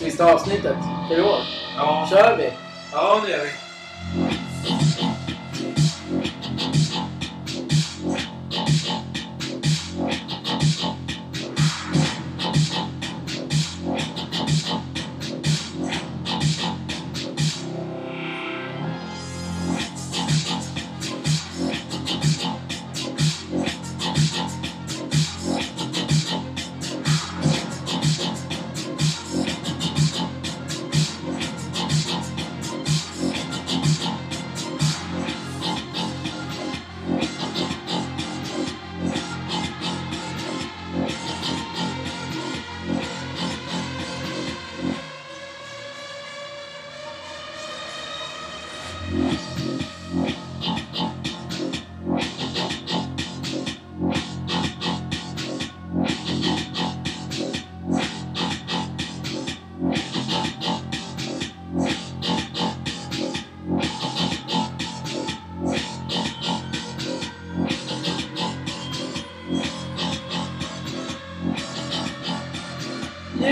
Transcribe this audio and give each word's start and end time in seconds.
Sista 0.00 0.32
avsnittet 0.34 0.76
för 1.08 1.18
i 1.18 1.22
år. 1.22 1.40
Ja, 1.76 2.06
kör 2.10 2.36
vi! 2.36 2.52
ja 2.92 3.20
det 3.24 3.30
gör 3.30 3.44
vi. 3.44 3.69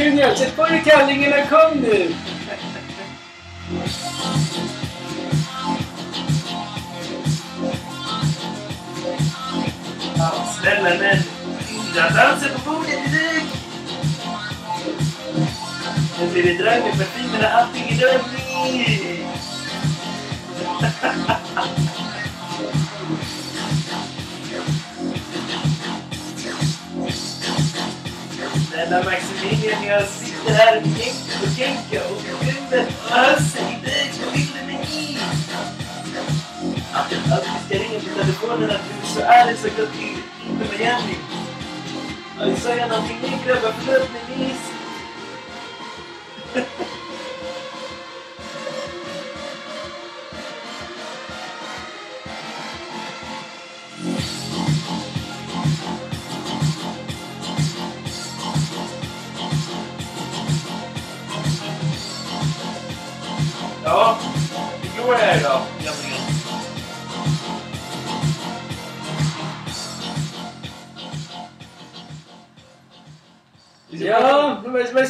Junior, 0.09 0.34
sätt 0.34 0.56
på 0.56 0.67
dig 0.67 0.83
kallingarna, 0.84 1.47
kom 1.47 1.78
nu! 1.78 2.14
Snälla 10.61 10.91
men. 10.98 11.19
Jag 11.97 12.12
dansar 12.15 12.48
på 12.48 12.70
bordet 12.70 13.12
direkt. 13.12 13.55
Nu 16.20 16.33
blir 16.33 16.43
det 16.43 16.62
drag 16.62 16.83
med 16.84 16.93
parfymerna, 16.93 17.48
allting 17.48 17.89
är 17.89 17.97
rörligt. 17.97 19.25
Snälla 28.79 29.03
Maximilian, 29.05 29.84
jag 29.84 30.09
sitter 30.09 30.53
här 30.53 30.77
och 30.77 30.83
tänker 30.83 31.43
och 31.43 31.57
tänker 31.57 32.03
och 32.11 32.23
Gunde 32.23 32.81
ösen 32.81 32.95
Hasse 33.11 33.59
i 33.59 33.84
dig 33.84 34.12
på 34.19 34.67
med 34.67 34.81
Att 36.93 37.12
jag 37.12 37.21
ska 37.67 37.75
ringa 37.75 38.01
på 38.01 38.21
telefonen 38.21 38.71
att 38.71 38.81
du 38.89 38.93
är 39.03 39.15
så 39.15 39.21
ärlig 39.21 39.59
så 39.59 39.71
klart 39.71 39.93
till 39.93 40.17
inte 40.51 40.79
Miami. 40.79 41.17
Alltså, 42.41 42.69
ja, 42.69 42.75
sa 42.75 42.81
jag 42.81 42.89
någonting 42.89 43.19
mer 43.23 43.39
grabbar? 43.47 43.75
Förlåt 43.81 44.11
mig 44.12 44.39
nyss. 44.39 44.65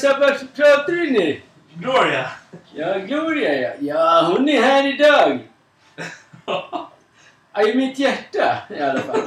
Ja, 0.03 0.17
vad, 0.21 0.55
pratar 0.57 0.93
du 0.93 1.11
nu? 1.11 1.41
Gloria! 1.75 2.31
Ja, 2.75 2.99
Gloria 2.99 3.61
ja. 3.61 3.71
Ja, 3.81 4.33
hon 4.33 4.49
är 4.49 4.63
här 4.63 4.95
idag. 4.95 5.39
Ja, 6.47 6.91
I 7.63 7.75
mitt 7.75 7.99
hjärta 7.99 8.59
i 8.71 8.81
alla 8.81 9.01
fall. 9.01 9.21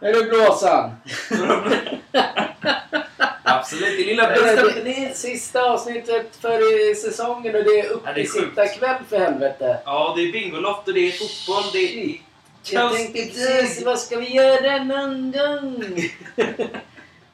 Eller 0.00 0.28
blåsan. 0.28 0.90
Absolut, 3.42 3.98
det 3.98 4.04
lilla 4.04 4.28
bästa... 4.28 4.80
det 4.84 5.04
är 5.04 5.14
sista 5.14 5.62
avsnittet 5.62 6.36
för 6.40 6.94
säsongen 6.94 7.56
och 7.56 7.64
det 7.64 7.80
är 7.80 7.84
är 7.84 7.90
uppesittarkväll 7.90 8.96
för 9.08 9.18
helvete. 9.18 9.78
Ja, 9.84 10.14
det 10.16 10.22
är 10.22 10.32
Bingolotto, 10.32 10.92
det 10.92 11.00
är 11.00 11.12
fotboll, 11.12 11.72
det 11.72 12.02
är... 12.02 12.20
Jag 12.70 12.94
tänkte 12.94 13.22
precis, 13.22 13.84
vad 13.84 13.98
ska 13.98 14.18
vi 14.18 14.34
göra 14.34 14.84
någon 14.84 15.32
gång? 15.32 15.94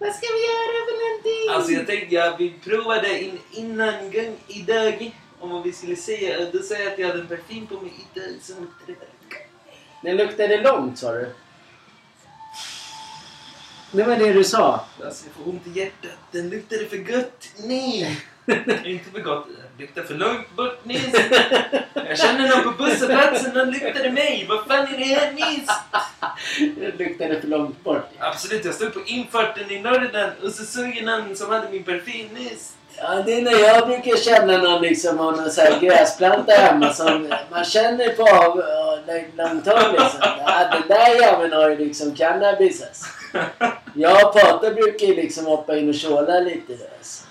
vad 0.05 0.15
ska 0.15 0.27
vi 0.37 0.43
göra 0.53 0.79
för 0.89 0.97
någonting? 1.05 1.55
Alltså 1.55 1.73
jag 1.73 1.87
tänkte, 1.87 2.15
jag, 2.15 2.39
vi 2.39 2.51
provade 2.65 3.23
in, 3.25 3.39
innan 3.53 4.11
gång 4.11 4.37
idag 4.49 5.15
om 5.41 5.51
vad 5.51 5.63
vi 5.63 5.73
skulle 5.73 5.97
säga. 5.97 6.51
Då 6.53 6.59
sa 6.59 6.75
jag 6.75 6.93
att 6.93 6.99
jag 6.99 7.09
hade 7.09 7.21
en 7.21 7.27
parfym 7.27 7.67
på 7.67 7.81
mig 7.81 7.93
idag 8.15 8.43
som 8.43 8.57
luktade 8.61 8.93
väldigt 8.93 9.31
gott. 9.31 9.73
Den 10.03 10.17
luktade 10.17 10.63
långt 10.63 10.99
sa 10.99 11.13
du. 11.13 11.31
Det 13.93 14.05
var 14.05 14.17
det 14.17 14.33
du 14.33 14.45
sa. 14.45 14.87
Alltså 15.05 15.27
jag 15.27 15.35
får 15.35 15.53
ont 15.53 15.67
i 15.67 15.79
hjärtat. 15.79 16.19
Den 16.31 16.51
luktade 16.51 16.87
för 16.87 16.97
gott. 16.97 17.49
Nej! 17.65 18.21
Inte 18.85 19.11
för 19.11 19.21
gott. 19.21 19.49
Den 19.77 19.87
luktade 19.87 20.07
för 20.07 20.15
långt 20.15 20.57
bort 20.57 20.85
Nils. 20.85 21.15
Jag 21.95 22.19
känner 22.19 22.49
någon 22.49 22.62
på 22.62 22.85
busshållplatsen. 22.85 23.55
Den 23.55 23.71
luktade 23.71 24.11
mig. 24.11 24.47
Vad 24.49 24.67
fan 24.67 24.95
är 24.95 24.99
det 24.99 25.05
här 25.05 25.33
Nils? 25.33 25.69
Den 26.59 27.07
luktade 27.07 27.41
för 27.41 27.49
långt 27.49 27.85
bort. 27.85 28.09
Absolut, 28.19 28.65
jag 28.65 28.75
stod 28.75 28.95
på 28.95 29.01
infarten 29.07 29.71
i 29.71 29.81
Norrland 29.81 30.33
och 30.43 30.51
så 30.51 30.65
såg 30.65 30.97
jag 30.97 31.05
någon 31.05 31.37
som 31.37 31.51
hade 31.51 31.71
min 31.71 31.85
parfym 31.85 32.27
Nils. 32.35 32.73
Ja, 32.97 33.23
det 33.27 33.35
är 33.35 33.43
när 33.43 33.59
jag 33.59 33.87
brukar 33.87 34.17
känna 34.17 34.57
någon 34.57 34.83
liksom 34.83 35.19
har 35.19 35.33
någon 35.33 35.51
så 35.51 35.61
här 35.61 35.81
gräsplanta 35.81 36.53
hemma 36.53 36.93
som 36.93 37.35
man 37.51 37.65
känner 37.65 38.09
på 38.09 38.23
av 38.23 38.56
långt 39.37 39.67
håll 39.67 39.93
liksom. 39.93 40.21
Ja, 40.21 40.71
den 40.73 40.89
där 40.89 41.21
jäveln 41.23 41.53
har 41.53 41.71
ju 41.71 41.77
liksom 41.77 42.15
cannabis 42.15 42.83
alltså. 42.83 43.06
Jag 43.95 44.27
och 44.27 44.35
Pata 44.35 44.71
brukar 44.71 45.06
ju 45.06 45.15
liksom 45.15 45.47
hoppa 45.47 45.77
in 45.77 45.89
och 45.89 45.95
tjåla 45.95 46.41
lite 46.41 46.73
alltså. 46.99 47.25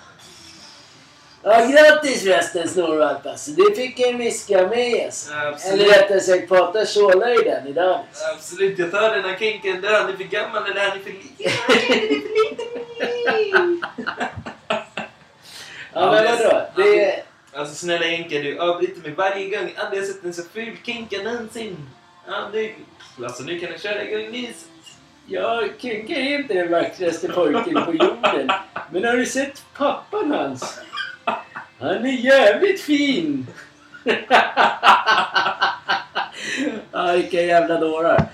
Ja, 1.46 1.66
grattis 1.66 2.22
förresten 2.22 2.68
Snorvalp 2.68 3.26
alltså. 3.26 3.50
Du 3.50 3.74
fick 3.74 4.00
en 4.00 4.18
whisky 4.18 4.54
av 4.54 4.68
mig 4.68 5.04
alltså. 5.04 5.34
Absolut. 5.34 5.80
Eller 5.80 5.98
rättare 5.98 6.20
sagt, 6.20 6.48
Pata 6.48 6.86
tjålar 6.86 7.28
ju 7.28 7.42
den 7.42 7.66
idag. 7.66 8.00
Liksom. 8.08 8.26
Absolut, 8.34 8.78
jag 8.78 8.90
tar 8.90 9.10
den 9.10 9.24
här 9.24 9.36
kinken. 9.38 9.80
Där 9.80 10.00
han 10.00 10.12
är 10.12 10.16
för 10.16 10.24
gammal 10.24 10.70
eller 10.70 10.80
han 10.80 10.98
är 10.98 11.02
för 11.02 11.10
liten. 11.10 11.52
Ja, 15.92 16.12
men 16.12 16.24
vadå? 16.24 16.66
Det 16.76 17.04
är... 17.04 17.22
Alltså 17.52 17.74
snälla 17.74 18.06
Henke, 18.06 18.42
du 18.42 18.58
avbryter 18.58 19.02
mig 19.02 19.10
varje 19.10 19.58
gång. 19.58 19.72
Aldrig 19.76 20.02
har 20.02 20.06
sett 20.06 20.24
en 20.24 20.34
så 20.34 20.42
ful 20.52 20.76
kinka 20.84 21.22
någonsin. 21.22 21.90
Ja, 22.26 22.48
det... 22.52 22.74
Alltså 23.24 23.42
nu 23.42 23.58
kan 23.58 23.72
du 23.72 23.78
köra 23.78 24.04
igång 24.04 24.32
Nils. 24.32 24.64
Ja, 25.26 25.62
Kenke 25.78 26.14
är 26.14 26.38
inte 26.38 26.54
den 26.54 26.70
vackraste 26.70 27.28
pojken 27.28 27.84
på 27.84 27.94
jorden. 27.94 28.50
Men 28.92 29.04
har 29.04 29.16
du 29.16 29.26
sett 29.26 29.64
pappan 29.76 30.32
hans? 30.32 30.80
Han 31.78 32.06
är 32.06 32.12
jävligt 32.12 32.80
fin! 32.80 33.46
ja, 36.92 37.12
vilka 37.12 37.40
jävla 37.42 37.80
dårar. 37.80 38.24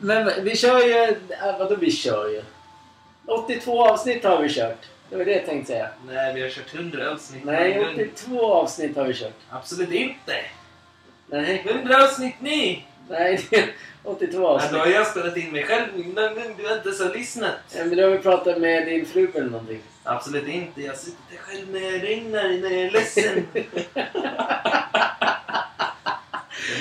Men 0.00 0.30
vi 0.44 0.56
kör 0.56 0.80
ju... 0.80 1.02
äh, 1.02 1.58
Vadå 1.58 1.74
vi 1.76 1.90
kör 1.90 2.28
ju? 2.28 2.42
82 3.26 3.84
avsnitt 3.88 4.24
har 4.24 4.42
vi 4.42 4.48
kört. 4.48 4.86
Det 5.10 5.16
var 5.16 5.24
det 5.24 5.32
jag 5.32 5.46
tänkte 5.46 5.72
säga. 5.72 5.88
Nej, 6.06 6.34
vi 6.34 6.42
har 6.42 6.48
kört 6.48 6.74
100 6.74 7.10
avsnitt. 7.10 7.44
Nej, 7.44 7.86
82 7.94 8.52
avsnitt 8.52 8.96
har 8.96 9.04
vi 9.04 9.14
kört. 9.14 9.32
Absolut 9.50 9.90
inte. 9.92 10.34
Nej, 11.26 11.62
100 11.68 12.02
avsnitt 12.04 12.34
ni! 12.40 12.84
nej 13.10 13.40
det 13.50 13.56
är 13.56 13.72
82 14.04 14.32
Men 14.32 14.40
då 14.42 14.48
avsnitt. 14.48 14.80
har 14.80 14.86
jag 14.86 15.06
spelat 15.06 15.36
in 15.36 15.52
mig 15.52 15.64
själv 15.64 15.86
någon 15.94 16.14
gång 16.34 16.54
du 16.56 16.72
inte 16.74 16.88
ens 16.88 17.00
har 17.02 17.14
lyssnat. 17.14 17.54
Ja, 17.76 17.84
men 17.84 17.96
då 17.96 18.02
har 18.02 18.10
vi 18.10 18.18
pratat 18.18 18.58
med 18.60 18.86
din 18.86 19.06
fru 19.06 19.28
eller 19.34 19.50
någonting. 19.50 19.80
Absolut 20.08 20.48
inte. 20.48 20.82
Jag 20.82 20.96
sitter 20.96 21.36
själv 21.36 21.72
när 21.72 21.80
jag 21.80 22.02
regnar, 22.02 22.42
när 22.42 22.70
jag 22.70 22.82
är 22.82 22.90
ledsen. 22.90 23.46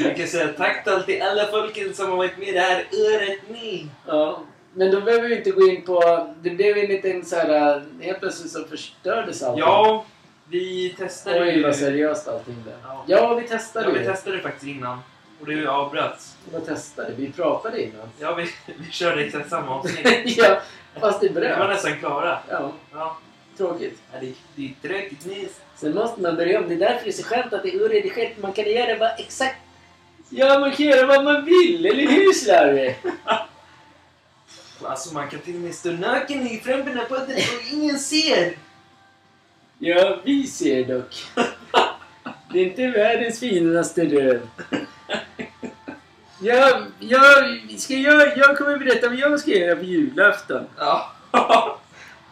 Jag 0.03 0.17
kan 0.17 0.27
säga 0.27 0.47
tack 0.47 1.05
till 1.05 1.21
alla 1.21 1.47
folken 1.47 1.93
som 1.93 2.09
har 2.09 2.17
varit 2.17 2.37
med 2.37 2.53
det 2.53 2.59
här 2.59 2.85
året 2.91 3.39
ni. 3.49 3.87
Ja, 4.05 4.43
men 4.73 4.91
då 4.91 5.01
behöver 5.01 5.29
vi 5.29 5.37
inte 5.37 5.51
gå 5.51 5.67
in 5.67 5.85
på... 5.85 6.27
Det 6.41 6.49
blev 6.49 6.77
en 6.77 6.85
liten 6.85 7.25
så 7.25 7.35
här... 7.35 7.85
Helt 8.01 8.19
plötsligt 8.19 8.51
så 8.51 8.63
förstördes 8.63 9.43
allt. 9.43 9.59
Ja, 9.59 10.05
Vi 10.49 10.95
testade 10.97 11.41
Oj, 11.41 11.49
ju... 11.49 11.63
vad 11.63 11.75
seriöst 11.75 12.27
allting 12.27 12.55
där. 12.65 12.75
Ja. 12.83 13.03
Ja, 13.07 13.33
vi 13.33 13.47
testade 13.47 13.85
Ja, 13.85 13.91
vi 13.91 13.99
ju. 13.99 14.05
testade 14.05 14.39
faktiskt 14.39 14.65
innan. 14.67 14.99
Och 15.39 15.45
det 15.45 15.67
avbröts. 15.67 16.35
Vad 16.53 16.65
testade? 16.65 17.13
Vi 17.17 17.31
pratade 17.31 17.83
innan. 17.83 18.09
Ja, 18.19 18.33
vi, 18.35 18.49
vi 18.79 18.91
körde 18.91 19.23
exakt 19.25 19.49
samma 19.49 19.75
avsnitt. 19.79 20.37
ja, 20.37 20.61
fast 20.99 21.21
det 21.21 21.27
Vi 21.27 21.33
var 21.33 21.67
nästan 21.67 21.99
klara. 21.99 22.39
Ja, 22.49 22.73
Ja. 22.93 23.17
tråkigt. 23.57 23.99
Ja, 24.13 24.19
det, 24.21 24.33
det 24.55 24.65
är 24.65 24.87
tråkigt 24.87 25.25
nyss. 25.25 25.59
Sen 25.75 25.95
måste 25.95 26.21
man 26.21 26.35
börja 26.35 26.59
om. 26.59 26.67
Det 26.69 26.75
är 26.75 26.79
därför 26.79 27.03
det 27.03 27.09
är 27.09 27.11
så 27.11 27.23
skönt 27.23 27.53
att 27.53 27.63
det 27.63 27.69
är 27.75 27.85
oredigerat. 27.85 28.37
Man 28.37 28.53
kan 28.53 28.65
göra 28.71 28.97
vad 28.97 29.11
exakt... 29.19 29.55
Ja, 30.29 30.59
man 30.59 30.71
kan 30.71 30.85
göra 30.85 31.07
vad 31.07 31.23
man 31.23 31.45
vill, 31.45 31.85
eller 31.85 32.07
hur 32.07 32.33
Slarve? 32.33 32.95
Alltså 34.81 35.13
man 35.13 35.29
kan 35.29 35.39
till 35.39 35.55
och 35.55 35.61
med 35.61 35.75
stå 35.75 35.91
naken 35.91 36.47
i 36.47 36.59
framför 36.59 37.05
podden 37.09 37.35
och 37.35 37.73
ingen 37.73 37.99
ser. 37.99 38.53
Ja, 39.79 40.19
vi 40.23 40.47
ser 40.47 40.85
dock. 40.85 41.15
Det 42.53 42.59
är 42.59 42.65
inte 42.65 42.87
världens 42.87 43.39
finaste 43.39 44.05
röv. 44.05 44.47
Jag, 46.39 46.83
jag, 46.99 47.59
ska 47.77 47.93
jag, 47.93 48.37
jag 48.37 48.57
kommer 48.57 48.77
berätta 48.77 49.07
vad 49.07 49.17
jag 49.17 49.39
ska 49.39 49.51
göra 49.51 49.75
på 49.75 49.83
julafton. 49.83 50.65
Ja. 50.77 51.11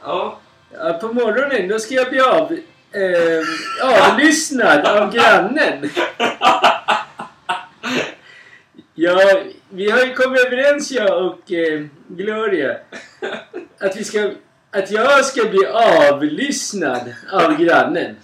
ja. 0.03 0.39
Ja, 0.73 0.93
på 0.93 1.13
morgonen 1.13 1.67
då 1.67 1.79
ska 1.79 1.93
jag 1.93 2.09
bli 2.09 2.19
av, 2.19 2.57
eh, 2.91 4.11
avlyssnad 4.11 4.85
av 4.85 5.13
grannen. 5.13 5.89
Ja, 8.97 9.41
vi 9.69 9.91
har 9.91 10.05
ju 10.05 10.13
kommit 10.13 10.45
överens 10.45 10.91
jag 10.91 11.25
och 11.25 11.51
eh, 11.51 11.85
Gloria 12.07 12.77
att 13.79 13.97
vi 13.97 14.03
ska 14.03 14.31
att 14.71 14.91
jag 14.91 15.25
ska 15.25 15.49
bli 15.49 15.65
avlyssnad 15.65 17.15
av 17.31 17.57
grannen. 17.57 18.15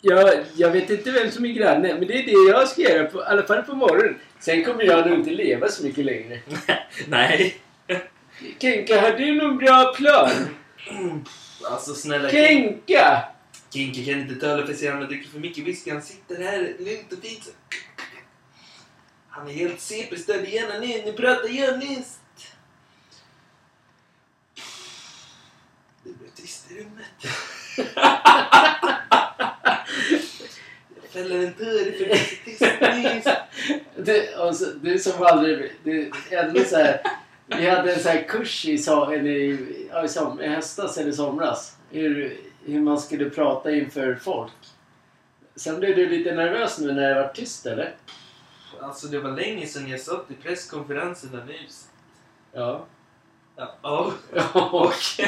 Ja, 0.00 0.32
jag 0.56 0.70
vet 0.70 0.90
inte 0.90 1.10
vem 1.10 1.30
som 1.30 1.44
är 1.44 1.52
granne, 1.52 1.94
men 1.94 2.06
det 2.08 2.14
är 2.14 2.26
det 2.26 2.50
jag 2.52 2.68
ska 2.68 2.82
göra, 2.82 3.04
på, 3.04 3.18
i 3.18 3.24
alla 3.26 3.42
fall 3.42 3.62
på 3.62 3.74
morgonen. 3.74 4.18
Sen 4.42 4.64
kommer 4.64 4.82
jag 4.82 5.06
nog 5.06 5.18
inte 5.18 5.30
leva 5.30 5.68
så 5.68 5.84
mycket 5.84 6.04
längre. 6.04 6.40
Nej. 7.08 7.56
Kenka, 8.58 9.00
har 9.00 9.10
du 9.10 9.34
någon 9.34 9.56
bra 9.56 9.94
plan? 9.96 10.30
Alltså 11.64 11.94
snälla 11.94 12.30
Kenka! 12.30 13.24
Kinky 13.70 14.04
kan 14.04 14.20
inte 14.20 14.34
tala 14.34 14.66
för 14.66 14.74
sig 14.74 14.88
han 14.88 15.02
har 15.02 15.08
druckit 15.08 15.32
för 15.32 15.38
mycket 15.38 15.64
whisky. 15.64 15.90
Han 15.90 16.02
sitter 16.02 16.42
här 16.42 16.76
lugnt 16.78 17.12
och 17.12 17.18
fint. 17.22 17.54
Han 19.28 19.48
är 19.48 19.52
helt 19.52 19.80
CP-störd 19.80 20.44
igen. 20.44 20.80
Nu, 20.80 21.02
nu 21.04 21.12
pratar 21.12 21.48
jag 21.48 21.78
nyss. 21.78 22.18
Det 26.04 26.18
blev 26.18 26.28
tyst 26.34 26.70
i 26.70 26.74
rummet. 26.74 27.26
För 31.22 31.64
det 31.64 32.12
är 32.12 32.16
så 32.16 32.34
tyst 32.44 32.60
nyss. 32.80 33.34
Det, 33.96 34.92
är 34.92 34.98
som 34.98 35.22
aldrig... 35.22 35.72
Det, 35.84 36.10
ändå 36.30 36.60
så 36.60 36.76
här, 36.76 37.02
vi 37.46 37.68
hade 37.68 37.92
en 37.92 38.00
så 38.00 38.08
här 38.08 38.22
kurs 38.22 38.64
i, 38.64 38.74
eller 38.86 39.30
i, 39.30 39.88
ja, 39.90 40.04
i, 40.04 40.08
som, 40.08 40.40
i 40.40 40.48
höstas 40.48 40.98
eller 40.98 41.12
somras. 41.12 41.76
Hur, 41.90 42.36
hur 42.64 42.80
man 42.80 43.00
skulle 43.00 43.30
prata 43.30 43.70
inför 43.70 44.14
folk. 44.14 44.52
Sen 45.56 45.80
blev 45.80 45.96
du 45.96 46.08
lite 46.08 46.34
nervös 46.34 46.78
nu 46.78 46.92
när 46.92 47.08
det 47.08 47.22
var 47.22 47.28
tyst 47.28 47.66
eller? 47.66 47.94
Alltså 48.80 49.06
det 49.06 49.18
var 49.18 49.30
länge 49.30 49.66
sedan 49.66 49.88
jag 49.88 50.00
satt 50.00 50.30
i 50.30 50.34
presskonferenserna 50.34 51.44
nyss. 51.44 51.88
Ja. 52.52 52.86
Ja. 53.56 54.12
Och, 54.52 54.94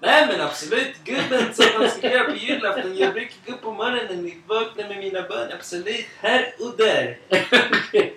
nej 0.00 0.26
men 0.26 0.40
absolut, 0.40 1.04
gubben 1.04 1.54
som 1.54 1.66
man 1.78 1.90
ska 1.90 2.12
göra 2.12 2.24
på 2.24 2.36
julafton. 2.36 2.96
Jag 2.96 3.12
brukar 3.12 3.36
gå 3.46 3.52
upp 3.52 3.62
på 3.62 3.72
morgonen 3.72 4.32
och 4.48 4.56
vakna 4.56 4.88
med 4.88 4.98
mina 4.98 5.28
barn. 5.28 5.52
Absolut, 5.58 6.06
här 6.20 6.54
och 6.60 6.76
där. 6.76 7.18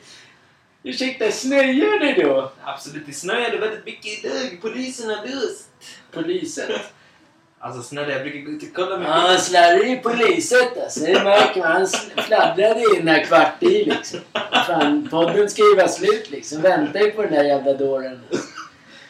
Ursäkta, 0.84 1.31
snöar 1.31 2.00
det 2.00 2.24
då? 2.24 2.52
Absolut, 2.64 3.06
det 3.06 3.14
snöade 3.14 3.58
väldigt 3.58 3.86
mycket 3.86 4.26
idag. 4.26 4.62
Polisen 4.62 5.10
har 5.10 5.26
löst. 5.26 5.70
Polisen? 6.12 6.72
Alltså 7.62 7.84
snälla, 7.84 8.12
jag 8.12 8.22
brukar 8.22 8.40
gå 8.40 8.52
ut 8.52 8.64
och 8.64 8.70
kolla 8.74 8.98
med 8.98 9.08
Ja, 9.08 9.12
han 9.12 9.40
slarvar 9.40 9.86
i 9.86 9.96
poliset 9.96 10.78
alltså. 10.84 11.00
Det 11.00 11.24
märker 11.24 11.60
man. 11.60 11.72
Han 11.72 11.88
fladdrade 12.24 12.84
in 12.96 13.08
en 13.08 13.26
kvart 13.26 13.64
i 13.64 13.86
liksom. 13.86 14.20
Fan, 14.68 15.08
podden 15.12 15.50
ska 15.50 15.62
ju 15.62 15.76
vara 15.76 15.88
slut 15.88 16.31
liksom. 16.31 16.62
Vänta 16.62 17.00
ju 17.00 17.12
på 17.12 17.22
den 17.22 17.31
där 17.34 17.44
jävla 17.44 17.74
dåren. 17.74 18.22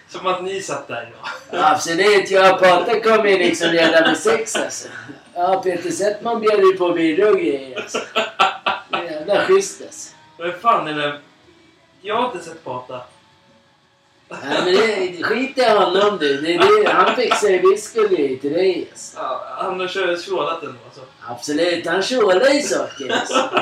Som 0.10 0.28
att 0.28 0.44
ni 0.44 0.62
satt 0.62 0.88
där 0.88 1.14
ja. 1.52 1.72
Absolut, 1.72 2.32
jag 2.32 2.54
och 2.54 2.60
Patte 2.60 3.00
kom 3.00 3.28
in 3.28 3.40
liksom 3.40 3.68
redan 3.68 4.10
vid 4.10 4.18
sex 4.18 4.56
alltså. 4.56 4.88
Ja, 5.34 5.62
Peter 5.64 5.92
Settman 5.92 6.42
bjöd 6.42 6.60
ju 6.60 6.78
på 6.78 6.90
birra 6.90 7.30
och 7.30 7.36
grejer 7.36 7.82
alltså. 7.82 8.00
Jävla 8.92 9.46
schysst 9.46 9.82
alltså. 9.82 10.16
Vad 10.38 10.54
fan 10.54 10.88
är 10.88 10.94
det? 10.94 11.20
Jag 12.02 12.16
har 12.16 12.26
inte 12.26 12.46
sett 12.46 12.64
Pata. 12.64 13.02
Nej 14.30 14.62
men 14.66 14.74
det, 14.74 15.24
skit 15.24 15.58
i 15.58 15.70
honom 15.70 16.18
du. 16.18 16.42
Det, 16.42 16.56
är 16.56 16.84
det, 16.84 16.90
han 16.90 17.16
fixar 17.16 17.50
ju 17.50 17.70
whisky 17.72 18.00
och 18.00 18.10
grejer 18.10 18.38
till 18.38 18.54
dig 18.54 18.88
alltså. 18.92 19.18
Ja, 19.18 19.42
han 19.58 19.80
har 19.80 19.88
tjålat 20.18 20.64
ändå 20.64 20.78
alltså. 20.86 21.02
Absolut, 21.28 21.88
han 21.88 22.02
tjålar 22.04 22.50
ju 22.50 22.62
saker 22.62 23.12
alltså. 23.12 23.50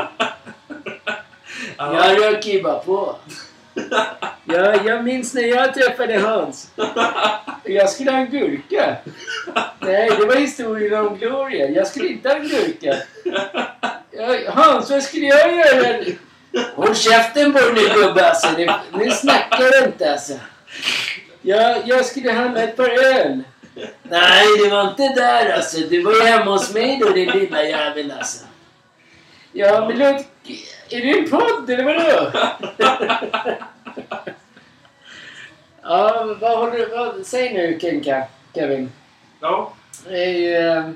Ja. 1.77 2.07
Jag 2.07 2.21
röker 2.21 2.49
ju 2.49 2.63
bara 2.63 2.79
på. 2.79 3.15
Jag, 4.45 4.85
jag 4.85 5.03
minns 5.03 5.33
när 5.33 5.41
jag 5.41 5.73
träffade 5.73 6.19
Hans. 6.19 6.71
Jag 7.63 7.89
skulle 7.89 8.11
ha 8.11 8.17
en 8.17 8.29
gurka. 8.29 8.95
Nej, 9.79 10.11
det 10.19 10.25
var 10.25 10.35
historien 10.35 11.05
om 11.05 11.17
Gloria. 11.17 11.69
Jag 11.69 11.87
skulle 11.87 12.07
inte 12.07 12.29
ha 12.29 12.35
en 12.35 12.47
gurka. 12.47 12.95
Jag, 14.11 14.51
Hans, 14.51 14.89
vad 14.89 15.03
skulle 15.03 15.25
jag 15.25 15.55
göra? 15.55 16.03
Håll 16.75 16.95
käften 16.95 17.53
på 17.53 17.59
dig 17.59 17.73
nu 17.73 18.01
gubbe 18.01 18.29
alltså. 18.29 18.47
Nu 18.93 19.11
snackar 19.11 19.71
du 19.71 19.87
inte 19.87 20.11
alltså. 20.11 20.33
Jag, 21.41 21.87
jag 21.87 22.05
skulle 22.05 22.31
handla 22.31 22.61
ett 22.61 22.77
par 22.77 22.89
öl. 22.89 23.43
Nej, 24.03 24.45
det 24.63 24.69
var 24.69 24.89
inte 24.89 25.13
där 25.15 25.53
alltså. 25.53 25.77
Du 25.77 26.01
var 26.03 26.13
ju 26.13 26.21
hemma 26.21 26.51
hos 26.51 26.73
mig 26.73 26.99
då 27.01 27.09
din 27.09 27.29
lilla 27.29 27.63
jävel 27.63 28.13
alltså. 28.17 28.45
Ja, 29.51 29.87
men 29.87 29.97
lugnt. 29.97 30.27
Är 30.89 31.01
det 31.01 31.19
en 31.19 31.29
podd 31.29 31.69
eller 31.69 31.83
vadå? 31.83 32.31
ja, 35.81 36.35
vad 36.41 36.57
håller 36.57 36.71
du... 36.77 36.85
Vad, 36.85 37.25
säg 37.25 37.53
nu 37.53 37.79
Kenka, 37.81 38.27
Kevin. 38.55 38.91
Ja. 39.41 39.73
Det 40.07 40.23
är 40.25 40.29
ju, 40.31 40.55
eh, 40.55 40.89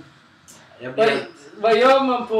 Jag, 0.79 0.91
vad, 0.91 0.93
blev, 1.07 1.17
vad 1.57 1.77
gör 1.77 1.99
man 2.03 2.27
på... 2.27 2.37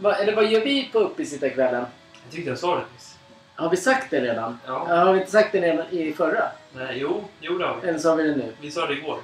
vad- 0.00 0.20
Eller 0.20 0.34
vad 0.36 0.46
gör 0.46 0.60
vi 0.60 0.88
på 0.92 0.98
uppesittarkvällen? 0.98 1.86
jag 2.24 2.32
tyckte 2.32 2.50
jag 2.50 2.58
sa 2.58 2.74
det 2.74 2.82
nyss. 2.94 3.16
Har 3.54 3.70
vi 3.70 3.76
sagt 3.76 4.10
det 4.10 4.20
redan? 4.20 4.58
Ja. 4.66 4.78
Har 4.88 5.12
vi 5.12 5.18
inte 5.20 5.32
sagt 5.32 5.52
det 5.52 5.60
redan 5.60 5.86
i 5.90 6.12
förra? 6.12 6.42
Nej, 6.72 6.98
jo, 6.98 7.24
jo 7.40 7.58
det 7.58 7.66
har 7.66 7.76
vi. 7.82 7.88
Eller 7.88 7.98
sa 7.98 8.14
vi 8.14 8.22
det 8.28 8.36
nu? 8.36 8.52
Vi 8.60 8.70
sa 8.70 8.86
det 8.86 8.92
igår. 8.94 9.18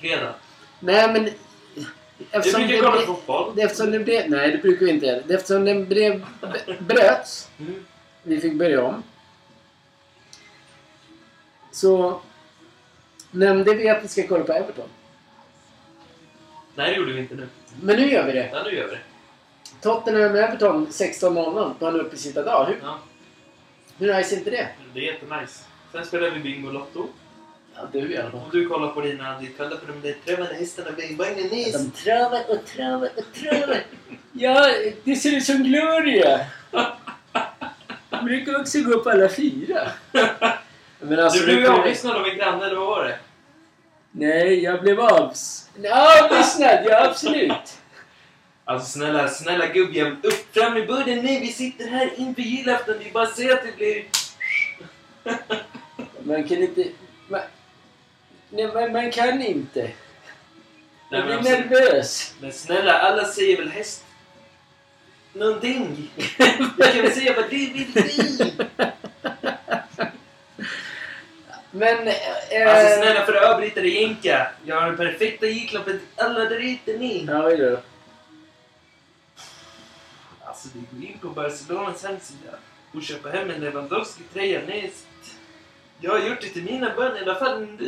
Fredag. 0.00 0.34
Nej, 0.80 1.12
men... 1.12 1.30
Eftersom 2.30 2.60
brukar 2.60 2.74
det 2.76 2.80
kolla 2.82 2.96
blev- 2.96 3.06
fotboll. 3.06 3.58
Eftersom 3.58 3.90
det 3.90 3.98
blev... 3.98 4.30
Nej, 4.30 4.50
det 4.50 4.58
brukar 4.58 4.86
vi 4.86 4.92
inte 4.92 5.06
göra. 5.06 5.20
Eftersom 5.28 5.64
den 5.64 5.86
blev, 5.88 6.24
bröts, 6.80 7.50
Mm. 7.58 7.84
vi 8.22 8.40
fick 8.40 8.54
börja 8.54 8.82
om. 8.84 9.02
Så 11.72 12.20
nämnde 13.30 13.74
vi 13.74 13.88
att 13.88 14.04
vi 14.04 14.08
ska 14.08 14.26
kolla 14.26 14.44
på 14.44 14.52
Everton. 14.52 14.88
Nej, 16.74 16.90
det 16.90 16.96
gjorde 16.96 17.12
vi 17.12 17.20
inte 17.20 17.34
nu. 17.34 17.48
Men 17.82 17.96
nu 17.96 18.10
gör 18.12 18.26
vi 18.26 18.32
det. 18.32 18.50
Ja, 18.52 18.62
nu 18.62 18.70
gör 18.76 18.84
vi 18.88 18.90
det. 18.94 19.00
Tottenham 19.80 20.36
Everton 20.36 20.86
16.00 20.86 21.74
på 21.78 21.86
en 21.86 22.00
uppesittardag. 22.00 22.64
Hur, 22.66 22.78
Ja, 22.82 22.98
hur 23.98 24.14
nice 24.14 24.34
är 24.34 24.38
inte 24.38 24.50
det? 24.50 24.68
det 24.94 25.00
är 25.08 25.12
jättenice. 25.12 25.64
Sen 25.92 26.06
spelar 26.06 26.30
vi 26.30 26.38
Bingolotto. 26.40 27.08
Ja, 27.76 27.88
du 27.92 28.12
i 28.12 28.18
alla 28.18 28.30
fall. 28.30 28.40
Och 28.40 28.52
du 28.52 28.68
kollar 28.68 28.88
på 28.88 29.00
dina... 29.00 29.40
Du 29.40 29.48
kollar 29.48 29.76
på 29.76 29.86
de 29.86 30.08
där 30.08 30.16
trevande 30.24 30.54
hästarna 30.54 30.90
Bang 31.18 31.36
Nice. 31.36 31.78
De 31.78 31.90
travar 31.90 32.42
och 32.48 32.66
travar 32.66 33.08
och 33.16 33.40
travar. 33.40 33.82
Ja, 34.32 34.74
det 35.04 35.16
ser 35.16 35.36
ut 35.36 35.44
som 35.44 35.62
Gloria. 35.62 36.46
De 38.10 38.24
brukar 38.24 38.60
också 38.60 38.80
gå 38.80 38.98
på 38.98 39.10
alla 39.10 39.28
fyra. 39.28 39.88
Men 41.00 41.18
alltså, 41.18 41.38
Du 41.38 41.56
blev 41.56 41.70
avlyssnad 41.70 42.16
av 42.16 42.26
en 42.26 42.36
granne, 42.36 42.66
eller 42.66 42.76
vad 42.76 42.86
var 42.86 43.04
det? 43.04 43.18
Nej, 44.10 44.62
jag 44.62 44.80
blev 44.80 45.00
avs... 45.00 45.68
Avlyssnad, 45.92 46.78
ja 46.84 47.04
absolut. 47.04 47.78
Alltså 48.64 48.98
snälla, 48.98 49.28
snälla 49.28 49.66
gubbjävel. 49.66 50.16
Upp 50.22 50.54
fram 50.54 50.76
i 50.76 50.86
budden 50.86 51.18
nu. 51.18 51.40
Vi 51.40 51.52
sitter 51.52 51.88
här 51.88 52.10
inför 52.16 52.42
julafton. 52.42 52.94
Är 52.94 53.12
bara 53.12 53.26
säga 53.26 53.54
att 53.54 53.62
det 53.62 53.76
blir... 53.76 54.04
Man 56.22 56.44
kan 56.48 56.62
inte... 56.62 56.84
Man, 57.28 57.40
nej, 58.54 58.74
man, 58.74 58.92
man 58.92 59.12
kan 59.12 59.42
inte. 59.42 59.90
Jag 61.10 61.26
men, 61.26 61.26
blir 61.26 61.36
absolut. 61.38 61.70
nervös. 61.70 62.34
men 62.40 62.52
snälla, 62.52 62.98
alla 62.98 63.24
säger 63.24 63.56
väl 63.56 63.68
häst... 63.68 64.04
Någonting. 65.32 66.10
Du 66.76 66.84
kan 66.92 67.02
väl 67.02 67.12
säga 67.12 67.34
vad 67.36 67.50
du 67.50 67.56
vill 67.56 67.92
bli. 67.92 68.52
Men 71.70 72.04
Men... 72.04 72.08
Eh, 72.08 72.76
Alltså 72.76 73.02
snälla 73.02 73.26
för 73.26 73.34
att 73.34 73.54
avbryta 73.54 73.80
dig 73.80 74.00
Jenka. 74.00 74.50
Jag 74.64 74.80
har 74.80 74.86
den 74.86 74.96
perfekta 74.96 75.46
julklappen 75.46 75.98
till 75.98 76.24
alla 76.24 76.40
där 76.40 76.58
ute 76.58 76.98
ni. 76.98 77.24
Ja, 77.28 77.50
är 77.50 77.56
det 77.56 77.70
då? 77.70 77.80
Alltså 80.44 80.68
du 80.72 80.96
går 80.96 81.08
in 81.10 81.18
på 81.18 81.28
Barcelonas 81.28 82.04
hemsida 82.04 82.50
och 82.92 83.02
köper 83.02 83.30
hem 83.30 83.50
en 83.50 83.60
Lewandowski-tröja. 83.60 84.60
Jag 86.00 86.10
har 86.10 86.28
gjort 86.28 86.40
det 86.40 86.48
till 86.48 86.62
mina 86.64 86.94
barn 86.96 87.16
i 87.16 87.20
alla 87.20 87.34
fall. 87.34 87.66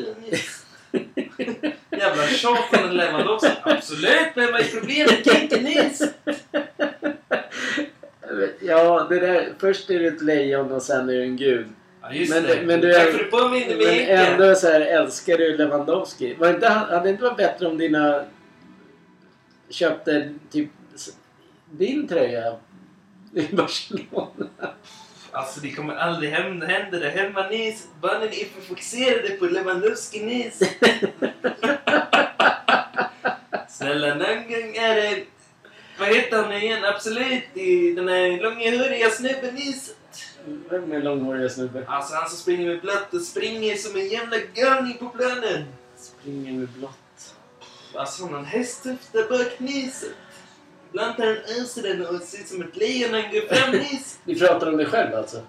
Jävla 1.91 2.23
tjat 2.27 2.59
från 2.71 2.89
en 2.89 2.97
Lewandowski. 2.97 3.51
Absolut, 3.63 4.29
men 4.37 4.53
vad 4.53 4.61
är 4.61 4.81
problemet? 4.81 5.27
Jenka 5.27 5.57
näst. 5.57 6.15
Ja, 8.61 9.07
det 9.11 9.21
där, 9.21 9.53
först 9.59 9.91
är 9.91 9.99
du 9.99 10.07
ett 10.07 10.23
lejon 10.23 10.73
och 10.73 10.83
sen 10.83 11.09
är 11.09 11.13
du 11.13 11.23
en 11.23 11.37
gud. 11.37 11.67
Ja 12.03 12.13
just 12.13 12.35
Men- 12.35 12.43
det. 12.43 12.63
men 12.67 12.81
du 12.81 12.93
Tack 12.93 13.03
är- 13.03 13.13
för 13.13 13.19
att 13.19 13.25
du 13.31 13.31
påminner 13.31 13.77
mig 13.77 14.07
Men 14.07 14.33
ändå 14.33 14.55
så 14.55 14.67
här 14.67 14.81
älskar 14.81 15.39
du 15.39 15.57
Lewandowski. 15.57 16.35
Var 16.35 16.51
inte, 16.51 16.69
hade 16.69 17.03
det 17.03 17.11
inte 17.11 17.23
varit 17.23 17.37
bättre 17.37 17.67
om 17.67 17.79
dina 17.79 18.25
köpte 19.71 20.35
typ 20.51 20.69
din 21.71 22.09
tröja 22.09 22.57
i 23.35 23.43
Barcelona? 23.53 24.47
Alltså 25.37 25.61
det 25.61 25.73
kommer 25.73 25.95
aldrig 25.95 26.31
hända, 26.31 26.67
hända 26.67 26.99
det 26.99 27.11
hemma 27.11 27.49
Nis. 27.49 27.89
Barnen 28.01 28.29
är 28.29 28.45
för 28.45 28.61
fokuserade 28.61 29.29
på 29.29 29.45
Lewandowski 29.45 30.25
Nis. 30.25 30.59
Snälla 33.69 34.15
någon 34.15 34.49
gång 34.49 34.77
är 34.77 34.95
det... 34.95 35.25
Vad 35.99 36.09
heter 36.09 36.43
han 36.43 36.53
igen? 36.53 36.85
Absolut, 36.85 37.45
det 37.55 37.61
är 37.61 37.95
den 37.95 38.09
här 38.09 38.43
långhåriga 38.43 39.11
snubben 39.11 39.55
Nis. 39.55 39.95
Vem 40.71 40.93
är 40.93 41.03
långhåriga 41.03 41.49
snubbe? 41.49 41.85
Alltså 41.87 42.15
han 42.15 42.29
som 42.29 42.39
springer 42.39 42.67
med 42.67 42.81
blött 42.81 43.15
och 43.15 43.23
springer 43.23 43.77
som 43.77 43.97
en 43.97 44.09
jävla 44.09 44.37
galning 44.55 44.99
på 44.99 45.09
planen. 45.09 45.65
Springer 45.97 46.53
med 46.53 46.69
blått. 46.69 47.35
Alltså 47.95 48.23
han 48.23 48.33
har 48.33 48.41
en 48.41 48.47
hästhöft 48.47 49.13
där 49.13 49.29
bak 49.29 49.59
Nis. 49.59 50.05
Han 50.99 51.37
öser 51.61 51.83
den 51.83 52.07
och 52.07 52.23
ser 52.23 52.39
ut 52.39 52.49
som 52.49 52.63
ett 52.63 52.77
lejon 52.77 53.11
när 53.11 53.23
han 53.23 53.33
går 53.33 53.55
fram 53.55 53.71
Nis. 53.79 54.19
Vi 54.25 54.39
pratar 54.39 54.69
om 54.69 54.77
dig 54.77 54.87
själv 54.87 55.15
alltså? 55.15 55.41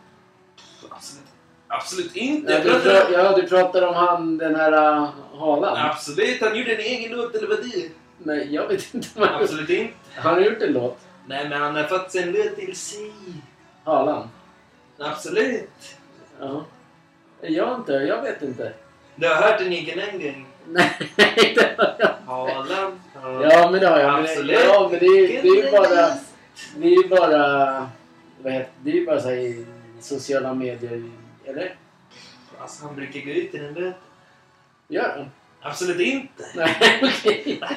Absolut, 0.90 1.28
absolut 1.68 2.16
inte. 2.16 2.52
Ja 2.52 2.58
Jag 2.58 2.64
du, 2.66 2.70
pratar 2.70 3.12
ja, 3.12 3.36
du 3.36 3.48
pratar 3.48 3.88
om 3.88 3.96
han, 3.96 4.38
den 4.38 4.56
här 4.56 4.72
uh, 4.72 5.10
Haaland? 5.40 5.78
Absolut, 5.78 6.42
han 6.42 6.58
gjorde 6.58 6.74
en 6.76 6.82
egen 6.82 7.12
låt 7.12 7.36
eller 7.36 7.48
vad 7.48 7.58
det 7.58 7.86
är. 7.86 7.90
Nej, 8.18 8.54
jag 8.54 8.68
vet 8.68 8.94
inte 8.94 9.08
vad 9.16 9.30
han 9.30 9.44
Absolut 9.44 9.70
inte. 9.70 9.94
Har 10.16 10.32
han 10.32 10.44
gjort 10.44 10.62
en 10.62 10.74
låt? 10.74 10.98
Nej, 11.28 11.50
men 11.50 11.62
han 11.62 11.76
har 11.76 11.84
fått 11.84 12.12
sig 12.12 12.24
en 12.24 12.32
låt 12.32 12.56
till 12.56 12.76
sig. 12.76 13.12
Haaland? 13.84 14.30
Absolut. 15.00 15.98
Ja. 16.40 16.66
Jag 17.42 17.76
inte, 17.76 17.94
jag 17.94 18.22
vet 18.22 18.42
inte. 18.42 18.74
Du 19.16 19.28
har 19.28 19.36
hört 19.36 19.62
en 19.62 19.72
egen 19.72 20.00
en 20.00 20.20
gång. 20.20 20.48
Nej, 20.68 21.54
det 21.56 21.76
har 21.78 21.96
jag 22.00 22.14
Haaland. 22.26 23.00
Ja, 23.24 23.70
men 23.72 23.82
det 23.82 23.88
har 23.88 24.00
jag. 24.00 24.20
Absolut. 24.20 24.60
ja, 24.64 24.90
men 24.92 25.00
det 25.00 25.06
är 25.06 25.44
det 25.44 25.50
är 25.50 25.66
ju 25.66 25.72
bara... 25.72 26.18
Det 26.78 26.88
är 26.88 27.04
ju 27.04 27.08
bara... 27.08 27.90
Vad 28.42 28.54
heter 28.54 28.72
det? 28.84 28.92
är 28.92 28.96
ju 28.96 29.06
bara 29.06 29.22
så 29.22 29.32
i 29.32 29.66
sociala 30.00 30.54
medier, 30.54 31.12
eller? 31.46 31.76
Alltså, 32.60 32.86
han 32.86 32.96
brukar 32.96 33.20
gå 33.20 33.30
ut 33.32 33.56
i 33.56 33.58
den 33.58 33.74
låten. 33.74 33.94
Gör 34.88 35.18
han? 35.18 35.32
Absolut 35.62 36.00
inte. 36.00 36.44
Nej, 36.56 37.02
okej. 37.04 37.62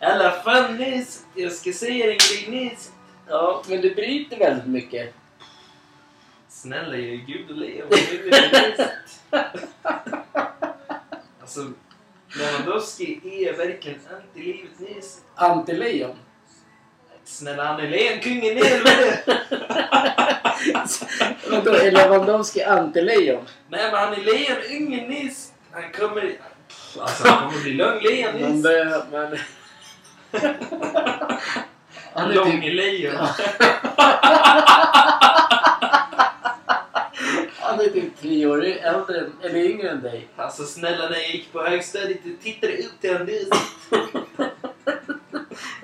Alla 0.00 0.30
fall 0.30 0.74
Nils. 0.74 1.24
Jag 1.34 1.52
ska 1.52 1.72
säga 1.72 2.12
en 2.12 2.18
grej 2.18 2.46
Nils. 2.48 2.92
Ja, 3.28 3.62
men 3.68 3.80
det 3.80 3.94
bryter 3.94 4.38
väldigt 4.38 4.66
mycket. 4.66 5.14
Snälla, 6.48 6.96
jag 6.96 7.14
är 7.14 7.26
gud 7.26 7.50
och 7.50 7.56
lejon. 7.56 7.86
Vad 7.90 7.98
är 7.98 8.30
det 8.30 8.68
Nils? 8.68 8.90
Alltså, 11.50 11.72
Lewandowski 12.38 13.20
är 13.24 13.52
verkligen 13.56 13.98
anti-livet 14.10 14.78
Nils. 14.78 15.20
Antilejon. 15.34 16.16
Snälla, 17.24 17.64
han 17.64 17.80
är 17.80 17.88
lejonkungen 17.88 18.58
i 18.58 18.64
helvete. 18.64 19.22
Vadå, 21.50 21.70
är 21.72 21.90
Lewandowski 21.90 22.62
antilejon? 22.62 23.44
Nej, 23.68 23.90
men 23.90 24.00
han 24.00 24.12
är 24.12 24.16
lejonungen 24.16 25.08
Nils. 25.08 25.52
Han 25.72 25.92
kommer... 25.92 26.32
Alltså, 26.98 27.28
han 27.28 27.48
kommer 27.50 27.62
bli 27.62 27.72
lång 27.74 28.00
lejon 28.00 28.40
Man 28.40 28.50
Nils. 28.50 28.62
bör, 28.62 29.04
men... 29.10 29.38
Han 32.14 32.30
är 32.30 32.34
Lång 32.34 32.60
typ... 32.60 32.74
lejon. 32.74 33.14
Han 37.80 37.88
är 37.88 37.92
typ 37.92 38.16
tre 38.20 38.46
år 38.46 38.64
äldre, 38.64 39.30
eller 39.42 39.56
yngre 39.56 39.90
än 39.90 40.02
dig. 40.02 40.28
Alltså 40.36 40.64
snälla, 40.64 41.08
när 41.08 41.16
jag 41.16 41.30
gick 41.30 41.52
på 41.52 41.62
högstadiet 41.62 42.18
och 42.24 42.42
tittade 42.42 42.72
upp 42.72 43.00
till 43.00 43.12
honom. 43.12 43.26
Det 43.26 44.50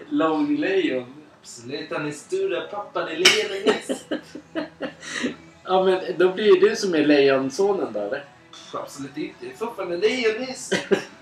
Långlejon. 0.09 1.15
Absolut, 1.41 1.93
han 1.93 2.07
är 2.07 2.11
stora 2.11 2.61
pappan 2.61 3.09
i 3.09 3.17
lejonen 3.17 3.62
Nils. 3.67 4.05
Ja, 5.65 5.85
men 5.85 6.19
då 6.19 6.33
blir 6.33 6.45
ju 6.45 6.69
du 6.69 6.76
som 6.76 6.95
är 6.95 7.07
lejonsonen 7.07 7.93
då, 7.93 8.00
eller? 8.00 8.25
Absolut 8.73 9.17
inte. 9.17 9.35
Jag 9.41 9.53
är 9.53 9.57
fortfarande 9.57 9.97
lejon 9.97 10.41
Nils. 10.41 10.73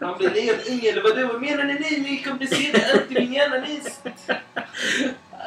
Han 0.00 0.18
blir 0.18 0.30
lejonunge 0.30 0.88
eller 0.88 1.02
vadå? 1.02 1.26
Vad 1.32 1.40
menar 1.40 1.64
ni? 1.64 1.98
Ni 2.00 2.22
komplicerar 2.22 2.92
allt 2.92 3.10
i 3.10 3.14
min 3.14 3.32
hjärna 3.32 3.56
Nils. 3.58 4.00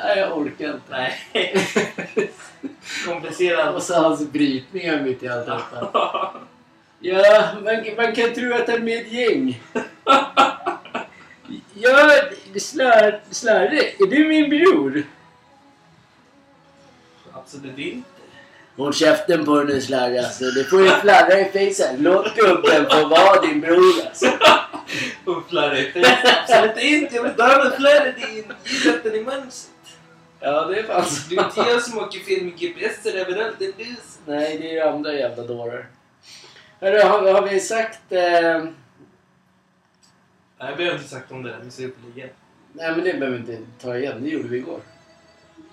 Nej, 0.04 0.18
jag 0.18 0.38
orkar 0.38 0.66
inte. 0.74 0.82
Nej. 0.90 1.18
Komplicerar 3.06 3.74
Och 3.74 3.84
så 3.84 3.94
hans 4.02 4.30
brytningar 4.32 5.02
mitt 5.02 5.24
i 5.24 5.28
allt 5.28 5.46
detta. 5.46 6.32
Ja, 7.00 7.48
man, 7.64 7.86
man 7.98 8.16
kan 8.16 8.34
tro 8.34 8.54
att 8.54 8.68
han 8.68 8.76
är 8.76 8.80
med 8.80 9.02
ett 9.02 9.12
gäng. 9.12 9.62
Ja, 11.74 12.12
Slar- 12.56 13.20
Slarre, 13.32 13.80
är 14.00 14.08
du 14.08 14.28
min 14.28 14.50
bror? 14.50 15.04
Absolut 17.34 17.78
inte. 17.78 18.10
Håll 18.78 18.94
käften 18.94 19.46
på 19.46 19.56
dig 19.56 19.76
nu 19.76 19.82
Slarre 19.82 20.20
alltså. 20.20 20.46
Det 20.46 20.64
får 20.64 20.82
ju 20.82 20.90
flarra 20.90 21.40
i 21.40 21.46
fejsen. 21.46 21.96
Låt 22.00 22.36
gubben 22.36 22.86
få 22.90 23.08
vara 23.08 23.42
din 23.42 23.62
bror 23.62 23.94
alltså. 24.08 24.26
Och 25.26 25.50
flarret. 25.50 25.88
Absolut 26.44 26.78
inte. 26.78 27.16
Jag 27.16 27.24
vill 27.24 27.32
ha 27.42 27.64
någon 27.64 27.72
flarret 27.78 28.16
i 28.18 28.36
gillratten 28.36 29.16
i 29.16 29.22
mönstret. 29.24 29.74
Ja, 30.40 30.66
det 30.66 30.80
är 30.80 30.84
fan. 30.84 31.04
Det 31.30 31.36
är 31.36 31.44
inte 31.44 31.72
jag 31.72 31.82
som 31.84 31.98
åker 31.98 32.20
fel 32.20 32.44
med 32.44 32.60
GPS 32.60 33.06
överallt. 33.06 33.56
Det 33.60 33.66
är 33.66 33.74
du 33.78 33.86
som... 33.86 33.96
Nej, 34.26 34.58
det 34.58 34.70
är 34.70 34.74
ju 34.74 34.80
andra 34.82 35.14
jävla 35.14 35.44
dårar. 35.44 35.88
Hörru, 36.80 37.02
har, 37.02 37.34
har 37.34 37.42
vi 37.42 37.60
sagt... 37.60 38.12
Eh, 38.12 38.64
Nej, 40.60 40.74
vi 40.78 40.86
har 40.86 40.94
inte 40.94 41.08
sagt 41.08 41.32
om 41.32 41.44
det 41.44 41.50
där 41.50 41.60
med 41.64 41.74
superligan. 41.74 42.30
nej, 42.74 42.92
men 42.96 43.04
det 43.04 43.14
behöver 43.14 43.38
vi 43.38 43.54
inte 43.54 43.58
ta 43.82 43.98
igen. 43.98 44.24
Det 44.24 44.30
gjorde 44.30 44.48
vi 44.48 44.58
igår. 44.58 44.80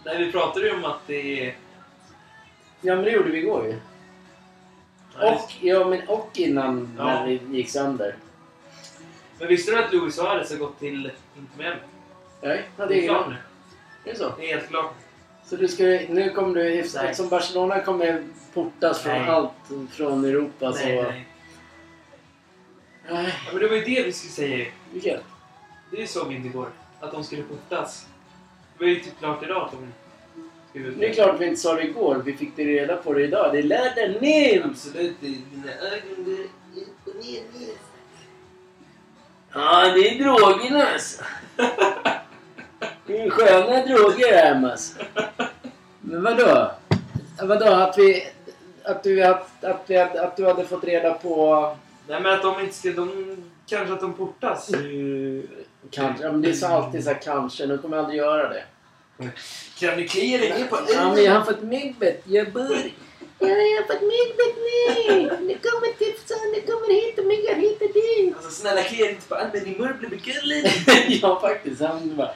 Nej, 0.05 0.25
vi 0.25 0.33
pratade 0.33 0.67
ju 0.67 0.75
om 0.75 0.85
att 0.85 1.01
det 1.07 1.47
är... 1.47 1.55
Ja, 2.85 2.95
men 2.95 3.05
det 3.05 3.11
gjorde 3.11 3.31
vi 3.31 3.39
igår 3.39 3.67
ju. 3.67 3.77
Och, 5.29 5.53
ja, 5.61 5.89
men 5.89 6.09
och 6.09 6.31
innan 6.35 6.95
Ja. 6.99 7.05
när 7.05 7.27
det 7.27 7.33
gick 7.57 7.71
sönder. 7.71 8.17
Men 9.39 9.49
visste 9.49 9.73
du 9.73 9.85
att 9.85 9.93
Luis 9.93 10.15
Suarez 10.15 10.51
har 10.51 10.59
gått 10.59 10.79
till 10.79 11.11
Inter 11.39 11.59
Miami? 11.59 11.77
Nej, 12.43 12.63
ja, 12.77 12.87
Det 12.87 12.99
är 13.05 13.09
klart 13.09 13.29
nu. 13.29 13.35
Är 14.05 14.13
det 14.13 14.19
så? 14.19 14.33
Det 14.39 14.51
är 14.53 14.57
helt 14.57 14.69
klart. 14.69 14.95
Så 15.45 15.57
du 15.57 15.69
ska, 15.69 15.83
nu 15.85 16.31
kommer 16.35 16.55
du, 16.55 16.63
Nej. 16.63 16.79
eftersom 16.79 17.29
Barcelona 17.29 17.81
kommer 17.81 18.25
portas 18.55 19.01
från 19.03 19.13
Nej. 19.13 19.29
allt 19.29 19.53
från 19.93 20.25
Europa 20.25 20.73
så... 20.73 20.85
Nej, 20.85 21.03
nej. 21.03 21.27
Nej, 23.11 23.35
Ja, 23.47 23.53
men 23.53 23.61
det 23.63 23.69
var 23.69 23.77
ju 23.77 23.85
det 23.85 24.03
vi 24.03 24.13
skulle 24.13 24.33
säga 24.33 24.57
ju. 24.57 24.67
vilket? 24.93 25.21
Det 25.91 26.07
såg 26.07 26.29
vi 26.29 26.35
inte 26.35 26.49
igår. 26.49 26.69
Att 27.01 27.13
de 27.13 27.25
skulle 27.25 27.43
portas. 27.43 28.07
Det 28.79 28.85
var 28.85 28.91
ju 28.91 28.97
typ 29.01 29.19
klart 29.19 29.43
idag 29.43 29.63
att 29.63 29.73
de. 29.73 29.93
Det 30.75 31.09
är 31.09 31.13
klart 31.13 31.41
vi 31.41 31.47
inte 31.47 31.61
sa 31.61 31.75
det 31.75 31.85
igår. 31.85 32.23
Vi 32.25 32.37
fick 32.37 32.57
det 32.57 32.65
reda 32.65 32.97
på 32.97 33.13
det 33.13 33.23
idag. 33.23 33.53
Det 33.53 33.59
är 33.59 33.63
lördag 33.63 34.23
nu! 34.23 34.63
Absolut. 34.65 35.21
Dina 35.21 35.73
ögon 35.73 36.25
går 36.25 36.83
upp 36.83 37.07
och 37.07 37.25
ner, 37.25 37.43
ner. 37.61 37.75
Ja, 39.53 39.93
det 39.95 40.09
är 40.09 40.25
drogerna 40.25 40.87
alltså. 40.93 41.23
Det 43.07 43.21
är 43.21 43.31
sköna 43.31 43.87
droger 43.87 44.33
här 44.33 44.71
alltså. 44.71 44.99
Men 46.01 46.23
vadå? 46.23 46.71
Vadå 47.43 47.67
att 47.67 47.99
vi... 47.99 48.27
Att 48.85 49.03
du, 49.03 49.23
att, 49.23 49.65
att, 49.65 49.85
vi, 49.87 49.97
att, 49.97 50.17
att 50.17 50.37
du 50.37 50.47
hade 50.47 50.65
fått 50.65 50.85
reda 50.85 51.15
på... 51.15 51.77
Nej, 52.09 52.21
men 52.21 52.33
att 52.33 52.43
de 52.43 52.61
inte 52.61 52.75
ska... 52.75 52.91
De, 52.91 53.37
kanske 53.67 53.95
att 53.95 54.01
de 54.01 54.15
portas. 54.15 54.75
Uh, 54.75 55.43
kanske. 55.91 56.31
Men 56.31 56.43
det 56.43 56.49
är 56.49 56.53
så 56.53 56.67
alltid 56.67 57.05
så 57.05 57.11
här 57.11 57.21
kanske. 57.23 57.67
Nu 57.67 57.79
kommer 57.79 57.97
aldrig 57.97 58.19
göra 58.19 58.49
det. 58.49 58.65
Klia 59.79 60.39
dig 60.39 60.51
ner 60.51 60.67
på 60.67 60.79
Ja, 60.93 61.15
men 61.15 61.25
jag 61.25 61.33
har 61.33 61.45
fått 61.45 61.63
myggbett. 61.63 62.23
Jag 62.25 62.53
bör... 62.53 62.91
Ja, 63.39 63.49
jag 63.49 63.83
har 63.83 63.87
fått 63.87 64.03
myggbett 64.03 64.57
nu. 64.57 65.47
Nu 65.47 65.59
kommer 65.59 65.93
tipsen. 65.99 66.37
Nu 66.55 66.61
kommer 66.61 66.95
hit 66.95 67.19
och 67.19 67.27
myggar 67.27 67.55
hit 67.55 67.83
och 67.83 67.93
dit. 67.95 68.35
Alltså 68.37 68.51
snälla 68.51 68.83
klia 68.83 69.05
dig 69.05 69.15
inte 69.15 69.29
på 69.29 69.35
armen. 69.35 69.65
Din 69.65 69.79
mor 69.79 69.97
blir 69.99 70.09
begullig. 70.09 70.67
ja, 71.23 71.41
faktiskt. 71.41 71.81
Han 71.81 72.17
bara... 72.17 72.31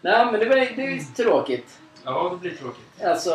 Nej, 0.00 0.26
men 0.26 0.40
det 0.40 0.46
var 0.46 0.56
det 0.56 0.62
är 0.62 1.14
tråkigt. 1.16 1.78
Ja, 2.04 2.30
det 2.42 2.48
blir 2.48 2.58
tråkigt. 2.58 3.02
Alltså, 3.04 3.32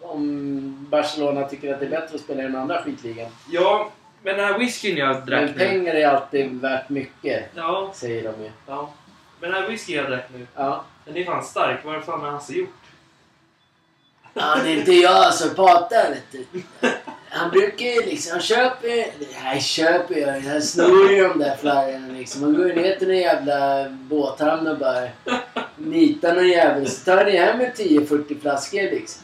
om 0.00 0.86
Barcelona 0.90 1.48
tycker 1.48 1.74
att 1.74 1.80
det 1.80 1.86
är 1.86 1.90
bättre 1.90 2.14
att 2.14 2.20
spela 2.20 2.42
i 2.42 2.46
den 2.46 2.56
andra 2.56 2.82
skitligan. 2.82 3.30
Ja, 3.50 3.90
men 4.22 4.36
den 4.36 4.44
här 4.44 4.58
whiskyn 4.58 4.96
jag 4.96 5.16
Men 5.16 5.26
drack 5.26 5.50
nu. 5.50 5.58
pengar 5.58 5.94
är 5.94 6.06
alltid 6.06 6.60
värt 6.60 6.88
mycket, 6.88 7.44
Ja, 7.54 7.92
säger 7.94 8.22
de 8.32 8.42
ju. 8.44 8.50
ja. 8.66 8.92
Men 9.40 9.50
den 9.50 9.70
whiskyn 9.70 9.96
jag 9.96 10.10
drack 10.10 10.28
nu, 10.34 10.46
Ja. 10.56 10.84
den 11.04 11.16
är 11.16 11.24
fan 11.24 11.44
stark. 11.44 11.84
Vad 11.84 12.04
fan 12.04 12.20
har 12.20 12.30
Hasse 12.30 12.52
gjort? 12.52 12.68
Ja, 14.34 14.56
det 14.64 14.70
är 14.70 14.76
inte 14.76 14.92
jag 14.92 15.34
som 15.34 15.54
pratar, 15.54 16.10
vet 16.10 16.32
du. 16.50 16.62
Han 17.28 17.50
brukar 17.50 17.86
ju 17.86 18.00
liksom, 18.06 18.32
han 18.32 18.40
köper 18.40 19.06
Nej, 19.42 19.60
köper 19.60 20.14
jag. 20.16 20.40
Han 20.40 20.62
snor 20.62 21.10
ju 21.12 21.28
de 21.28 21.38
där 21.38 21.56
flyerna 21.56 22.12
liksom. 22.18 22.42
Han 22.42 22.54
går 22.56 22.66
ju 22.68 22.74
ner 22.82 22.96
till 22.96 23.10
en 23.10 23.18
jävla 23.18 23.88
båthamn 23.90 24.66
och 24.66 24.78
bara 24.78 25.08
nitar 25.76 26.34
någon 26.34 26.48
jävel. 26.48 26.90
Så 26.90 27.04
tar 27.04 27.24
ni 27.24 27.36
hem 27.36 27.58
med 27.58 27.72
10-40 27.76 28.40
flaskor 28.40 28.82
liksom. 28.82 29.22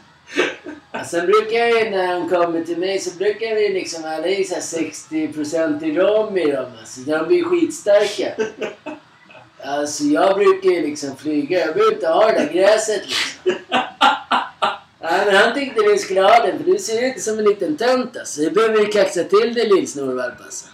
Och 0.90 1.06
sen 1.06 1.26
brukar 1.26 1.58
jag 1.58 1.84
ju 1.84 1.90
när 1.90 2.06
han 2.06 2.28
kommer 2.28 2.64
till 2.64 2.78
mig 2.78 2.98
så 2.98 3.18
brukar 3.18 3.54
vi 3.54 3.68
liksom 3.68 4.00
i 4.26 4.44
så 4.44 4.54
här 4.54 4.60
60% 4.60 5.84
i 5.84 5.98
rom 5.98 6.36
i 6.38 6.50
dem. 6.52 6.66
Alltså, 6.80 7.00
de 7.00 7.26
blir 7.26 7.44
skitstarka. 7.44 8.32
Alltså 9.66 10.04
jag 10.04 10.34
brukar 10.34 10.70
ju 10.70 10.82
liksom 10.82 11.16
flyga. 11.16 11.58
Jag 11.58 11.74
behöver 11.74 11.94
inte 11.94 12.08
ha 12.08 12.26
det 12.26 12.38
där 12.38 12.52
gräset 12.52 13.02
liksom. 13.06 13.54
Nej, 15.00 15.26
men 15.26 15.34
han 15.36 15.54
tyckte 15.54 15.82
vi 15.82 15.98
skulle 15.98 16.22
ha 16.22 16.46
den 16.46 16.58
för 16.58 16.64
du 16.64 16.78
ser 16.78 17.06
ut 17.06 17.22
som 17.22 17.38
en 17.38 17.44
liten 17.44 17.76
tönt 17.76 18.16
alltså. 18.16 18.40
Du 18.40 18.50
behöver 18.50 18.80
ju 18.80 18.86
kaxa 18.86 19.24
till 19.24 19.54
dig 19.54 19.68
lill-snorvalp 19.68 20.40
alltså. 20.44 20.66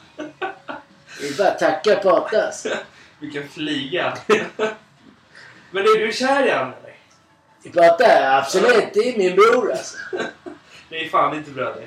Det 1.20 1.28
är 1.28 1.38
bara 1.38 1.48
att 1.48 1.58
tacka 1.58 1.96
och 1.96 2.02
prata 2.02 2.46
alltså. 2.46 2.68
Vilken 3.20 3.48
flyga. 3.48 4.18
men 5.70 5.82
är 5.82 6.06
du 6.06 6.12
kär 6.12 6.46
i 6.46 6.50
han 6.50 6.66
eller? 6.66 6.96
Vi 7.62 7.70
pratar 7.70 8.38
absolut, 8.38 8.94
det 8.94 9.00
är 9.00 9.18
min 9.18 9.36
bror 9.36 9.70
alltså. 9.70 9.96
Det 10.88 11.04
är 11.04 11.08
fan 11.08 11.36
inte 11.36 11.50
bröder. 11.50 11.86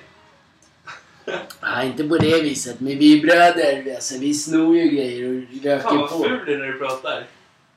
Nej, 1.62 1.88
inte 1.88 2.04
på 2.04 2.18
det 2.18 2.42
viset. 2.42 2.80
Men 2.80 2.98
vi 2.98 3.18
är 3.18 3.22
bröder. 3.22 3.96
Alltså, 3.96 4.18
vi 4.20 4.34
snor 4.34 4.78
ju 4.78 4.90
grejer 4.90 5.30
och 5.30 5.82
Fan 5.82 5.98
röker 5.98 5.98
vad 5.98 6.10
på. 6.10 6.24
ful 6.24 6.40
du 6.46 6.54
är 6.54 6.58
när 6.58 6.66
du 6.68 6.80
pratar. 6.80 7.24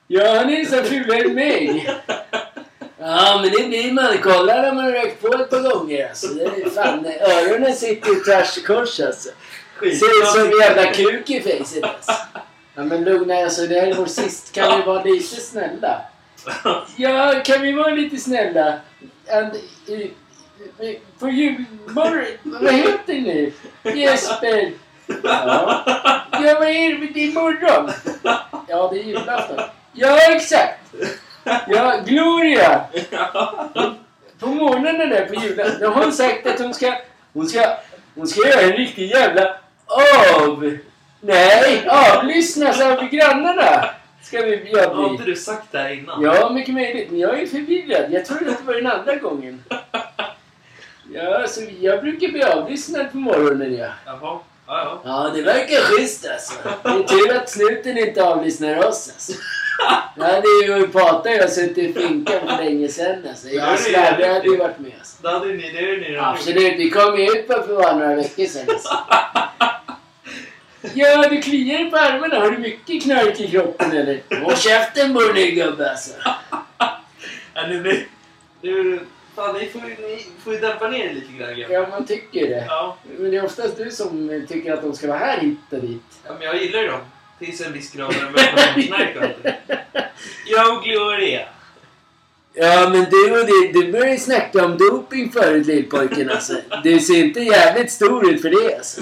Ja, 0.07 0.35
han 0.39 0.51
är 0.51 0.65
så 0.65 0.83
fulare 0.83 1.19
än 1.21 1.35
mig. 1.35 1.91
Ja, 3.01 3.41
men 3.43 3.51
det 3.53 3.69
blir 3.69 3.93
man. 3.93 4.19
Kolla 4.23 4.63
när 4.63 4.75
man 4.75 4.85
har 4.85 4.93
rökt 4.93 5.21
på 5.23 5.35
ett 5.35 5.51
par 5.51 5.61
gånger 5.71 6.09
alltså. 6.09 6.27
Det 6.35 6.45
är 6.45 6.71
fan, 6.71 7.07
öronen 7.21 7.75
sitter 7.75 8.09
ju 8.11 8.15
tvärs 8.21 8.57
och 8.57 8.65
kors 8.67 9.01
alltså. 9.01 9.29
Ser 9.81 10.23
ut 10.23 10.27
som 10.27 10.41
en 10.41 10.59
jävla 10.61 10.93
kuk 10.93 11.31
i 11.31 11.41
fejset 11.41 11.85
alltså. 11.85 12.13
Ja 12.75 12.85
men 12.85 13.05
lugna 13.05 13.35
alltså, 13.35 13.67
det 13.67 13.81
här 13.81 13.87
är 13.87 13.95
vår 13.95 14.07
sist. 14.07 14.53
Kan 14.53 14.79
vi 14.81 14.87
vara 14.87 15.05
lite 15.05 15.41
snälla? 15.41 16.01
Ja, 16.97 17.43
kan 17.45 17.63
vi 17.63 17.73
vara 17.73 17.95
lite 17.95 18.17
snälla? 18.17 18.79
And, 19.33 19.53
på 21.19 21.29
julmorgon... 21.29 22.25
Vad 22.43 22.75
heter 22.75 23.15
ni? 23.15 23.53
Jesper? 23.95 24.73
Ja. 25.23 25.85
Ja, 26.33 26.55
vad 26.59 26.69
är 26.69 26.93
det 26.93 26.99
med 26.99 27.13
din 27.15 27.35
morgon? 27.35 27.91
Ja, 28.69 28.91
det 28.93 28.99
är 29.01 29.05
julafton. 29.05 29.61
Ja, 29.93 30.19
exakt. 30.33 30.81
Ja, 31.69 32.01
Gloria. 32.07 32.81
På 34.39 34.47
morgonen 34.47 35.09
där 35.09 35.27
på 35.27 35.35
julafton, 35.35 35.81
då 35.81 35.89
har 35.91 36.03
hon 36.03 36.13
sagt 36.13 36.47
att 36.47 36.59
hon 36.61 36.75
ska... 36.75 36.95
Hon 37.33 37.49
ska, 37.49 37.77
hon 38.15 38.27
ska 38.27 38.49
göra 38.49 38.61
en 38.61 38.73
riktig 38.73 39.11
jävla 39.11 39.57
av... 40.37 40.79
Nej, 41.21 41.89
avlyssnas 41.89 42.81
av 42.81 43.09
grannarna. 43.09 43.85
Ska 44.23 44.43
vi 44.43 44.71
jag 44.73 44.89
Har 44.89 45.03
bli. 45.05 45.13
inte 45.13 45.25
du 45.25 45.37
sagt 45.37 45.73
det 45.73 45.79
här 45.79 45.93
innan? 45.93 46.23
Ja, 46.23 46.51
mycket 46.51 46.75
möjligt. 46.75 47.11
Men 47.11 47.21
jag 47.21 47.41
är 47.41 47.47
förvirrad. 47.47 48.13
Jag 48.13 48.27
trodde 48.27 48.51
att 48.51 48.59
det 48.59 48.65
var 48.65 48.75
den 48.75 48.87
andra 48.87 49.15
gången. 49.17 49.65
Ja, 51.13 51.47
så 51.49 51.61
jag 51.81 52.01
brukar 52.01 52.29
bli 52.29 52.43
avlyssnad 52.43 53.13
på 53.13 53.17
morgonen, 53.17 53.75
ja. 53.75 53.89
Jaha. 54.07 54.19
Ja, 54.21 54.41
ja. 54.67 55.01
Ja, 55.05 55.31
det 55.35 55.43
verkar 55.43 55.81
schysst 55.81 56.29
alltså. 56.33 56.53
Det 56.83 56.89
är 56.89 57.03
tur 57.03 57.37
att 57.37 57.51
snuten 57.51 57.99
inte 57.99 58.25
avlyssnar 58.25 58.79
oss 58.79 59.11
alltså. 59.15 59.33
Jag 60.17 60.25
hade 60.25 60.49
ju 60.67 60.89
pratat 60.89 61.33
jag 61.33 61.51
suttit 61.53 61.79
i 61.79 61.93
finkan 62.01 62.41
för 62.41 62.65
länge 62.65 62.89
sedan 62.89 63.27
alltså. 63.29 63.49
Jag 63.49 63.79
Slabbe 63.79 64.17
det. 64.19 64.33
hade 64.33 64.49
ju 64.49 64.57
varit 64.57 64.79
med 64.79 64.93
alltså. 64.99 65.23
Det 65.23 65.29
hade 65.29 65.47
ni, 65.47 65.73
det 65.73 65.79
är 65.79 66.11
ni 66.11 66.17
Absolut, 66.19 66.79
vi 66.79 66.91
kom 66.91 67.19
ju 67.19 67.25
ut 67.25 67.49
på 67.49 67.53
för 67.53 67.75
bara 67.75 67.97
några 67.97 68.15
veckor 68.15 68.45
sedan 68.47 68.67
alltså. 68.69 68.89
Ja, 70.95 71.29
du 71.29 71.43
kliar 71.43 71.91
på 71.91 71.97
armarna. 71.97 72.39
Har 72.39 72.51
du 72.51 72.59
mycket 72.59 73.03
knark 73.03 73.41
i 73.41 73.51
kroppen 73.51 73.93
eller? 73.93 74.43
Håll 74.43 74.57
käften 74.57 75.15
dig 75.15 75.51
gubbe 75.51 75.91
alltså. 75.91 76.11
Ja, 77.55 77.67
nu 77.69 77.81
blir... 77.81 78.99
Fan, 79.39 79.55
ni 79.55 79.67
får, 79.67 79.81
ni 79.81 80.27
får 80.45 80.55
ju 80.55 80.61
dämpa 80.61 80.89
ner 80.89 81.15
lite 81.15 81.33
grann. 81.33 81.59
Ja, 81.71 81.87
man 81.91 82.07
tycker 82.07 82.49
det. 82.49 82.65
Ja. 82.69 82.97
Men 83.19 83.31
det 83.31 83.37
är 83.37 83.45
oftast 83.45 83.77
du 83.77 83.91
som 83.91 84.47
tycker 84.49 84.73
att 84.73 84.83
de 84.83 84.95
ska 84.95 85.07
vara 85.07 85.19
här 85.19 85.41
hit 85.41 85.59
och 85.71 85.79
dit. 85.79 86.03
ja, 86.27 86.33
men 86.39 86.43
jag 86.43 86.63
gillar 86.63 86.81
ju 86.81 86.87
dem. 86.87 87.01
Tills 87.39 87.61
en 87.61 87.73
viss 87.73 87.93
grad 87.93 88.15
när 88.15 88.25
de 88.25 88.33
börjar 88.33 89.13
prata. 89.13 89.51
Jag 90.47 90.77
och 90.77 90.85
Gloria. 90.85 91.49
Ja, 92.55 92.89
men 92.93 93.07
du 93.11 93.41
och 93.41 93.47
det, 93.47 93.73
du 93.73 93.93
började 93.93 94.13
ju 94.13 94.19
snacka 94.19 94.65
om 94.65 94.79
doping 94.79 95.33
förut 95.33 95.67
lillpojken 95.67 96.31
alltså. 96.31 96.55
Du 96.83 97.01
ser 97.01 97.25
inte 97.25 97.41
jävligt 97.41 97.93
stor 97.93 98.31
ut 98.31 98.43
för 98.43 98.51
det 98.51 98.77
alltså. 98.77 99.01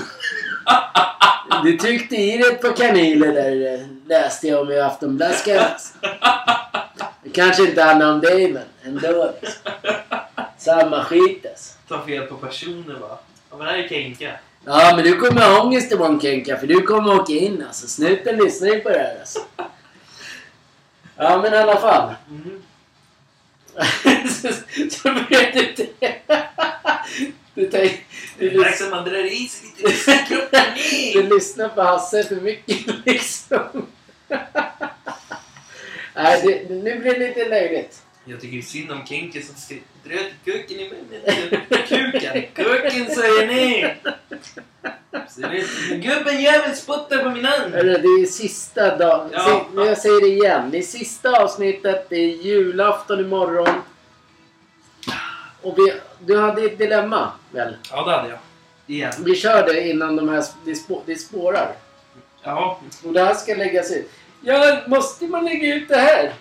Du 1.64 1.76
tryckte 1.76 2.16
i 2.16 2.38
dig 2.38 2.52
ett 2.52 2.62
par 2.62 2.76
kanyler 2.76 3.32
där 3.32 3.86
läste 4.08 4.48
jag 4.48 4.60
om 4.60 4.72
i 4.72 4.80
Aftonblaskan 4.80 5.58
alltså. 5.58 5.94
Det 7.22 7.30
kanske 7.30 7.62
inte 7.62 7.82
handlar 7.82 8.12
om 8.12 8.20
dig 8.20 8.52
men 8.52 8.62
ändå 8.84 9.34
liksom. 9.42 9.72
Samma 10.66 11.04
skit 11.04 11.46
alltså. 11.46 11.74
Ta 11.88 12.06
fel 12.06 12.26
på 12.26 12.36
personer 12.36 12.98
va. 12.98 13.18
Ja, 13.50 13.56
men 13.56 13.66
det 13.66 13.72
här 13.72 13.78
är 13.78 13.88
Kenka. 13.88 14.32
Ja, 14.64 14.92
men 14.96 15.04
du 15.04 15.16
kommer 15.16 15.40
ha 15.40 15.62
ångest 15.62 15.92
imorgon 15.92 16.20
Kenka 16.20 16.56
för 16.56 16.66
du 16.66 16.82
kommer 16.82 17.14
åka 17.20 17.32
in 17.32 17.64
alltså. 17.66 17.86
Snuten 17.88 18.36
lyssnar 18.36 18.68
ju 18.68 18.80
på 18.80 18.88
det 18.88 18.98
här 18.98 19.20
alltså. 19.20 19.40
Ja, 21.16 21.38
men 21.42 21.54
i 21.54 21.56
alla 21.56 21.76
fall. 21.76 22.14
Mm. 22.30 22.62
så, 24.28 24.48
så 24.90 25.08
började 25.08 25.72
du... 25.76 25.88
Du, 27.54 27.70
tänk, 27.70 28.06
du, 28.38 28.50
Det 28.50 28.56
lys- 28.56 28.84
att 28.84 28.90
man 28.90 29.04
drar 29.04 29.24
i 29.32 29.48
sig 29.48 29.68
lite 29.76 29.82
musikrocken 29.88 30.64
du 31.12 31.22
lyssnar 31.34 31.68
på 31.68 31.82
Hasse 31.82 32.24
för 32.24 32.36
mycket 32.36 33.06
liksom. 33.06 33.86
Nej, 36.14 36.42
det, 36.42 36.74
nu 36.74 36.98
blir 36.98 37.18
det 37.18 37.28
lite 37.28 37.48
löjligt. 37.48 38.02
Jag 38.28 38.40
tycker 38.40 38.62
synd 38.62 38.92
om 38.92 39.06
Kenke 39.06 39.42
som 39.42 39.76
dra 40.04 40.14
ut 40.14 40.32
kuken 40.44 40.80
i 40.80 40.90
munnen. 40.90 41.62
Kuken! 41.88 42.42
Kuken 42.54 43.14
säger 43.14 43.46
ni! 43.46 43.94
Gubben 45.96 46.42
jävel 46.42 46.76
spottar 46.76 47.22
på 47.22 47.30
min 47.30 47.44
hand! 47.44 47.72
Det 47.72 47.80
är 47.82 48.26
sista 48.26 48.96
dagen. 48.96 49.30
Ja. 49.32 49.66
Men 49.72 49.86
jag 49.86 49.98
säger 49.98 50.20
det 50.20 50.28
igen. 50.28 50.70
Det 50.70 50.78
är 50.78 50.82
sista 50.82 51.42
avsnittet. 51.42 52.06
Det 52.08 52.16
är 52.16 52.28
julafton 52.28 53.20
imorgon. 53.20 53.82
Och 55.62 55.78
vi, 55.78 55.92
du 56.20 56.38
hade 56.38 56.62
ett 56.62 56.78
dilemma 56.78 57.32
väl? 57.50 57.76
Ja, 57.90 58.04
det 58.04 58.10
hade 58.10 58.28
jag. 58.28 58.38
Igen. 58.86 59.12
Vi 59.18 59.34
kör 59.34 59.66
det 59.66 59.88
innan 59.88 60.16
de 60.16 60.28
här 60.28 60.44
det, 60.64 60.74
spå, 60.74 61.02
det 61.06 61.16
spårar. 61.16 61.72
Ja. 62.42 62.80
Och 63.04 63.12
det 63.12 63.24
här 63.24 63.34
ska 63.34 63.54
läggas 63.54 63.92
ut. 63.92 64.10
Ja, 64.40 64.78
måste 64.86 65.26
man 65.26 65.44
lägga 65.44 65.74
ut 65.74 65.88
det 65.88 65.96
här? 65.96 66.32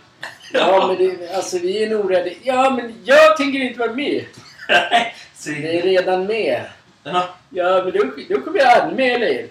Ja, 0.57 0.87
men 0.87 0.97
det, 0.97 1.35
alltså 1.35 1.57
vi 1.57 1.83
är 1.83 1.89
nog 1.89 2.11
rädda. 2.11 2.29
Ja, 2.43 2.69
men 2.69 2.93
jag 3.03 3.37
tänker 3.37 3.59
inte 3.59 3.79
vara 3.79 3.93
med. 3.93 4.25
Säg 5.35 5.61
Det 5.61 5.79
är 5.79 5.81
redan 5.81 6.25
med. 6.25 6.61
Ja. 7.03 7.29
Ja, 7.49 7.83
men 7.83 7.93
då, 7.93 8.03
då 8.29 8.41
kommer 8.41 8.59
jag 8.59 8.79
anmäla 8.79 9.25
er. 9.25 9.47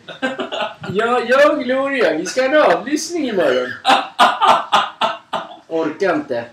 Ja, 0.92 1.20
jag 1.28 1.50
och 1.50 1.64
Gloria, 1.64 2.14
vi 2.14 2.26
ska 2.26 2.42
ha 2.42 2.48
en 2.48 2.72
avlyssning 2.72 3.28
imorgon. 3.28 3.72
Orkar 5.68 6.14
inte. 6.14 6.44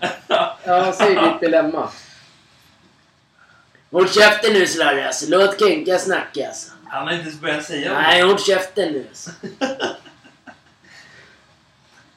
Ja, 0.63 0.93
säg 0.93 1.15
ditt 1.15 1.39
dilemma. 1.41 1.89
Håll 3.91 4.09
käften 4.09 4.53
nu 4.53 4.67
Slarre 4.67 5.07
alltså. 5.07 5.25
Låt 5.29 5.59
Kenka 5.59 5.99
snacka 5.99 6.47
alltså. 6.47 6.71
Han 6.87 7.07
har 7.07 7.13
inte 7.13 7.27
ens 7.27 7.41
börjat 7.41 7.65
säga. 7.65 7.93
Nej, 7.93 8.21
håll 8.21 8.39
käften 8.39 8.91
nu 8.91 9.05
alltså. 9.09 9.31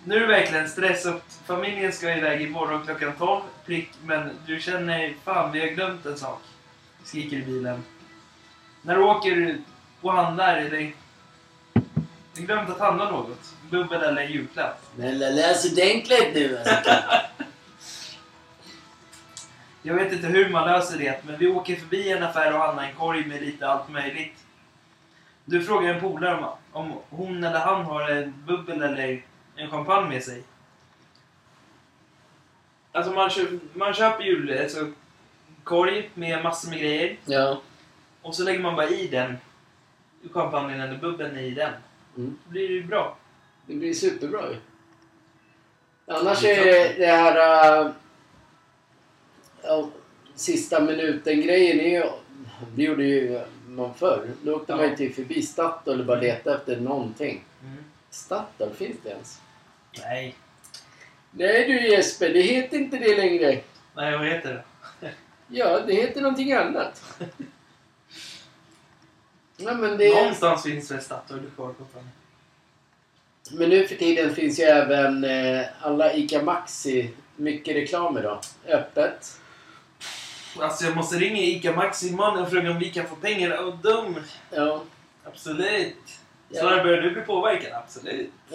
Nu 0.07 0.17
är 0.17 0.21
det 0.21 0.27
verkligen 0.27 0.69
stress 0.69 1.07
och 1.07 1.21
familjen 1.47 1.93
ska 1.93 2.17
iväg 2.17 2.43
imorgon 2.43 2.87
klockan 2.87 3.13
12 3.19 3.41
prick, 3.67 3.91
men 4.05 4.31
du 4.47 4.61
känner 4.61 5.15
fan 5.25 5.53
vi 5.53 5.61
har 5.61 5.67
glömt 5.67 6.07
en 6.07 6.19
sak. 6.19 6.41
Skriker 7.05 7.37
i 7.37 7.43
bilen. 7.43 7.85
När 8.83 8.95
du 8.95 9.03
åker 9.03 9.59
och 10.01 10.13
handlar 10.13 10.57
eller 10.57 10.93
du 12.35 12.43
glömt 12.43 12.71
att 12.71 12.79
handla 12.79 13.11
något. 13.11 13.55
Bubbel 13.71 14.03
eller 14.03 14.23
julklapp. 14.23 14.85
Snälla 14.95 15.31
läs 15.31 15.73
ordentligt 15.73 16.35
nu 16.35 16.59
alltså. 16.59 16.91
Jag 19.83 19.95
vet 19.95 20.13
inte 20.13 20.27
hur 20.27 20.49
man 20.49 20.69
löser 20.69 20.99
det, 20.99 21.25
men 21.27 21.39
vi 21.39 21.47
åker 21.47 21.77
förbi 21.77 22.13
en 22.13 22.23
affär 22.23 22.55
och 22.55 22.61
handlar 22.61 22.85
en 22.85 22.95
korg 22.95 23.25
med 23.25 23.43
lite 23.43 23.69
allt 23.69 23.89
möjligt. 23.89 24.37
Du 25.45 25.63
frågar 25.65 25.95
en 25.95 26.01
polare 26.01 26.37
om, 26.37 26.47
om 26.73 26.99
hon 27.11 27.45
eller 27.45 27.59
han 27.59 27.85
har 27.85 28.11
en 28.11 28.35
bubbel 28.47 28.83
eller 28.83 29.23
en 29.57 29.71
champagne 29.71 30.09
med 30.09 30.23
sig. 30.23 30.43
Alltså 32.93 33.13
man, 33.13 33.31
köper, 33.31 33.59
man 33.73 33.95
köper 33.95 34.25
jul... 34.25 34.59
Alltså, 34.63 34.93
korg 35.65 36.11
med 36.15 36.43
massor 36.43 36.71
med 36.71 36.79
grejer. 36.79 37.17
Ja. 37.25 37.61
Och 38.23 38.35
så 38.35 38.45
lägger 38.45 38.61
man 38.61 38.77
bara 38.77 38.89
i 38.89 39.07
den 39.07 39.37
champagnen 40.33 40.81
eller 40.81 40.99
bubbeln 40.99 41.37
i 41.39 41.51
den. 41.51 41.73
Mm. 42.17 42.39
Då 42.45 42.51
blir 42.51 42.69
det 42.69 42.75
ju 42.75 42.85
bra. 42.85 43.17
Det 43.67 43.75
blir 43.75 43.95
superbra 43.95 44.51
ju. 44.51 44.57
Annars 46.07 46.45
är 46.45 46.65
det 46.65 46.95
det 46.99 47.07
här... 47.07 47.81
äh, 47.81 47.91
ja, 49.63 49.89
sista 50.35 50.81
minuten-grejen 50.81 51.81
är 51.81 51.91
ju... 51.91 52.11
Det 52.75 52.83
gjorde 52.83 53.05
ju 53.05 53.41
man 53.67 53.95
förr. 53.95 54.29
Då 54.43 54.55
åkte 54.55 54.77
man 54.77 54.89
ju 54.89 54.97
till 54.97 55.15
förbi 55.15 55.43
Statoil 55.43 56.01
och 56.01 56.07
bara 56.07 56.21
letade 56.21 56.57
efter 56.57 56.81
någonting. 56.81 57.45
Mm. 57.63 57.85
Statoil, 58.11 58.75
finns 58.75 58.97
det 59.03 59.11
ens? 59.11 59.41
Nej. 59.99 60.35
Nej 61.31 61.67
du 61.67 61.89
Jesper, 61.89 62.31
det 62.31 62.41
heter 62.41 62.77
inte 62.77 62.99
det 62.99 63.17
längre. 63.17 63.61
Nej, 63.95 64.19
vad 64.19 64.27
heter 64.27 64.65
det? 65.01 65.13
Ja, 65.49 65.81
det 65.81 65.95
heter 65.95 66.21
någonting 66.21 66.53
annat. 66.53 67.03
Ja, 69.57 69.75
men, 69.75 69.99
det... 69.99 70.15
Någonstans 70.15 70.63
finns 70.63 70.91
väl 70.91 71.01
Statoil 71.01 71.51
kvar 71.55 71.75
fortfarande. 71.79 72.11
men 73.53 73.69
nu 73.69 73.89
för 73.89 73.97
tiden 73.97 74.35
finns 74.35 74.61
ju 74.61 74.63
även 74.65 75.25
eh, 75.25 75.67
alla 75.81 76.15
ICA 76.15 76.43
Maxi, 76.43 77.11
mycket 77.37 77.77
reklam 77.77 78.19
idag, 78.19 78.41
öppet. 78.69 79.41
Alltså 80.59 80.85
jag 80.85 80.97
måste 80.97 81.17
ringa 81.17 81.43
Ica 81.43 81.73
Maxi 81.73 82.09
imorgon 82.09 82.43
och 82.43 82.51
fråga 82.51 82.71
om 82.71 82.79
vi 82.79 82.91
kan 82.91 83.07
få 83.07 83.17
pengar 83.17 83.51
av 83.51 83.79
dem. 83.79 84.17
Ja. 84.51 84.83
Absolut. 85.25 86.21
Ja. 86.49 86.61
Så 86.61 86.67
börjar 86.67 87.03
du 87.03 87.11
bli 87.11 87.23
påverkad? 87.23 87.73
Absolut. 87.73 88.31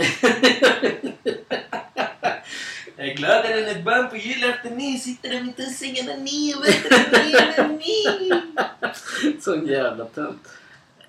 Jag 2.97 3.07
är 3.07 3.13
glad 3.13 3.37
att 3.37 3.45
ett 3.45 3.83
barn 3.83 4.09
på 4.09 4.17
julafton 4.17 4.73
ni 4.77 4.99
sitter 4.99 5.29
där 5.29 5.65
sängen 5.65 6.09
och 6.09 6.19
ni 6.19 6.53
på 7.57 7.67
ni. 7.73 8.31
Sån 9.41 9.67
jävla 9.67 10.05
tönt. 10.05 10.47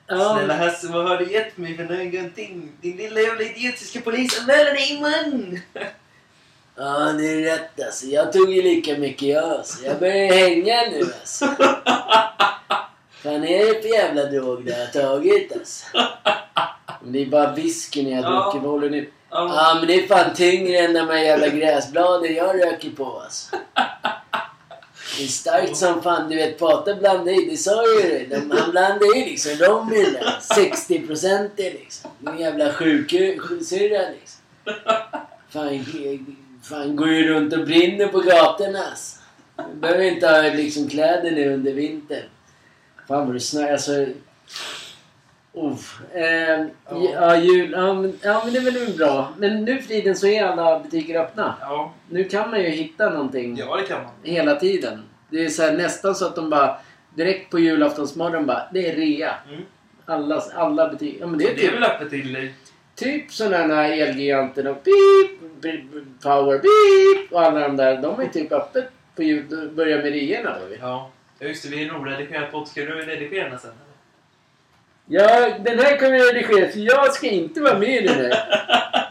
Snälla 0.06 0.56
Hasse, 0.56 0.86
vad 0.86 1.08
har 1.08 1.16
du 1.16 1.32
gett 1.32 1.56
mig 1.56 1.76
för 1.76 1.84
någonting? 1.84 2.72
Din 2.80 2.96
lilla 2.96 3.20
jävla 3.20 3.42
idiot, 3.42 3.74
jag 3.78 3.78
ska 3.78 4.00
polisanmäla 4.00 4.70
dig 4.70 4.92
imorgon! 4.92 5.60
Ja, 6.76 7.12
det 7.12 7.26
är 7.26 7.40
rätt 7.40 7.84
alltså. 7.86 8.06
Jag 8.06 8.32
tog 8.32 8.52
ju 8.52 8.62
lika 8.62 8.98
mycket 8.98 9.28
jag 9.28 9.44
alltså. 9.44 9.84
Jag 9.84 9.98
börjar 9.98 10.32
hänga 10.32 10.82
nu 10.90 11.00
alltså. 11.20 11.46
Fan 13.22 13.44
är 13.44 13.66
det 13.74 13.82
för 13.82 13.88
jävla 13.88 14.24
drog 14.24 14.64
du 14.66 14.72
har 14.72 14.86
tagit 14.86 15.52
alltså? 15.52 15.86
Men 17.02 17.12
det 17.12 17.22
är 17.22 17.26
bara 17.26 17.52
whiskyn 17.52 18.08
jag 18.08 18.24
Ja. 18.24 18.44
dricker. 18.52 18.66
Vad 18.66 18.70
håller 18.70 18.90
ni... 18.90 19.08
Ja, 19.30 19.76
men 19.78 19.86
det 19.88 19.94
är 20.04 20.06
fan 20.08 20.34
tyngre 20.34 20.78
än 20.78 20.92
de 20.92 21.00
här 21.08 21.18
jävla 21.18 21.48
gräsbladen 21.48 22.34
jag 22.34 22.54
röker 22.62 22.90
på 22.90 23.20
alltså. 23.20 23.56
Det 25.18 25.24
är 25.24 25.28
starkt 25.28 25.76
som 25.76 26.02
fan. 26.02 26.28
Du 26.30 26.36
vet 26.36 26.58
Pater 26.58 26.94
blandade 26.94 27.32
i, 27.32 27.44
det 27.50 27.56
sa 27.56 27.86
ju 27.88 28.00
det. 28.02 28.26
De, 28.36 28.50
han 28.50 28.70
blandade 28.70 29.18
i 29.18 29.24
liksom 29.24 29.52
rom 29.66 29.92
i 29.92 30.04
den 30.04 30.12
där. 30.12 30.36
60 30.54 31.06
procent 31.06 31.52
liksom. 31.56 32.10
Din 32.18 32.38
jävla 32.38 32.72
sjuksyrra 32.72 34.02
liksom. 34.20 34.40
Fan, 35.50 35.84
fan 36.62 36.96
går 36.96 37.08
ju 37.08 37.28
runt 37.28 37.52
och 37.52 37.64
brinner 37.64 38.06
på 38.06 38.18
gatorna 38.20 38.78
alltså. 38.90 39.16
Du 39.74 39.80
behöver 39.80 40.04
inte 40.04 40.28
ha 40.28 40.42
liksom 40.42 40.88
kläder 40.88 41.30
nu 41.30 41.54
under 41.54 41.72
vintern. 41.72 42.22
Fan 43.10 43.26
vad 43.26 43.34
du 43.36 43.40
snackar. 43.40 43.72
Alltså, 43.72 44.06
Uff. 45.52 46.00
Eh, 46.14 46.66
ja, 47.14 47.36
jul. 47.36 47.72
Ja 47.72 47.94
men, 47.94 48.18
ja, 48.22 48.42
men 48.44 48.52
det 48.54 48.58
är 48.58 48.64
väl 48.86 48.96
bra. 48.96 49.32
Men 49.38 49.64
nu 49.64 49.78
för 49.82 49.88
tiden 49.88 50.16
så 50.16 50.26
är 50.26 50.44
alla 50.44 50.80
butiker 50.80 51.20
öppna. 51.20 51.54
ja, 51.60 51.92
Nu 52.10 52.24
kan 52.24 52.50
man 52.50 52.60
ju 52.62 52.68
hitta 52.68 53.10
någonting 53.10 53.56
ja, 53.56 53.76
det 53.76 53.82
kan 53.82 54.02
man. 54.02 54.12
hela 54.22 54.54
tiden. 54.56 55.02
Det 55.30 55.44
är 55.44 55.48
så 55.48 55.62
här, 55.62 55.72
nästan 55.72 56.14
så 56.14 56.26
att 56.26 56.36
de 56.36 56.50
bara 56.50 56.76
direkt 57.14 57.50
på 57.50 57.58
julaftonsmorgon 57.58 58.46
bara, 58.46 58.62
det 58.72 58.90
är 58.90 58.96
rea. 58.96 59.34
Mm. 59.48 59.60
Alla, 60.06 60.42
alla 60.54 60.88
butiker. 60.88 61.20
Ja 61.20 61.26
men 61.26 61.38
det 61.38 61.44
är 61.44 61.54
Det 61.54 61.60
är 61.62 61.66
typ, 61.70 61.74
väl 61.74 61.84
öppet 61.84 62.10
till... 62.10 62.50
typ 62.94 63.32
sådana 63.32 63.74
här 63.74 63.90
Elgiganten 63.92 64.66
och 64.66 64.76
beep, 64.84 65.60
beep, 65.62 65.80
Power 66.22 66.58
beep 66.58 67.32
och 67.32 67.42
alla 67.42 67.60
de 67.60 67.76
där. 67.76 68.02
De 68.02 68.20
är 68.20 68.28
typ 68.28 68.52
öppet 68.52 68.84
på 69.16 69.22
jul, 69.22 69.70
börjar 69.74 69.98
med 70.02 70.12
reorna 70.12 70.50
då. 70.58 70.76
Ja. 70.80 71.10
Ja 71.42 71.46
just 71.46 71.62
det, 71.62 71.68
vi 71.68 71.84
är 71.84 71.92
nog 71.92 72.06
redigerat 72.06 72.52
på 72.52 72.64
Ska 72.64 72.80
du 72.80 72.92
redigera 72.92 73.48
den 73.48 73.58
sen? 73.58 73.70
Ja, 75.06 75.58
den 75.58 75.78
här 75.78 75.98
kommer 75.98 76.16
jag 76.16 76.34
redigera 76.36 76.68
för 76.68 76.78
jag 76.78 77.14
ska 77.14 77.26
inte 77.26 77.60
vara 77.60 77.78
med 77.78 78.04
i 78.04 78.06
den 78.06 78.16
här. 78.16 78.32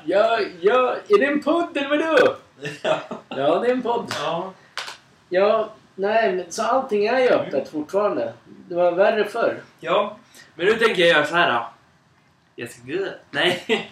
Ja, 0.05 0.39
ja, 0.61 0.95
är 1.09 1.19
det 1.19 1.25
en 1.25 1.41
podd 1.43 1.77
eller 1.77 1.89
vadå? 1.89 2.35
Ja. 2.83 2.99
Ja, 3.29 3.59
det 3.59 3.67
är 3.67 3.71
en 3.71 3.81
podd. 3.81 4.13
Ja. 4.23 4.53
Ja, 5.29 5.73
nej, 5.95 6.33
men 6.33 6.51
så 6.51 6.63
allting 6.63 7.05
är 7.05 7.19
ju 7.19 7.29
öppet 7.29 7.69
fortfarande. 7.69 8.33
Det 8.45 8.75
var 8.75 8.91
värre 8.91 9.25
förr. 9.25 9.61
Ja. 9.79 10.17
Men 10.55 10.65
nu 10.65 10.73
tänker 10.73 11.01
jag 11.01 11.09
göra 11.09 11.25
så 11.25 11.35
här 11.35 11.53
då. 11.53 11.69
Yes, 12.63 12.81
good. 12.85 13.13
Nej. 13.31 13.89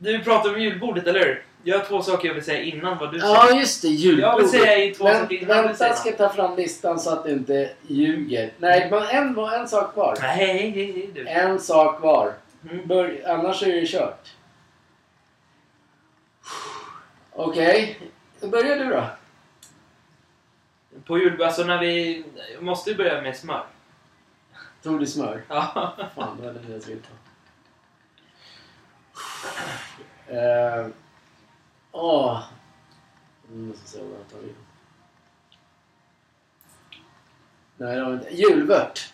Du 0.00 0.18
pratar 0.18 0.54
om 0.54 0.60
julbordet, 0.60 1.06
eller 1.06 1.20
hur? 1.20 1.44
Jag 1.62 1.78
har 1.78 1.84
två 1.84 2.02
saker 2.02 2.28
jag 2.28 2.34
vill 2.34 2.44
säga 2.44 2.62
innan 2.62 2.98
vad 2.98 3.12
du 3.12 3.18
Ja, 3.18 3.46
säger. 3.48 3.60
just 3.60 3.82
det. 3.82 3.88
Julbordet. 3.88 4.30
Jag 4.30 4.38
vill 4.38 4.48
säga 4.48 4.84
i 4.84 4.94
två 4.94 5.04
Vänt, 5.04 5.18
saker 5.18 5.34
innan 5.36 5.56
du 5.56 5.62
Vänta, 5.62 5.74
säger 5.74 5.90
jag 5.90 5.98
ska 5.98 6.12
ta 6.12 6.28
fram 6.28 6.56
listan 6.56 7.00
så 7.00 7.10
att 7.10 7.24
du 7.24 7.30
inte 7.30 7.70
ljuger. 7.86 8.52
Nej, 8.58 8.88
men 8.90 9.02
en, 9.02 9.38
en 9.38 9.68
sak 9.68 9.92
kvar. 9.92 10.16
Nej, 10.20 10.36
hej, 10.36 10.70
hej, 10.70 11.10
du. 11.14 11.28
En 11.28 11.60
sak 11.60 12.02
var. 12.02 12.34
Mm. 12.70 12.86
Bör, 12.86 13.22
annars 13.26 13.62
är 13.62 13.72
det 13.80 13.86
kört. 13.86 14.28
Okej. 17.32 17.98
Då 18.40 18.48
börjar 18.48 18.76
du 18.76 18.84
då. 18.84 19.04
På 21.06 21.18
jul, 21.18 21.42
alltså 21.42 21.64
när 21.64 21.78
vi... 21.78 22.24
Måste 22.60 22.90
vi 22.90 22.96
börja 22.96 23.22
med 23.22 23.36
smör? 23.36 23.64
Tog 24.82 25.00
du 25.00 25.06
smör? 25.06 25.42
Ja. 25.48 25.94
Fan, 26.16 26.36
det 26.40 26.46
var 26.46 26.52
det 26.52 26.72
jag 26.72 26.82
skulle 26.82 26.98
ta. 26.98 27.14
Eh, 30.34 30.86
Åh. 31.92 32.42
Nu 33.50 33.62
måste 33.66 33.82
jag 33.82 33.88
se 33.88 34.10
vad 34.10 34.20
jag 34.20 34.28
tar 34.28 34.38
in. 34.48 34.54
Nej, 37.76 37.96
det 37.96 38.02
har 38.02 38.10
vi 38.10 38.16
inte. 38.16 38.34
Julvört. 38.34 39.12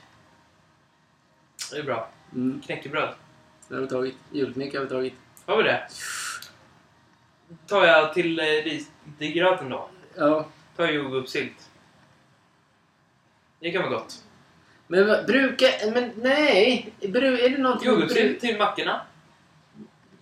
Det 1.71 1.77
är 1.79 1.83
bra. 1.83 2.09
Mm, 2.35 2.61
Knäckebröd. 2.61 3.15
det 3.69 3.75
har 3.75 3.83
vi 3.83 3.89
tagit. 3.89 4.17
Julknäck 4.33 4.75
har 4.75 4.81
vi 4.81 4.89
tagit. 4.89 5.15
Har 5.47 5.57
vi 5.57 5.63
det? 5.63 5.89
Tar 7.67 7.85
jag 7.85 8.15
till 8.15 8.39
eh, 8.41 8.45
ris 8.45 8.91
till 9.19 9.33
gröten 9.33 9.69
då. 9.69 9.89
Ja. 10.17 10.47
Tar 10.77 10.85
jag 10.85 10.95
jordgubbssylt. 10.95 11.71
Det 13.61 13.71
kan 13.71 13.83
vara 13.83 13.93
gott. 13.93 14.25
Men 14.87 15.07
vad- 15.07 15.27
brukar... 15.27 15.91
Men 15.93 16.13
nej! 16.17 16.93
Bru, 17.01 17.39
är 17.41 17.51
det 17.51 17.59
någonting... 17.59 17.89
Jordgubbssylt 17.89 18.41
till 18.41 18.59
mackorna. 18.59 19.01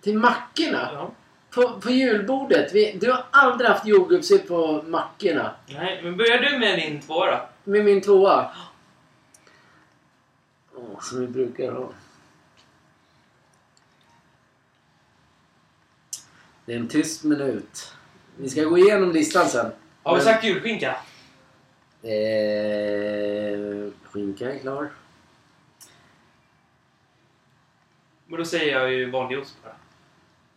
Till 0.01 0.17
mackorna? 0.17 0.89
Ja. 0.93 1.11
På, 1.53 1.79
på 1.81 1.89
julbordet? 1.89 2.73
Vi, 2.73 2.97
du 3.01 3.11
har 3.11 3.25
aldrig 3.31 3.69
haft 3.69 3.85
jordgubbssylt 3.87 4.47
på 4.47 4.83
mackorna? 4.87 5.55
Nej, 5.67 6.03
men 6.03 6.17
börjar 6.17 6.37
du 6.37 6.59
med 6.59 6.79
din 6.79 7.01
tvåa 7.01 7.31
då? 7.31 7.71
Med 7.71 7.85
min 7.85 8.01
tvåa? 8.01 8.51
Åh, 10.75 10.99
som 11.01 11.19
vi 11.21 11.27
brukar 11.27 11.71
ha. 11.71 11.89
Det 16.65 16.73
är 16.73 16.77
en 16.77 16.87
tyst 16.87 17.23
minut. 17.23 17.93
Vi 18.37 18.49
ska 18.49 18.63
gå 18.63 18.77
igenom 18.77 19.11
listan 19.11 19.47
sen. 19.49 19.71
Har 20.03 20.13
vi 20.13 20.17
Men- 20.23 20.33
sagt 20.33 20.43
julskinka? 20.43 20.95
Eh, 22.03 23.91
skinka 24.11 24.53
är 24.53 24.59
klar. 24.59 24.89
Men 28.27 28.39
då 28.39 28.45
säger 28.45 28.79
jag 28.79 28.91
ju 28.93 29.09
vanlig 29.11 29.39
ost 29.39 29.55
bara. 29.63 29.75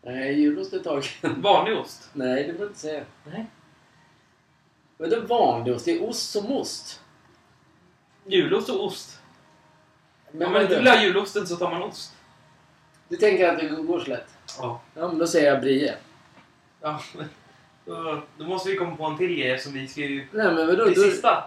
Nej, 0.06 0.40
julost 0.40 0.72
är 0.72 0.78
tagen. 0.78 1.02
Vanlig 1.42 1.78
ost? 1.78 2.10
Nej, 2.12 2.44
det 2.46 2.52
får 2.52 2.60
du 2.60 2.66
inte 2.66 2.78
säga. 2.80 3.04
Nej. 3.24 3.46
Vadå 4.96 5.20
vanlig 5.20 5.74
ost? 5.74 5.84
Det 5.84 5.92
är 5.92 6.08
ost 6.08 6.30
som 6.30 6.52
ost. 6.52 7.00
Julost 8.26 8.68
och 8.68 8.84
ost. 8.84 9.20
Men 10.30 10.46
Om 10.46 10.52
man 10.52 10.62
inte 10.62 10.76
vill 10.76 10.88
ha 10.88 11.02
julosten 11.02 11.46
så 11.46 11.56
tar 11.56 11.70
man 11.70 11.82
ost. 11.82 12.12
Du 13.08 13.16
tänker 13.16 13.48
att 13.52 13.58
det 13.58 13.68
går 13.68 14.00
så 14.00 14.10
lätt? 14.10 14.28
Ja. 14.58 14.80
Ja, 14.94 15.08
men 15.08 15.18
då 15.18 15.26
säger 15.26 15.52
jag 15.52 15.60
brie. 15.60 15.94
ja. 16.80 17.00
Då, 17.84 18.22
då 18.38 18.44
måste 18.44 18.70
vi 18.70 18.76
komma 18.76 18.96
på 18.96 19.04
en 19.04 19.16
till 19.18 19.36
grej 19.36 19.58
som 19.58 19.72
vi 19.72 19.88
ska 19.88 20.00
ju... 20.00 20.26
Nej, 20.32 20.54
men 20.54 20.66
vadå? 20.66 20.84
Det 20.84 20.94
Då, 20.94 21.02
sista. 21.02 21.44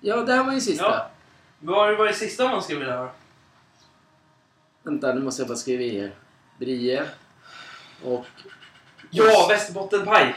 ja, 0.00 0.16
det 0.16 0.32
här 0.32 0.44
var 0.44 0.52
ju 0.52 0.60
sista. 0.60 0.84
Ja. 0.84 1.10
Vad 1.58 1.96
var 1.98 2.06
det 2.06 2.14
sista 2.14 2.48
man 2.48 2.62
skulle 2.62 2.78
vilja 2.78 2.96
ha? 2.96 3.12
Vänta, 4.82 5.14
nu 5.14 5.20
måste 5.20 5.42
jag 5.42 5.48
bara 5.48 5.56
skriva 5.58 5.82
i 5.82 6.00
här. 6.00 6.14
Brie. 6.58 7.02
Och... 8.04 8.26
Ja, 9.10 9.46
västerbottenpaj! 9.48 10.34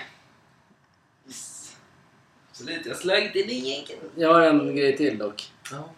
Absolut, 2.49 2.85
jag 2.85 2.97
slagit 2.97 3.35
in 3.35 3.49
i 3.49 3.69
jänken. 3.69 3.97
Jag 4.15 4.33
har 4.33 4.41
en 4.41 4.75
grej 4.75 4.97
till 4.97 5.17
dock. 5.17 5.51
Ja. 5.71 5.89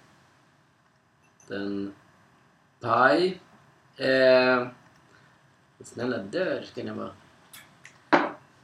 Den... 1.47 1.93
Paj. 2.80 3.39
Eh... 3.97 4.67
Snälla 5.84 6.17
dör 6.17 6.63
ska 6.63 6.84
ni 6.84 6.91
vara. 6.91 7.12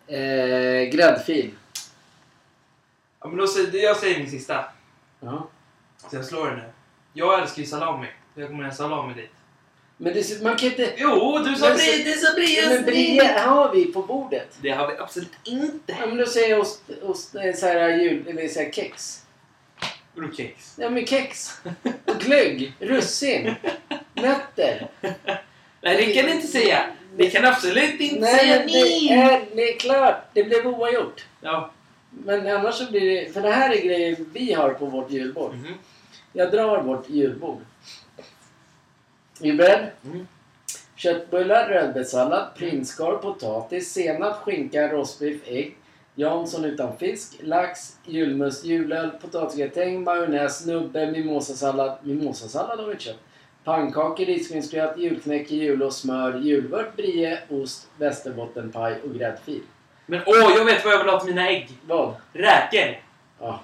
Eh, 0.08 0.90
gräddfil. 0.90 1.52
men 3.20 3.38
då 3.38 3.48
säger, 3.48 3.84
jag 3.84 3.98
säger 3.98 4.20
min 4.20 4.32
sista. 4.32 4.66
Ja. 5.20 5.48
Så 5.98 6.16
jag 6.16 6.26
slår 6.26 6.48
den 6.48 6.60
nu. 6.60 6.72
Jag 7.14 7.42
älskar 7.42 7.62
ju 7.62 7.68
salami. 7.68 8.08
Jag 8.36 8.50
kommer 8.50 8.64
ha 8.64 8.72
salami 8.72 9.14
dit. 9.14 9.32
Men 9.98 10.14
det, 10.14 10.42
man 10.42 10.56
kan 10.56 10.70
inte... 10.70 10.94
Jo, 10.98 11.40
du 11.46 11.56
sa 11.56 11.74
brie, 11.74 12.04
det 12.04 12.12
sa 12.12 12.34
brie. 12.34 12.70
Men 12.70 12.84
brie 12.86 13.24
har 13.24 13.74
vi 13.74 13.86
på 13.86 14.02
bordet. 14.02 14.58
Det 14.62 14.70
har 14.70 14.88
vi 14.88 14.98
absolut 14.98 15.32
inte. 15.44 15.96
Ja, 16.00 16.06
men 16.08 16.18
då 16.18 16.26
säger 16.26 16.50
jag 16.50 16.60
ost, 16.60 16.82
ost 17.02 17.36
eh, 17.36 17.54
så 17.56 17.66
här 17.66 17.90
jul, 17.90 18.28
eller 18.28 18.48
så 18.48 18.60
här 18.60 18.72
kex. 18.72 19.24
Vadå 20.16 20.34
kex? 20.34 20.76
Ja 20.78 20.90
men 20.90 21.06
kex. 21.06 21.52
Och 22.06 22.20
glögg. 22.20 22.74
Russin. 22.80 23.56
Nötter. 24.14 24.88
Nej, 25.82 26.06
det 26.06 26.14
kan 26.14 26.26
ni 26.26 26.32
inte 26.32 26.48
säga. 26.48 26.86
Ni 27.18 27.32
kan 27.32 27.46
absolut 27.46 28.00
inte 28.00 28.20
Nej 28.20 28.40
säga 28.40 28.60
men 28.60 28.68
det 28.68 29.10
är, 29.10 29.42
det 29.56 29.74
är 29.74 29.80
klart. 29.80 30.30
Det 30.34 30.44
blev 30.44 30.68
oavgjort. 30.68 31.26
Ja. 31.42 31.72
Men 32.10 32.48
annars 32.48 32.76
så 32.76 32.92
blir 32.92 33.10
det... 33.10 33.34
För 33.34 33.42
det 33.42 33.52
här 33.52 33.74
är 33.74 33.82
grejer 33.82 34.18
vi 34.34 34.54
har 34.54 34.70
på 34.70 34.86
vårt 34.86 35.12
julbord. 35.12 35.54
Mhm. 35.54 35.74
Jag 36.34 36.52
drar 36.52 36.84
vårt 36.84 37.10
julbord. 37.10 37.62
Är? 39.44 39.94
Mm. 40.06 40.28
Köttbullar, 40.96 41.70
rödbetssallad, 41.70 42.48
prinskorv, 42.56 43.18
potatis, 43.18 43.94
senap, 43.94 44.36
skinka, 44.36 44.88
rostbiff, 44.88 45.42
ägg. 45.46 45.78
Jansson 46.16 46.66
utan 46.66 46.98
fisk, 46.98 47.40
lax, 47.42 47.98
julmust, 48.06 48.66
julöl, 48.66 49.10
potatisgratäng, 49.22 50.04
majonnäs, 50.04 50.66
nubbe, 50.66 51.12
mimosasallad. 51.12 51.98
Mimosasallad 52.02 52.80
har 52.80 52.86
vi 52.86 52.92
inte 52.92 53.04
köpt. 53.04 53.20
Pannkakor, 53.64 54.26
risgrynsgröt, 54.26 54.98
julknäcke, 54.98 55.56
julost, 55.56 56.00
smör, 56.00 56.40
julvört, 56.40 56.96
brie, 56.96 57.40
ost, 57.50 57.88
västerbottenpaj 57.98 59.02
och 59.02 59.14
gräddfil. 59.14 59.62
Men 60.06 60.22
åh, 60.26 60.54
jag 60.58 60.66
vet 60.66 60.86
vad 60.86 60.94
jag 60.94 61.00
vill 61.00 61.10
ha 61.10 61.20
till 61.20 61.36
mina 61.36 61.50
ägg. 61.50 61.70
Vad? 61.88 62.16
Räkor. 62.34 63.02
Ja. 63.40 63.62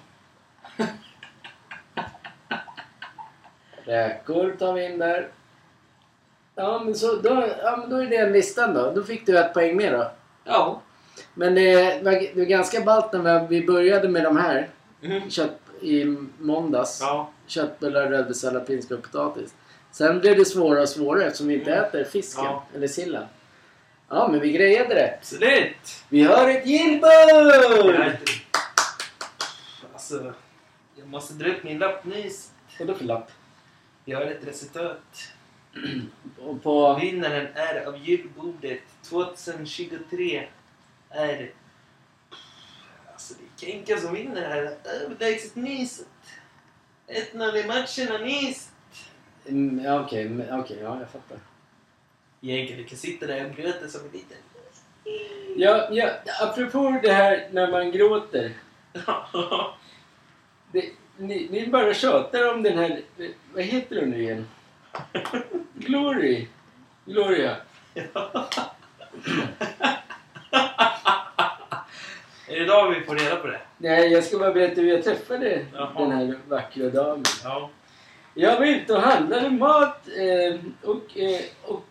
Räkor 3.84 4.56
tar 4.60 4.74
vi 4.74 4.86
in 4.86 5.00
där. 5.00 5.28
Ja, 6.60 6.82
men, 6.86 6.96
så, 6.96 7.16
då, 7.16 7.48
ja, 7.64 7.78
men 7.78 7.90
då 7.90 7.96
är 7.96 8.06
det 8.06 8.30
listan 8.30 8.74
då. 8.74 8.92
Då 8.92 9.04
fick 9.04 9.26
du 9.26 9.38
ett 9.40 9.54
poäng 9.54 9.78
mer 9.78 9.92
då. 9.92 10.12
Ja. 10.44 10.82
Men 11.34 11.56
det 11.56 12.04
var, 12.04 12.12
det 12.12 12.32
var 12.36 12.44
ganska 12.46 12.82
ballt 12.82 13.14
när 13.14 13.48
vi 13.48 13.66
började 13.66 14.10
med 14.10 14.24
de 14.24 14.38
här. 14.38 14.70
Mhm. 15.02 15.30
Kött 15.30 15.60
i 15.82 16.06
måndags. 16.40 16.98
Ja. 17.02 17.30
Köttbullar, 17.48 18.08
rödbetssallad, 18.08 18.68
prinskorv 18.68 18.98
och 19.00 19.04
potatis. 19.12 19.54
Sen 19.92 20.20
blev 20.20 20.38
det 20.38 20.46
svårare 20.46 20.82
och 20.82 20.90
svårare 20.90 21.26
eftersom 21.26 21.48
vi 21.48 21.54
inte 21.54 21.72
Mm. 21.74 21.84
äter 21.86 22.04
fisken. 22.04 22.46
Ja. 22.46 22.64
Eller 22.76 22.88
sillen. 22.88 23.24
Ja, 24.10 24.28
men 24.32 24.40
vi 24.40 24.52
grejade 24.52 24.94
det. 24.96 25.14
Absolut. 25.18 26.04
Vi 26.10 26.24
har 26.24 26.50
ett 26.50 26.66
gillbord! 26.68 28.18
Alltså, 29.94 30.34
jag 30.96 31.08
måste 31.08 31.34
dra 31.34 31.50
upp 31.50 31.64
min 31.64 31.80
lappnys. 31.80 32.52
Vadå 32.80 32.94
för 32.94 33.06
lapp? 33.06 33.32
Jag 34.06 34.18
har 34.18 34.26
ett 34.26 34.48
resultat. 34.48 34.98
Och 36.40 36.64
på... 36.64 37.00
Vinnaren 37.02 37.48
är 37.56 37.86
av 37.86 37.98
julbordet 37.98 38.82
2023 39.04 40.48
är... 41.10 41.52
Alltså 43.12 43.34
det 43.34 43.68
är 43.68 43.72
Kenka 43.72 43.98
som 43.98 44.14
vinner 44.14 44.50
här. 44.50 44.78
Överlägset 45.04 45.56
nyset. 45.56 46.08
1-0 47.08 47.56
i 47.56 47.68
matchen 47.68 48.16
och 48.16 48.22
nys. 48.22 48.72
Mm, 49.46 49.86
ja, 49.86 50.02
Okej, 50.06 50.30
men- 50.30 50.60
okej, 50.60 50.78
ja 50.82 51.00
jag 51.00 51.10
fattar. 51.10 51.38
Egentligen, 52.42 52.84
du 52.84 52.90
kan 52.90 52.98
sitta 52.98 53.28
där 53.28 53.46
och 53.50 53.56
gråta 53.56 53.88
som 53.88 54.02
en 54.06 54.12
liten... 54.12 54.38
Ja, 55.58 55.90
ja, 55.92 56.10
apropå 56.42 57.00
det 57.04 57.14
här 57.14 57.48
när 57.52 57.72
man 57.72 57.92
gråter. 57.92 58.54
Det, 60.72 60.86
ni, 61.18 61.48
ni 61.52 61.68
bara 61.68 61.94
tjatar 61.94 62.54
om 62.54 62.64
den 62.64 62.78
här... 62.78 63.02
Vad 63.54 63.64
heter 63.64 64.00
hon 64.00 64.10
nu 64.10 64.22
igen? 64.22 64.48
Glory. 65.74 66.48
Gloria. 67.06 67.56
är 72.48 72.56
det 72.56 72.58
idag 72.58 72.90
vi 72.90 73.02
får 73.02 73.16
reda 73.16 73.36
på 73.36 73.48
det? 73.48 73.62
Nej, 73.78 74.12
jag 74.12 74.24
ska 74.24 74.40
bara 74.40 74.54
berätta 74.54 74.82
hur 74.82 74.88
jag 74.90 75.04
träffade 75.04 75.66
Jaha. 75.74 75.92
den 75.96 76.12
här 76.12 76.40
vackra 76.48 76.90
damen. 76.90 77.24
Ja. 77.44 77.70
Jag 78.34 78.60
var 78.60 78.66
ute 78.66 78.94
och 78.94 79.02
handlade 79.02 79.50
mat 79.50 80.08
eh, 80.08 80.60
och, 80.90 81.18
eh, 81.18 81.42
och... 81.66 81.86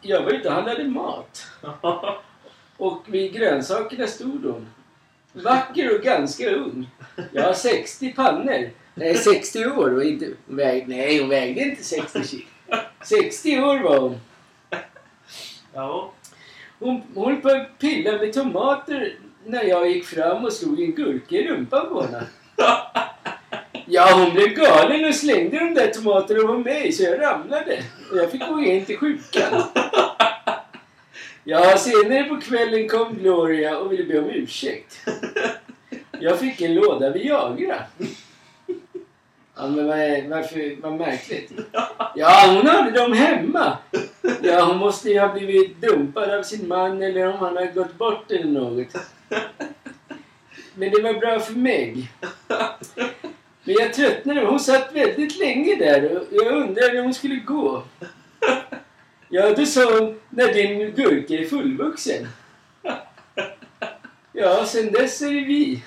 Jag 0.00 0.22
var 0.22 0.30
ute 0.30 0.48
och 0.48 0.54
handlade 0.54 0.84
mat. 0.84 1.46
Och 2.76 3.02
vid 3.06 3.32
grönsakerna 3.32 4.06
stod 4.06 4.44
hon. 4.44 4.66
Vacker 5.32 5.94
och 5.94 6.02
ganska 6.02 6.50
ung. 6.50 6.90
Jag 7.32 7.42
har 7.42 7.52
60 7.52 8.12
pannor. 8.12 8.70
Nej, 8.98 9.14
60 9.14 9.66
år 9.66 9.94
och 9.94 10.04
inte... 10.04 10.26
Hon 10.46 10.56
vägde, 10.56 10.96
nej, 10.96 11.20
hon 11.20 11.28
vägde 11.28 11.60
inte 11.60 11.84
60 11.84 12.24
kilo. 12.24 12.42
60 13.04 13.60
år 13.60 13.78
var 13.78 13.98
hon. 13.98 14.20
ja. 15.74 16.12
Hon, 16.78 17.02
hon 17.14 17.40
på 17.40 17.48
att 17.48 17.78
pilla 17.78 18.12
med 18.12 18.32
tomater 18.32 19.14
när 19.44 19.64
jag 19.64 19.90
gick 19.90 20.04
fram 20.04 20.44
och 20.44 20.52
slog 20.52 20.80
en 20.80 20.94
gurka 20.94 21.36
i 21.36 21.48
rumpan 21.48 21.88
på 21.88 22.02
henne. 22.02 22.22
Ja, 23.86 24.08
hon 24.14 24.34
blev 24.34 24.48
galen 24.48 25.04
och 25.04 25.14
slängde 25.14 25.58
de 25.58 25.74
där 25.74 25.90
tomaterna 25.90 26.46
på 26.46 26.58
mig 26.58 26.92
så 26.92 27.02
jag 27.02 27.20
ramlade. 27.20 27.82
Och 28.10 28.18
jag 28.18 28.30
fick 28.30 28.48
gå 28.48 28.60
in 28.60 28.84
till 28.84 28.96
sjukan. 28.96 29.62
Ja, 31.44 31.76
senare 31.78 32.24
på 32.24 32.40
kvällen 32.40 32.88
kom 32.88 33.14
Gloria 33.14 33.78
och 33.78 33.92
ville 33.92 34.04
be 34.04 34.18
om 34.18 34.30
ursäkt. 34.30 35.08
Jag 36.20 36.38
fick 36.38 36.60
en 36.60 36.74
låda 36.74 37.10
Viagra. 37.10 37.82
Ja, 39.56 39.66
men 39.68 39.86
vad, 39.86 39.98
är- 39.98 40.28
varför, 40.28 40.76
vad 40.82 40.92
märkligt. 40.92 41.52
Ja, 42.14 42.42
hon 42.56 42.66
hade 42.66 42.90
dem 42.90 43.12
hemma. 43.12 43.78
Ja, 44.42 44.64
hon 44.64 44.76
måste 44.76 45.08
ju 45.10 45.18
ha 45.20 45.28
blivit 45.32 45.80
dumpad 45.80 46.30
av 46.30 46.42
sin 46.42 46.68
man 46.68 47.02
eller 47.02 47.26
om 47.26 47.38
han 47.38 47.56
har 47.56 47.66
gått 47.74 47.98
bort 47.98 48.30
eller 48.30 48.44
något. 48.60 48.96
Men 50.74 50.90
det 50.90 51.02
var 51.02 51.12
bra 51.20 51.40
för 51.40 51.52
mig. 51.52 52.10
Men 53.64 53.74
jag 53.74 53.94
tröttnade. 53.94 54.40
Hon 54.40 54.60
satt 54.60 54.92
väldigt 54.92 55.38
länge 55.38 55.74
där 55.76 56.16
och 56.16 56.22
jag 56.30 56.46
undrade 56.46 56.92
när 56.92 57.02
hon 57.02 57.14
skulle 57.14 57.36
gå. 57.36 57.82
Ja, 59.28 59.54
då 59.54 59.66
sa 59.66 59.98
hon 59.98 60.20
när 60.30 60.52
din 60.52 60.78
gurka 60.94 61.34
är 61.34 61.44
fullvuxen. 61.44 62.28
Ja, 64.32 64.64
sen 64.66 64.92
dess 64.92 65.22
är 65.22 65.26
det 65.30 65.40
vi. 65.44 65.82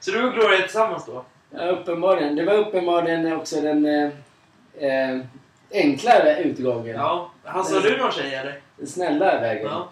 Så 0.00 0.10
du 0.10 0.24
och 0.24 0.32
Gloria 0.34 0.58
är 0.58 0.62
tillsammans 0.62 1.06
då? 1.06 1.24
Ja, 1.56 1.68
uppenbarligen. 1.68 2.36
Det 2.36 2.44
var 2.44 2.54
uppenbarligen 2.54 3.32
också 3.32 3.60
den 3.60 3.86
eh, 3.86 4.10
eh, 4.74 5.20
enklare 5.70 6.42
utgången. 6.42 6.96
Ja. 6.96 7.30
Har 7.44 7.82
du 7.82 7.96
någon 7.96 8.12
tjej 8.12 8.34
eller? 8.34 8.60
Den 8.76 8.86
snälla 8.86 9.40
vägen. 9.40 9.66
Ja. 9.66 9.88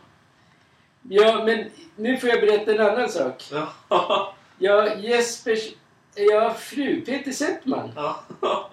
Ja, 1.03 1.44
men 1.44 1.64
nu 1.96 2.16
får 2.16 2.29
jag 2.29 2.40
berätta 2.40 2.72
en 2.72 2.81
annan 2.81 3.09
sak. 3.09 3.44
Ja. 3.53 4.35
Ja, 4.59 4.94
Jespers... 4.94 5.68
Ja, 6.14 6.55
fru 6.55 7.01
Peter 7.01 7.33
Settman. 7.33 7.92
Ja. 7.96 8.25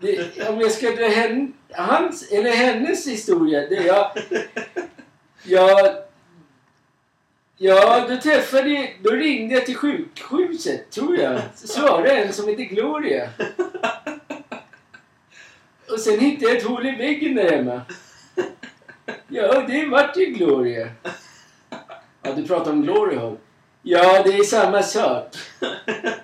Det, 0.00 0.48
om 0.48 0.60
jag 0.60 0.72
ska 0.72 0.90
dra 0.90 1.08
hen, 1.08 1.52
hans, 1.70 2.32
eller 2.32 2.50
hennes 2.50 3.06
historia. 3.06 3.60
Det 3.60 3.86
jag... 3.86 4.10
Ja... 5.42 5.94
Ja, 7.60 8.06
då 8.08 8.16
träffade... 8.16 8.90
Då 9.02 9.10
ringde 9.10 9.54
jag 9.54 9.66
till 9.66 9.76
sjukhuset, 9.76 10.90
tror 10.90 11.16
jag. 11.16 11.40
Svarade 11.54 12.10
en 12.10 12.32
som 12.32 12.48
heter 12.48 12.64
Gloria. 12.64 13.28
Och 15.90 16.00
sen 16.00 16.20
hittade 16.20 16.46
jag 16.46 16.56
ett 16.56 16.66
hål 16.66 16.86
i 16.86 16.96
väggen 16.96 17.34
där 17.34 17.50
hemma. 17.50 17.82
Ja, 19.28 19.62
det 19.68 19.86
vart 19.86 20.16
ju 20.16 20.24
Gloria. 20.24 20.88
Ja, 22.22 22.32
du 22.36 22.46
pratar 22.46 22.70
om 22.70 22.82
Glory 22.82 23.16
Hole. 23.16 23.36
Ja, 23.82 24.22
det 24.22 24.36
är 24.36 24.44
samma 24.44 24.82
sak. 24.82 25.36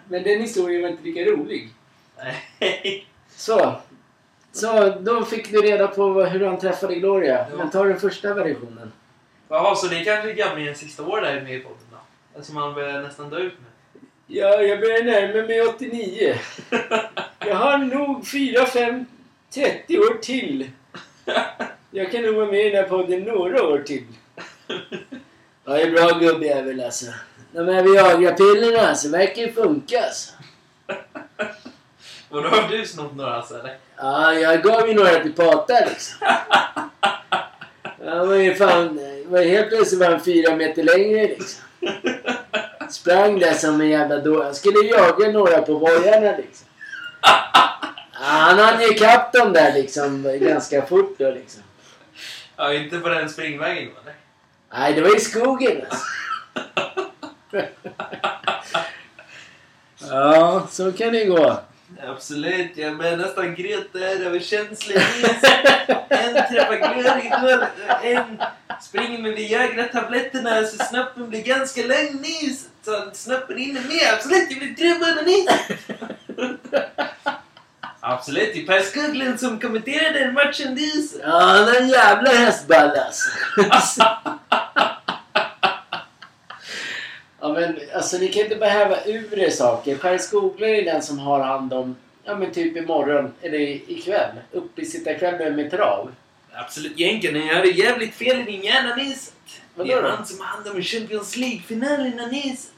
Men 0.09 0.23
den 0.23 0.41
historien 0.41 0.83
var 0.83 0.89
inte 0.89 1.03
lika 1.03 1.21
rolig. 1.21 1.69
Nej. 2.59 3.07
Så. 3.37 3.77
Så, 4.53 4.91
då 5.01 5.25
fick 5.25 5.51
du 5.51 5.59
reda 5.59 5.89
på 5.89 6.23
hur 6.25 6.47
han 6.47 6.59
träffade 6.59 6.95
Gloria. 6.95 7.47
Men 7.57 7.71
ta 7.71 7.85
den 7.85 8.01
första 8.01 8.35
versionen. 8.35 8.93
Jaha, 9.49 9.75
så 9.75 9.87
det 9.87 9.97
är 9.97 10.05
kanske 10.05 10.33
Gabriels 10.33 10.79
sista 10.79 11.03
år 11.03 11.21
där 11.21 11.41
med 11.41 11.55
i 11.55 11.61
podden 11.61 11.87
då? 11.91 11.97
Alltså 12.37 12.53
man 12.53 12.75
börjar 12.75 13.03
nästan 13.03 13.31
dö 13.31 13.39
ut 13.39 13.55
nu. 13.59 14.01
Ja, 14.27 14.63
jag 14.63 14.81
börjar 14.81 15.05
närma 15.05 15.47
mig 15.47 15.63
89. 15.63 16.39
Jag 17.47 17.57
har 17.57 17.79
nog 17.79 18.27
4, 18.27 18.67
5, 18.67 19.07
30 19.51 19.99
år 19.99 20.19
till. 20.23 20.71
Jag 21.91 22.13
kan 22.13 22.23
nog 22.23 22.35
vara 22.35 22.47
med 22.47 22.67
i 22.67 22.71
den 22.71 22.83
här 22.83 22.89
podden 22.89 23.21
några 23.23 23.63
år 23.63 23.79
till. 23.79 24.05
Ja, 25.65 25.73
det 25.73 25.83
är 25.83 25.91
bra 25.91 26.19
gubbjävel 26.19 26.85
alltså. 26.85 27.07
De 27.53 27.69
här 27.69 27.83
Viagra-pillerna 27.83 28.89
alltså, 28.89 29.09
verkar 29.09 29.53
funka 29.53 30.05
alltså. 30.05 30.33
Vadå, 32.29 32.49
har 32.49 32.69
du 32.69 32.87
snott 32.87 33.17
några 33.17 33.35
alltså 33.35 33.59
eller? 33.59 33.77
Ja, 33.97 34.33
jag 34.33 34.63
gav 34.63 34.89
ju 34.89 34.95
några 34.95 35.23
till 35.23 35.33
Pata 35.33 35.75
liksom. 35.89 36.27
Ja, 38.05 38.25
var 38.25 38.35
ju 38.35 38.55
fan... 38.55 38.99
Var 39.25 39.43
helt 39.43 39.69
plötsligt 39.69 40.01
var 40.01 40.11
han 40.11 40.25
fyra 40.25 40.57
meter 40.57 40.83
längre 40.83 41.23
liksom. 41.23 41.65
Sprang 42.91 43.39
där 43.39 43.53
som 43.53 43.81
en 43.81 43.89
jävla 43.89 44.19
då. 44.19 44.45
Jag 44.45 44.57
skulle 44.57 44.79
jaga 44.89 45.33
några 45.33 45.63
på 45.63 45.79
bojarna 45.79 46.37
liksom. 46.37 46.67
Han 48.13 48.59
hann 48.59 48.81
ju 48.81 48.87
ikapp 48.89 49.33
dem 49.33 49.53
där 49.53 49.73
liksom 49.73 50.39
ganska 50.41 50.87
fort 50.87 51.15
då 51.19 51.31
liksom. 51.31 51.63
Ja, 52.57 52.75
inte 52.75 52.99
på 52.99 53.09
den 53.09 53.29
springvägen 53.29 53.89
va? 53.95 54.01
Nej. 54.05 54.15
Nej, 54.73 54.93
det 54.93 55.01
var 55.01 55.17
i 55.17 55.21
skogen 55.21 55.83
alltså. 55.91 56.07
Ja, 60.11 60.67
så 60.71 60.93
kan 60.93 61.13
det 61.13 61.25
gå. 61.25 61.61
Absolut, 62.09 62.77
jag 62.77 62.97
börjar 62.97 63.17
nästan 63.17 63.55
gråta 63.55 63.99
där 63.99 64.27
över 64.27 64.39
känslig 64.39 64.97
is. 64.97 65.25
En 66.09 66.35
träffar 66.35 66.95
glöd 66.95 67.25
igår, 67.25 67.67
en 68.03 68.39
springer 68.83 69.19
med 69.19 69.37
de 69.37 69.37
Viagra-tabletterna 69.37 70.65
så 70.65 70.85
snoppen 70.85 71.29
blir 71.29 71.43
ganska 71.43 71.81
lång 71.81 72.21
nys. 72.21 72.69
Så 72.85 73.11
snoppen 73.13 73.59
hinner 73.59 73.81
med. 73.81 74.15
Absolut, 74.15 74.49
jag 74.51 74.77
träffa 74.77 75.15
den 75.15 75.29
is. 75.29 75.49
Absolut, 78.01 78.51
det 78.55 78.61
är 78.61 78.67
Per 78.67 78.81
Skoglund 78.81 79.41
som 79.41 79.61
kommenterade 79.61 80.19
den 80.19 80.35
matchen 80.35 80.75
nys. 80.75 81.15
Ja, 81.23 81.39
han 81.41 81.69
är 81.69 81.81
en 81.81 81.89
jävla 81.89 82.31
hästballe 82.31 83.05
alltså. 83.05 83.31
Ja 87.41 87.53
men 87.53 87.79
alltså 87.95 88.19
ni 88.19 88.29
kan 88.29 88.43
inte 88.43 88.57
behöva 88.57 89.05
ur 89.05 89.39
er 89.39 89.51
saker. 89.51 89.97
Per 89.97 90.19
Skoglund 90.19 90.73
är 90.73 90.85
den 90.85 91.03
som 91.03 91.19
har 91.19 91.41
hand 91.41 91.73
om, 91.73 91.97
ja 92.25 92.37
men 92.37 92.53
typ 92.53 92.77
imorgon, 92.77 93.33
eller 93.43 93.59
ikväll, 93.91 94.31
uppesittarkvällen 94.53 95.57
med 95.57 95.71
trav. 95.71 96.11
Absolut, 96.57 96.99
Jänken, 96.99 97.47
jag 97.47 97.55
hade 97.55 97.69
jävligt 97.69 98.15
fel 98.15 98.41
i 98.41 98.45
din 98.45 98.63
hjärna 98.63 98.97
Niset. 98.97 99.35
Det 99.77 99.93
är 99.93 100.03
då? 100.03 100.09
han 100.09 100.27
som 100.27 100.41
har 100.41 100.47
hand 100.47 100.69
om 100.69 100.83
Champions 100.83 101.37
League-finalerna 101.37 102.27
Niset. 102.27 102.71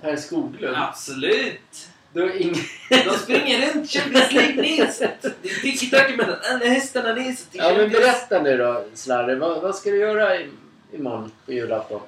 Per 0.00 0.16
Skoglund. 0.16 0.76
Absolut. 0.76 1.88
Då 2.12 2.22
är 2.22 2.42
ing... 2.42 2.54
De 2.88 3.18
springer 3.18 3.74
runt 3.74 3.90
Champions 3.90 4.32
League 4.32 4.62
Niset. 4.62 5.22
Det 5.42 5.48
är 5.48 5.60
tiki-taka 5.60 6.16
mellan 6.16 6.36
alla 6.52 6.64
hästarna 6.64 7.14
Niset. 7.14 7.48
Ja 7.52 7.74
men 7.76 7.90
berätta 7.90 8.42
nu 8.42 8.56
då 8.56 8.84
Slarre, 8.94 9.34
vad, 9.34 9.62
vad 9.62 9.76
ska 9.76 9.90
du 9.90 9.98
göra 9.98 10.36
i, 10.40 10.50
imorgon 10.92 11.30
på 11.46 11.52
julafton? 11.52 12.00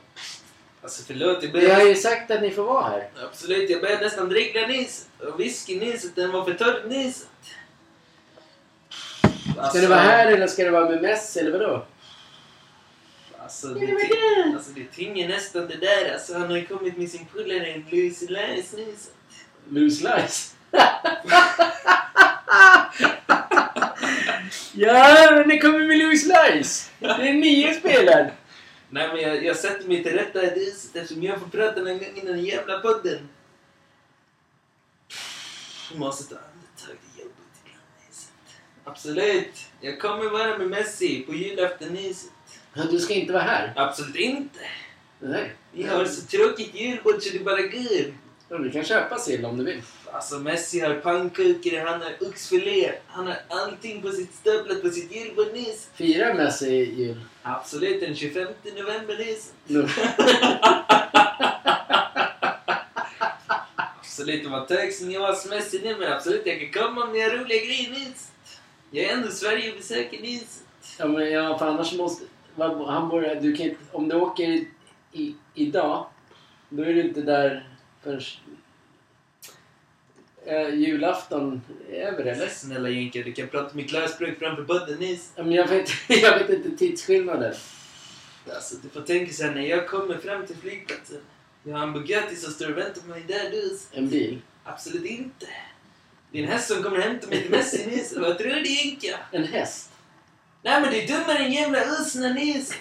Alltså 0.82 1.02
förlåt, 1.06 1.42
jag 1.42 1.52
Vi 1.52 1.60
börjar... 1.60 1.74
har 1.74 1.86
ju 1.86 1.94
sagt 1.94 2.30
att 2.30 2.42
ni 2.42 2.50
får 2.50 2.64
vara 2.64 2.84
här. 2.84 3.08
Absolut, 3.30 3.70
jag 3.70 3.80
började 3.80 4.04
nästan 4.04 4.28
drickla 4.28 4.66
Niset. 4.66 5.06
Och 5.18 5.40
whisky-Niset, 5.40 6.14
den 6.14 6.32
var 6.32 6.44
för 6.44 6.54
torr 6.54 6.82
Niset. 6.88 7.28
Ska 9.70 9.78
du 9.80 9.86
vara 9.86 9.98
här 10.00 10.26
eller 10.32 10.46
ska 10.46 10.64
du 10.64 10.70
vara 10.70 10.88
med 10.90 11.02
Messi 11.02 11.40
eller 11.40 11.52
vadå? 11.58 11.86
Alltså 13.38 13.68
det, 13.68 13.86
ting- 13.86 14.54
alltså 14.54 14.70
det 14.70 14.84
tynger 14.84 15.28
nästan 15.28 15.68
det 15.68 15.76
där. 15.76 16.12
Alltså 16.12 16.32
han 16.38 16.42
har 16.50 16.56
ju 16.56 16.66
kommit 16.66 16.96
med 16.98 17.10
sin 17.10 17.26
polare 17.26 17.82
Lucy 17.90 18.26
Lais 18.28 18.72
Niset. 18.72 19.12
Loose 19.70 20.02
lies. 20.16 20.54
ja, 24.74 25.30
men 25.34 25.48
det 25.48 25.58
kommer 25.58 25.78
med 25.86 25.98
Loose 25.98 26.26
lies. 26.26 26.90
Det 26.98 27.06
är 27.06 27.32
nio 27.32 27.74
spelare. 27.74 28.30
Nej 28.90 29.08
men 29.08 29.20
jag, 29.20 29.44
jag 29.44 29.56
sätter 29.56 29.88
mig 29.88 30.02
till 30.02 30.12
rätta 30.12 30.42
i 30.42 30.58
Niset 30.58 30.96
eftersom 30.96 31.22
jag 31.22 31.40
får 31.40 31.46
prata 31.48 31.80
någon 31.80 31.98
gång 31.98 32.12
innan 32.14 32.26
den 32.36 32.44
jävla 32.44 32.78
podden. 32.78 33.28
Jag 35.90 35.98
måste 36.00 36.34
ta 36.34 36.40
andetag, 36.40 36.96
Absolut, 38.90 39.66
jag 39.80 40.00
kommer 40.00 40.30
vara 40.30 40.58
med 40.58 40.68
Messi 40.68 41.22
på 41.22 41.34
julafton 41.34 41.88
Niset. 41.88 42.30
Ja, 42.74 42.82
du 42.90 42.98
ska 42.98 43.14
inte 43.14 43.32
vara 43.32 43.42
här. 43.42 43.72
Absolut 43.76 44.16
inte. 44.16 44.58
Nej. 45.20 45.52
Vi 45.72 45.82
har 45.82 46.04
så 46.04 46.26
tråkigt 46.26 46.74
julbord 46.74 47.22
så 47.22 47.32
det 47.32 47.44
bara 47.44 47.62
går. 47.62 48.14
Ja, 48.48 48.58
du 48.58 48.70
kan 48.70 48.84
köpa 48.84 49.18
sill 49.18 49.44
om 49.44 49.58
du 49.58 49.64
vill. 49.64 49.82
Alltså 50.12 50.38
Messi 50.38 50.80
har 50.80 50.94
pannkakor, 50.94 51.86
han 51.86 52.02
har 52.02 52.28
oxfilé, 52.28 52.92
han 53.06 53.26
har 53.26 53.36
allting 53.48 54.02
på 54.02 54.10
sitt 54.10 54.34
staplat 54.34 54.82
på 54.82 54.90
sitt 54.90 55.16
julbord 55.16 55.52
Nis. 55.52 55.88
Firar 55.94 56.34
Messi 56.34 56.94
jul? 56.96 57.20
Absolut, 57.42 58.00
den 58.00 58.16
25 58.16 58.48
november. 58.76 59.26
Nu. 59.66 59.88
Absolut, 64.00 64.68
tack 64.68 64.92
som 64.92 65.10
jag 65.10 65.20
var 65.20 65.34
som 65.34 65.50
Messi 65.50 65.80
nu 65.84 65.96
men 65.96 66.12
absolut 66.12 66.46
jag 66.46 66.60
kan 66.60 66.82
komma 66.82 67.04
om 67.04 67.12
ni 67.12 67.20
har 67.20 67.30
roliga 67.30 67.64
grejer 67.64 67.90
Nis. 67.90 68.32
Jag 68.90 69.04
är 69.04 69.14
ändå 69.14 69.28
Sverigebesökare 69.28 70.20
Nis. 70.20 70.62
Ja, 70.98 71.06
men 71.08 71.30
ja, 71.30 71.58
för 71.58 71.66
annars 71.66 71.94
måste... 71.94 72.24
vad- 72.54 72.86
Han 72.88 73.08
börjar, 73.08 73.34
du 73.34 73.56
kan 73.56 73.66
inte, 73.66 73.80
om 73.92 74.08
du 74.08 74.16
åker 74.16 74.44
i, 74.48 74.68
i, 75.12 75.34
idag, 75.54 76.06
då 76.68 76.82
är 76.82 76.94
du 76.94 77.00
inte 77.00 77.20
där 77.22 77.68
förrän... 78.02 78.20
Eh, 80.46 80.74
julafton 80.74 81.62
är 81.90 81.94
över, 82.00 82.24
eller? 82.24 82.48
Snälla 82.48 82.88
Jänka, 82.88 83.22
du 83.22 83.32
kan 83.32 83.48
prata 83.48 83.74
med 83.76 83.88
klarspråk 83.88 84.38
framför 84.38 84.64
podden 84.64 84.98
Nis. 84.98 85.32
Ja, 85.36 85.42
men 85.42 85.52
jag 85.52 85.68
vet, 85.68 85.90
jag 86.08 86.38
vet 86.38 86.50
inte 86.50 86.76
tidsskillnaden. 86.76 87.54
Alltså 88.54 88.76
du 88.82 88.88
får 88.88 89.00
tänka 89.00 89.32
så 89.32 89.42
här 89.44 89.54
när 89.54 89.62
jag 89.62 89.88
kommer 89.88 90.18
fram 90.18 90.46
till 90.46 90.56
flygplatsen. 90.56 91.20
Jag 91.62 91.76
har 91.76 91.82
en 91.86 91.92
Bugatti 91.92 92.36
som 92.36 92.52
står 92.52 92.70
och 92.70 92.78
väntar 92.78 93.00
på 93.00 93.08
mig 93.08 93.24
där 93.28 93.50
dus. 93.50 93.88
En 93.92 94.08
bil. 94.08 94.38
Absolut 94.64 95.04
inte. 95.04 95.46
En 96.32 96.44
häst 96.44 96.68
som 96.68 96.82
kommer 96.82 96.98
hämta 96.98 97.26
mig 97.26 97.42
till 97.42 97.50
Messi 97.50 97.86
Nis. 97.86 98.14
Vad 98.16 98.38
tror 98.38 98.50
du 98.50 98.70
Jänka? 98.70 99.18
En 99.32 99.44
häst. 99.44 99.90
Nej 100.62 100.80
men 100.80 100.90
det 100.90 101.04
är 101.04 101.08
dummare 101.08 101.38
än 101.38 101.52
jävla 101.52 101.78
Usna 101.84 102.28
Niset. 102.28 102.76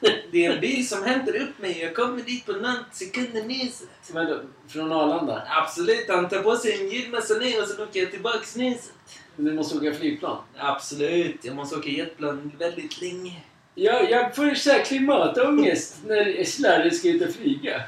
Det 0.32 0.46
är 0.46 0.52
en 0.52 0.60
bil 0.60 0.88
som 0.88 1.04
hämtar 1.04 1.36
upp 1.36 1.58
mig. 1.58 1.78
Jag 1.80 1.94
kommer 1.94 2.22
dit 2.22 2.46
på 2.46 2.52
någon 2.52 2.76
sekunder 2.92 3.42
Niset. 3.42 3.88
Men 4.12 4.26
då, 4.26 4.40
från 4.68 4.92
Arlanda. 4.92 5.42
Absolut, 5.48 6.04
han 6.08 6.28
tar 6.28 6.42
på 6.42 6.56
sig 6.56 6.80
en 6.80 6.90
julmössa 6.90 7.34
ner 7.34 7.62
och 7.62 7.68
så 7.68 7.82
åker 7.82 8.00
jag 8.00 8.10
tillbaks 8.10 8.56
Niset. 8.56 8.92
Du 9.36 9.52
måste 9.52 9.76
åka 9.76 9.94
flygplan. 9.94 10.38
Absolut, 10.58 11.44
jag 11.44 11.56
måste 11.56 11.76
åka 11.76 11.88
jetplan 11.88 12.52
väldigt 12.58 13.00
länge. 13.00 13.42
Jag, 13.74 14.10
jag 14.10 14.36
får 14.36 14.54
så 14.54 14.70
här 14.70 14.84
klimatångest 14.84 15.96
när 16.06 16.44
Slarre 16.44 16.90
ska 16.90 17.08
ut 17.08 17.28
och 17.28 17.34
flyga. 17.34 17.82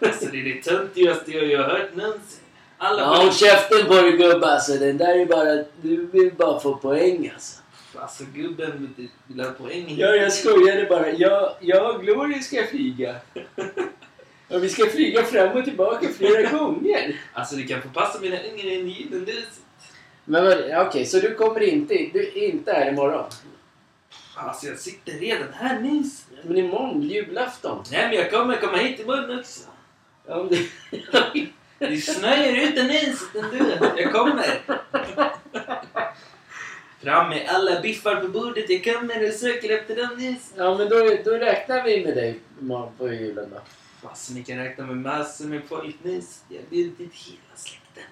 Alltså 0.00 0.26
det 0.26 0.40
är 0.40 0.44
det 0.44 0.62
töntigaste 0.62 1.32
jag 1.32 1.62
har 1.62 1.68
hört 1.68 1.96
någonsin. 1.96 2.40
Alla 2.78 3.02
Ja, 3.02 3.06
håll 3.22 3.32
käften 3.32 3.86
på 3.86 3.94
dig 3.94 4.12
gubbe 4.12 4.46
alltså. 4.46 4.72
Den 4.72 4.98
där 4.98 5.18
är 5.18 5.26
bara... 5.26 5.64
Du 5.82 6.06
vill 6.06 6.32
bara 6.36 6.60
få 6.60 6.76
poäng 6.76 7.30
alltså. 7.34 7.62
Alltså 7.96 8.24
gubben 8.34 8.94
vill- 9.26 9.40
ha 9.44 9.50
poäng. 9.52 9.94
Ja, 9.98 10.06
jag 10.14 10.32
skojade 10.32 10.84
bara. 10.84 11.10
Jag, 11.10 11.54
jag 11.60 11.94
och 11.94 12.02
Glory 12.02 12.40
ska 12.42 12.66
flyga. 12.66 13.16
Och 14.48 14.64
vi 14.64 14.68
ska 14.68 14.86
flyga 14.86 15.22
fram 15.24 15.56
och 15.56 15.64
tillbaka 15.64 16.08
flera 16.08 16.50
gånger. 16.58 17.20
Alltså 17.32 17.56
det 17.56 17.62
kan 17.62 17.82
få 17.82 17.88
passa 17.88 18.20
mina 18.20 18.36
ungar 18.36 18.64
i 18.64 19.06
dus. 19.26 19.60
Men 20.24 20.46
okej, 20.86 21.06
så 21.06 21.20
du 21.20 21.34
kommer 21.34 21.60
inte... 21.62 21.94
Du 21.94 22.20
är 22.28 22.36
inte 22.44 22.72
här 22.72 22.88
imorgon? 22.92 23.24
Alltså 24.34 24.66
jag 24.66 24.78
sitter 24.78 25.12
redan 25.12 25.48
här 25.52 25.80
nyss. 25.80 26.26
Men 26.42 26.56
imorgon, 26.56 27.02
julafton. 27.02 27.84
Nej 27.92 28.06
men 28.08 28.16
jag 28.16 28.30
kommer 28.30 28.56
komma 28.56 28.76
hit 28.76 29.00
imorgon 29.00 29.38
också. 29.38 29.60
Ja, 30.26 30.34
om 30.40 30.48
det... 31.78 31.86
Det 31.86 31.96
snöar 31.96 32.68
utan 32.68 32.86
nyset 32.86 33.34
ändå. 33.34 33.86
Jag 33.96 34.12
kommer. 34.12 34.62
Fram 37.00 37.28
med 37.30 37.48
alla 37.48 37.80
biffar 37.80 38.16
på 38.16 38.28
bordet. 38.28 38.70
Jag 38.70 38.84
kommer 38.84 39.28
och 39.28 39.34
söker 39.34 39.78
efter 39.78 39.96
dem 39.96 40.16
nyss. 40.18 40.52
ja, 40.56 40.78
men 40.78 40.88
då, 40.88 40.96
då 41.24 41.30
räknar 41.30 41.84
vi 41.84 42.04
med 42.04 42.14
dig 42.14 42.40
imorgon 42.60 42.92
på 42.98 43.12
julen 43.12 43.50
då. 43.50 43.60
Alltså 44.08 44.32
ni 44.32 44.44
kan 44.44 44.56
räkna 44.56 44.86
med 44.86 44.96
massor 44.96 45.44
med 45.44 45.62
folk 45.68 46.04
nyss. 46.04 46.42
Jag 46.48 46.58
har 46.58 46.66
bjudit 46.70 47.14
hela 47.14 47.54
släkten. 47.56 48.04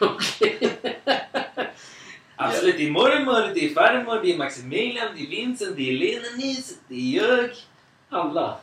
Okej. 0.00 0.78
Absolut, 2.40 2.76
det 2.76 2.86
är 2.86 2.90
mormor, 2.90 3.54
det 3.54 3.64
är 3.64 3.74
farmor, 3.74 4.20
det 4.22 4.32
är 4.32 4.38
Maximilian, 4.38 5.06
det 5.16 5.22
är 5.22 5.26
Vincent, 5.26 5.76
det 5.76 5.88
är 5.88 5.92
Lena 5.92 6.36
nyss, 6.36 6.78
det 6.88 6.94
är 6.94 7.22
jag, 7.22 7.50
Alla. 8.08 8.56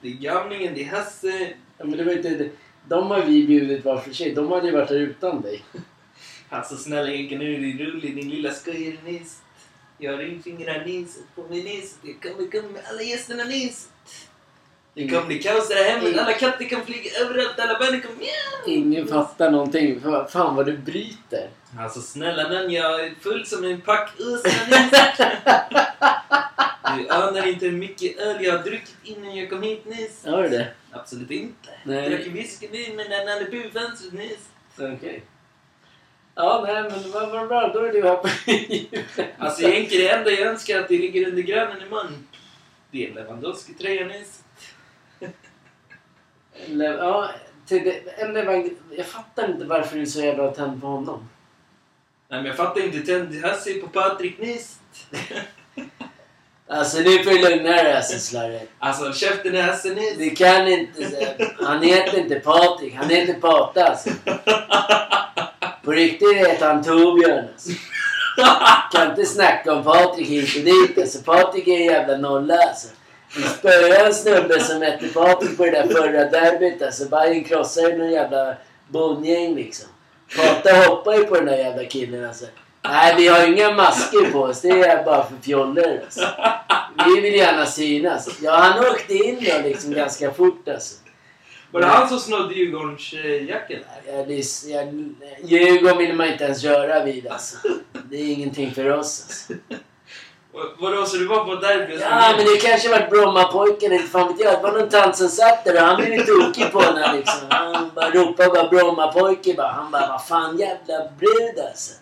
det 0.00 0.08
är 0.08 0.12
gamlingen, 0.12 0.74
det 0.74 0.82
är 0.82 0.90
Hasse. 0.90 1.52
Ja, 1.78 1.84
men 1.84 1.98
det 1.98 2.04
var 2.04 2.12
inte... 2.12 2.50
De 2.88 3.10
har 3.10 3.22
vi 3.22 3.46
bjudit 3.46 3.84
var 3.84 3.98
för 3.98 4.12
sig. 4.12 4.34
De 4.34 4.52
hade 4.52 4.66
ju 4.66 4.72
varit 4.72 4.90
här 4.90 4.96
utan 4.96 5.42
dig. 5.42 5.64
Alltså 6.48 6.76
snälla 6.76 7.10
Henke, 7.10 7.38
nu 7.38 7.54
är 7.54 7.58
det 7.78 7.84
roligt 7.84 8.16
din 8.16 8.30
lilla 8.30 8.50
skojare 8.50 8.96
nyss. 9.04 9.40
Jag 9.98 10.12
har 10.12 10.18
ringfingrar 10.18 10.84
nyss 10.86 11.18
på 11.34 11.42
mig 11.42 11.62
nyss. 11.64 11.94
Jag 12.02 12.22
kommer 12.32 12.50
komma 12.50 12.72
med 12.72 12.82
alla 12.90 13.02
gästerna 13.02 13.44
nyss. 13.44 13.88
Det 14.94 15.08
kommer 15.08 15.26
bli 15.26 15.38
kaos 15.38 15.68
där 15.68 15.84
hemma. 15.84 16.20
Alla 16.20 16.32
katter 16.32 16.64
kan 16.64 16.86
flyga 16.86 17.10
överallt. 17.20 17.58
Alla 17.60 17.78
barn 17.78 18.00
kommer 18.02 18.16
mjau. 18.18 18.76
Ingen 18.76 19.06
fattar 19.08 19.50
någonting. 19.50 20.00
Fa- 20.00 20.28
Fan 20.28 20.56
vad 20.56 20.66
du 20.66 20.78
bryter. 20.78 21.48
Alltså 21.78 22.00
snälla 22.00 22.48
nån, 22.48 22.70
jag 22.70 23.04
är 23.06 23.14
full 23.20 23.46
som 23.46 23.64
en 23.64 23.80
pack. 23.80 24.12
Du 24.18 24.24
anar 27.08 27.46
inte 27.46 27.66
hur 27.66 27.78
mycket 27.78 28.18
öl 28.18 28.44
jag 28.44 28.58
har 28.58 28.64
druckit 28.64 28.96
innan 29.02 29.36
jag 29.36 29.50
kom 29.50 29.62
hit 29.62 29.84
nyss. 29.84 30.24
Har 30.24 30.42
du 30.42 30.48
det? 30.48 30.68
Absolut 30.90 31.30
inte. 31.30 31.70
Nej. 31.84 32.02
Jag 32.02 32.10
drack 32.12 32.26
en 32.26 32.32
whisky 32.32 32.68
nu 32.72 32.96
men 32.96 33.10
den 33.10 33.28
hade 33.28 33.44
på 33.44 33.78
fönstret 33.78 34.12
nyss. 34.12 34.48
Okej. 34.78 35.22
Ja, 36.34 36.64
nej 36.66 36.82
men 36.82 37.10
vad 37.12 37.48
bra. 37.48 37.68
Då 37.68 37.84
är 37.84 37.92
du 37.92 38.02
här 38.02 38.16
på. 38.16 38.28
Alltså 39.44 39.62
egentligen 39.62 40.04
det 40.04 40.10
enda 40.12 40.30
jag 40.30 40.46
önskar 40.46 40.80
att 40.80 40.88
det 40.88 40.98
ligger 40.98 41.28
under 41.28 41.42
granen 41.42 41.82
imorgon. 41.82 42.28
Det 42.90 43.06
är 43.06 43.14
Lewandowski-tröjan 43.14 44.08
nyss. 44.08 44.42
Ja, 46.98 47.30
till 47.66 47.84
det, 47.84 48.72
jag 48.96 49.06
fattar 49.06 49.50
inte 49.50 49.64
varför 49.64 49.96
du 49.96 50.02
är 50.02 50.06
så 50.06 50.20
jävla 50.20 50.50
tänd 50.50 50.80
på 50.80 50.86
honom. 50.86 51.28
Nej, 52.28 52.38
men 52.38 52.46
jag 52.46 52.56
fattar 52.56 52.84
inte. 52.84 52.98
Tänd 53.00 53.44
Hasse 53.44 53.74
på 53.74 53.88
Patrik 53.88 54.38
Nist. 54.38 54.80
Alltså 56.68 56.98
nu 56.98 57.24
får 57.24 57.30
du 57.30 57.50
lugna 57.50 57.70
dig 57.70 57.92
alltså 57.92 58.18
Slarre. 58.18 58.60
Alltså, 58.78 59.12
käften 59.12 59.54
är 59.54 59.62
Hasse 59.62 59.88
Nist. 59.88 60.18
Du 60.18 60.30
kan 60.30 60.68
inte... 60.68 61.06
Han 61.60 61.82
heter 61.82 62.18
inte 62.18 62.34
Patrik, 62.34 62.94
han 62.94 63.10
heter 63.10 63.34
Pata 63.34 63.84
alltså. 63.84 64.10
På 65.84 65.92
riktigt 65.92 66.36
heter 66.36 66.66
han 66.66 66.84
Torbjörn 66.84 67.44
alltså. 67.52 67.70
Kan 68.92 69.10
inte 69.10 69.26
snacka 69.26 69.72
om 69.72 69.84
Patrik 69.84 70.28
hit 70.28 70.56
och 70.56 70.62
dit 70.62 70.98
alltså. 70.98 71.22
Patrik 71.22 71.68
är 71.68 71.72
en 71.72 71.84
jävla 71.84 72.16
nolla 72.16 72.54
alltså. 72.54 72.88
Vi 73.36 73.42
spöade 73.42 73.96
en 73.96 74.14
snubbe 74.14 74.60
som 74.60 74.82
hette 74.82 75.08
Patrik 75.08 75.56
på 75.56 75.64
det 75.64 75.70
där 75.70 75.88
förra 75.88 76.24
derbyt 76.24 76.82
alltså. 76.82 77.08
Bajen 77.08 77.44
krossade 77.44 77.96
någon 77.96 78.10
jävla 78.10 78.54
bondgäng 78.88 79.54
liksom. 79.54 79.88
Pata 80.36 80.88
hoppar 80.88 81.14
ju 81.14 81.24
på 81.24 81.34
den 81.34 81.46
där 81.46 81.56
jävla 81.56 81.84
killen 81.84 82.28
alltså. 82.28 82.46
Nej, 82.90 83.14
vi 83.16 83.28
har 83.28 83.46
inga 83.46 83.70
masker 83.70 84.30
på 84.32 84.40
oss. 84.40 84.60
Det 84.60 84.68
är 84.70 85.04
bara 85.04 85.22
för 85.28 85.36
fjollor 85.42 86.00
alltså. 86.04 86.20
Vi 87.06 87.20
vill 87.20 87.34
gärna 87.34 87.66
synas. 87.66 88.28
Ja, 88.42 88.56
han 88.56 88.86
åkte 88.86 89.14
in 89.14 89.38
då 89.40 89.68
liksom 89.68 89.92
ganska 89.92 90.30
fort 90.32 90.68
alltså. 90.68 90.94
Var 91.70 91.80
det 91.80 91.86
han 91.86 92.08
som 92.08 92.18
snodde 92.18 92.54
det- 94.28 94.68
jag, 94.70 94.86
Djurgården 95.44 95.98
vill 95.98 96.14
man 96.14 96.26
inte 96.26 96.44
ens 96.44 96.64
röra 96.64 97.04
vid 97.04 97.26
alltså. 97.28 97.56
Det 98.10 98.16
är 98.16 98.32
ingenting 98.32 98.74
för 98.74 98.90
oss 98.98 99.22
alltså. 99.28 99.52
Vadå, 100.78 101.06
så 101.06 101.16
du 101.16 101.26
var 101.26 101.44
på 101.44 101.54
derby? 101.54 101.98
Ja, 102.00 102.32
men 102.36 102.46
det 102.46 102.56
kanske 102.56 102.88
var 102.88 103.08
Brommapojken, 103.10 103.92
inte 103.92 104.06
fan 104.08 104.28
vet 104.28 104.40
jag. 104.40 104.54
Det 104.54 104.62
var 104.62 104.72
någon 104.78 104.88
tant 104.88 105.16
som 105.16 105.28
satt 105.28 105.64
där 105.64 105.74
och 105.74 105.80
han 105.88 105.96
blev 106.04 106.24
tokig 106.26 106.72
på 106.72 106.80
den 106.80 107.16
liksom. 107.16 107.40
Han 107.48 107.90
bara 107.94 108.10
ropade 108.10 108.48
bara 108.48 108.68
Brommapojke 108.68 109.54
bara. 109.54 109.68
Han 109.72 109.90
bara, 109.90 110.06
vad 110.08 110.26
fan 110.26 110.58
jävla 110.58 111.10
brud 111.18 111.66
alltså. 111.70 111.92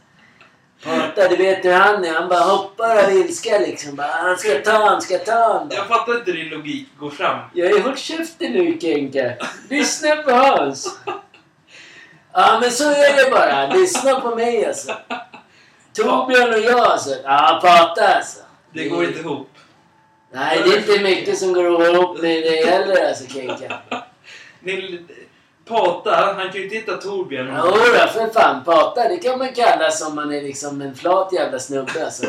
Prata, 0.85 1.29
du 1.29 1.37
vet 1.37 1.65
hur 1.65 1.73
han 1.73 2.05
är. 2.05 2.13
Han 2.13 2.29
bara 2.29 2.41
hoppar 2.41 3.05
av 3.05 3.13
ilska 3.13 3.59
liksom. 3.59 3.97
Bara, 3.97 4.07
han 4.07 4.39
ska 4.39 4.61
ta 4.61 4.71
han 4.73 5.03
ska 5.03 5.19
ta 5.19 5.33
han. 5.33 5.69
bara. 5.69 5.75
Jag 5.75 5.87
fattar 5.89 6.19
inte 6.19 6.33
din 6.33 6.49
logik. 6.49 6.89
Gå 6.99 7.11
fram. 7.11 7.39
Jag 7.55 7.71
är 7.71 7.81
hårt 7.81 7.99
käften 7.99 8.53
nu 8.53 8.79
Kenka. 8.81 9.33
Lyssna 9.71 10.17
på 10.17 10.31
Hans. 10.31 10.99
Ja 12.33 12.59
men 12.61 12.71
så 12.71 12.91
är 12.91 13.25
det 13.25 13.31
bara. 13.31 13.67
Lyssna 13.75 14.21
på 14.21 14.35
mig 14.35 14.67
alltså. 14.67 14.95
Torbjörn 15.93 16.53
och 16.55 16.61
jag 16.61 16.81
alltså. 16.81 17.11
Ja 17.25 17.59
prata 17.63 18.15
alltså. 18.15 18.41
Det 18.73 18.89
går 18.89 19.05
inte 19.05 19.19
ihop. 19.21 19.51
Nej 20.33 20.63
det 20.65 20.71
är 20.71 20.79
inte 20.79 21.03
mycket 21.03 21.39
som 21.39 21.53
går 21.53 21.87
ihop 21.95 22.23
med 22.23 22.43
det 22.43 22.67
heller 22.71 23.09
alltså 23.09 23.27
Kenka. 23.33 23.79
Ni, 24.61 25.01
Pata, 25.65 26.11
han 26.17 26.35
kan 26.37 26.53
ju 26.53 26.65
inte 26.65 26.77
hitta 26.77 26.97
Torbjörn. 26.97 27.47
Jodå 27.47 28.09
för 28.13 28.33
fan. 28.33 28.65
Prata 28.65 29.09
det 29.09 29.17
kan 29.17 29.39
man 29.39 29.49
kalla 29.55 29.91
som 29.91 30.15
man 30.15 30.33
är 30.35 30.43
liksom 30.43 30.81
en 30.81 30.95
flat 30.95 31.33
jävla 31.33 31.59
snubbe 31.59 32.05
alltså. 32.05 32.27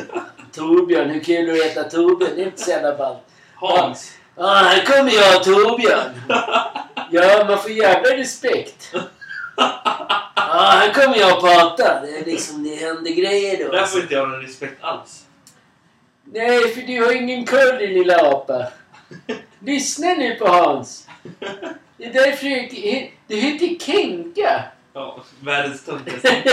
Torbjörn, 0.55 1.09
hur 1.09 1.19
kul 1.19 1.49
att 1.49 1.65
heta 1.65 1.83
Torbjörn. 1.83 2.31
Det 2.35 2.41
är 2.41 2.45
inte 2.45 2.61
så 2.61 2.69
jävla 2.69 2.97
ballt. 2.97 3.19
Hans. 3.55 4.11
Ja, 4.35 4.47
här 4.47 4.85
kommer 4.85 5.11
jag 5.11 5.43
Torbjörn. 5.43 6.21
Ja, 7.11 7.45
man 7.47 7.57
får 7.59 7.71
jävla 7.71 8.09
respekt. 8.17 8.93
Ja, 9.55 10.61
här 10.61 10.93
kommer 10.93 11.17
jag 11.17 11.37
och 11.37 11.43
prata. 11.43 12.01
Det 12.01 12.17
är 12.17 12.25
liksom, 12.25 12.63
det 12.63 12.75
händer 12.75 13.11
grejer 13.11 13.65
då. 13.65 13.71
Där 13.71 13.77
Alltså. 13.79 13.93
får 13.93 14.01
inte 14.01 14.13
jag 14.13 14.29
någon 14.29 14.41
respekt 14.41 14.83
alls. 14.83 15.23
Nej, 16.33 16.59
för 16.73 16.81
du 16.81 17.05
har 17.05 17.11
ingen 17.11 17.45
kurd 17.45 17.79
din 17.79 17.93
lilla 17.93 18.31
apa. 18.31 18.65
Lyssna 19.59 20.07
nu 20.07 20.35
på 20.35 20.47
Hans. 20.47 21.07
Det 21.97 22.05
är 22.05 22.13
därför 22.13 22.45
du 22.45 22.49
heter, 22.49 23.11
du 23.27 23.35
heter 23.35 23.85
Kenka. 23.85 24.63
Ja, 24.93 25.23
världens 25.39 25.85
töntigaste. 25.85 26.27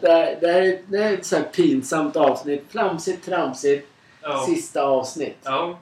det, 0.00 0.08
här, 0.08 0.38
det, 0.40 0.52
här 0.52 0.62
är, 0.62 0.82
det 0.86 0.98
här 0.98 1.12
är 1.12 1.14
ett 1.14 1.26
så 1.26 1.36
här 1.36 1.42
pinsamt 1.42 2.16
avsnitt. 2.16 2.64
Flamsigt, 2.68 3.24
tramsigt. 3.24 3.88
Ja. 4.20 4.46
Sista 4.46 4.82
avsnitt. 4.82 5.38
ja. 5.42 5.78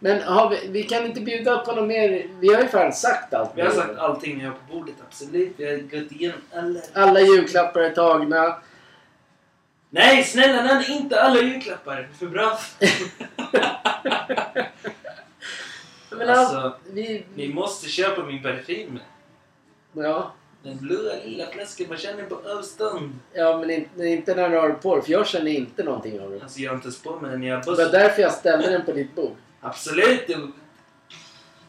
Men 0.00 0.22
har 0.22 0.50
vi, 0.50 0.68
vi 0.68 0.82
kan 0.82 1.06
inte 1.06 1.20
bjuda 1.20 1.58
på 1.58 1.72
något 1.72 1.88
mer. 1.88 2.26
Vi 2.40 2.54
har 2.54 2.62
ju 2.62 2.68
fan 2.68 2.92
sagt 2.92 3.34
allt. 3.34 3.50
Vi 3.54 3.62
har 3.62 3.70
sagt 3.70 3.98
allting 3.98 4.38
vi 4.38 4.44
har 4.44 4.52
på 4.52 4.74
bordet, 4.74 4.94
absolut. 5.08 5.52
Vi 5.56 5.70
har 5.70 5.78
gått 5.78 6.12
igenom 6.12 6.40
alla... 6.54 6.80
Alla 6.94 7.20
julklappar 7.20 7.80
är 7.80 7.90
tagna. 7.90 8.56
Nej, 9.90 10.24
snälla 10.24 10.62
nämn 10.62 10.84
inte 10.88 11.22
alla 11.22 11.40
julklappar. 11.40 12.08
För 12.18 12.26
bra. 12.26 12.58
Men 16.18 16.28
Alltså, 16.28 16.56
alltså, 16.56 16.78
vi... 16.92 17.24
Ni 17.34 17.48
måste 17.48 17.88
köpa 17.88 18.24
min 18.24 18.42
parfym. 18.42 18.98
Ja, 19.92 20.32
Den 20.62 20.76
blåa 20.78 21.12
lilla 21.24 21.46
flaskan 21.46 21.86
man 21.88 21.98
känner 21.98 22.24
på 22.24 22.40
avstånd. 22.58 23.18
ja, 23.32 23.58
men 23.58 23.70
inte, 23.70 24.04
inte 24.06 24.34
när 24.34 24.48
du 24.50 24.56
har 24.58 24.70
på 24.70 24.96
dig, 24.96 25.04
För 25.04 25.12
jag 25.12 25.26
känner 25.26 25.50
inte 25.50 25.84
någonting 25.84 26.20
av 26.20 26.30
det. 26.30 26.42
Alltså 26.42 26.60
jag 26.60 26.70
har 26.70 26.74
inte 26.76 26.86
ens 26.86 27.02
på 27.02 27.20
mig 27.20 27.30
den. 27.30 27.42
Jag 27.42 27.64
Det 27.64 27.70
var 27.70 27.92
därför 27.92 28.22
jag 28.22 28.32
ställde 28.32 28.70
den 28.70 28.84
på 28.84 28.92
ditt 28.92 29.14
bord. 29.14 29.36
Absolut! 29.60 30.26
Det... 30.26 30.36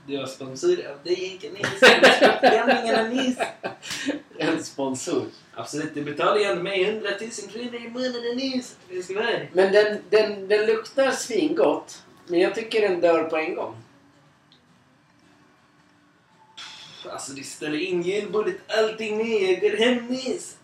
Det 0.07 0.17
var 0.17 0.25
sponsor 0.25 0.69
av 0.69 1.03
dig, 1.03 1.23
Inka 1.33 1.47
Nils. 3.03 3.37
En 4.37 4.63
sponsor. 4.63 5.25
Absolut, 5.53 5.93
du 5.93 6.01
betalar 6.01 6.37
ju 6.37 6.43
ändå 6.43 6.63
mig 6.63 6.83
100 6.83 7.09
000 7.21 7.29
kronor 7.51 7.75
i 7.75 7.89
månaden 7.89 8.37
Nils. 8.37 8.75
Vara. 9.15 9.25
Men 9.53 9.73
den, 9.73 9.97
den, 10.09 10.47
den 10.47 10.65
luktar 10.65 11.11
svingott. 11.11 12.03
Men 12.27 12.39
jag 12.39 12.55
tycker 12.55 12.89
den 12.89 13.01
dör 13.01 13.23
på 13.23 13.37
en 13.37 13.55
gång. 13.55 13.75
Alltså 17.11 17.31
det 17.31 17.43
ställer 17.43 17.77
in 17.79 18.01
julbordet, 18.01 18.55
allting 18.67 19.17
med. 19.17 19.41
Jag 19.51 19.61
går 19.61 19.77
hem 19.77 20.05
Nils. 20.07 20.57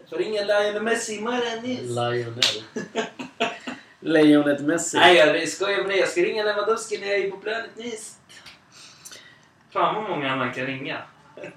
Jag 0.00 0.08
får 0.08 0.16
ringa 0.16 0.40
Lionel 0.44 0.82
Messi 0.82 1.14
imorgon 1.16 1.62
Nils. 1.62 1.80
Lionel. 1.90 2.64
Lejonet 4.00 4.60
Messi. 4.60 4.96
Nej, 4.98 5.16
jag 5.16 5.48
skojar 5.48 5.78
med 5.78 5.88
dig. 5.88 5.98
Jag 5.98 6.08
ska 6.08 6.20
ringa 6.20 6.44
Lewandowski 6.44 6.98
när 6.98 7.06
jag 7.06 7.18
är 7.18 7.30
på 7.30 7.36
planet 7.36 7.70
Nils. 7.76 8.16
Fan 9.72 9.94
vad 9.94 10.10
många 10.10 10.28
han 10.28 10.52
kan 10.52 10.66
ringa. 10.66 11.02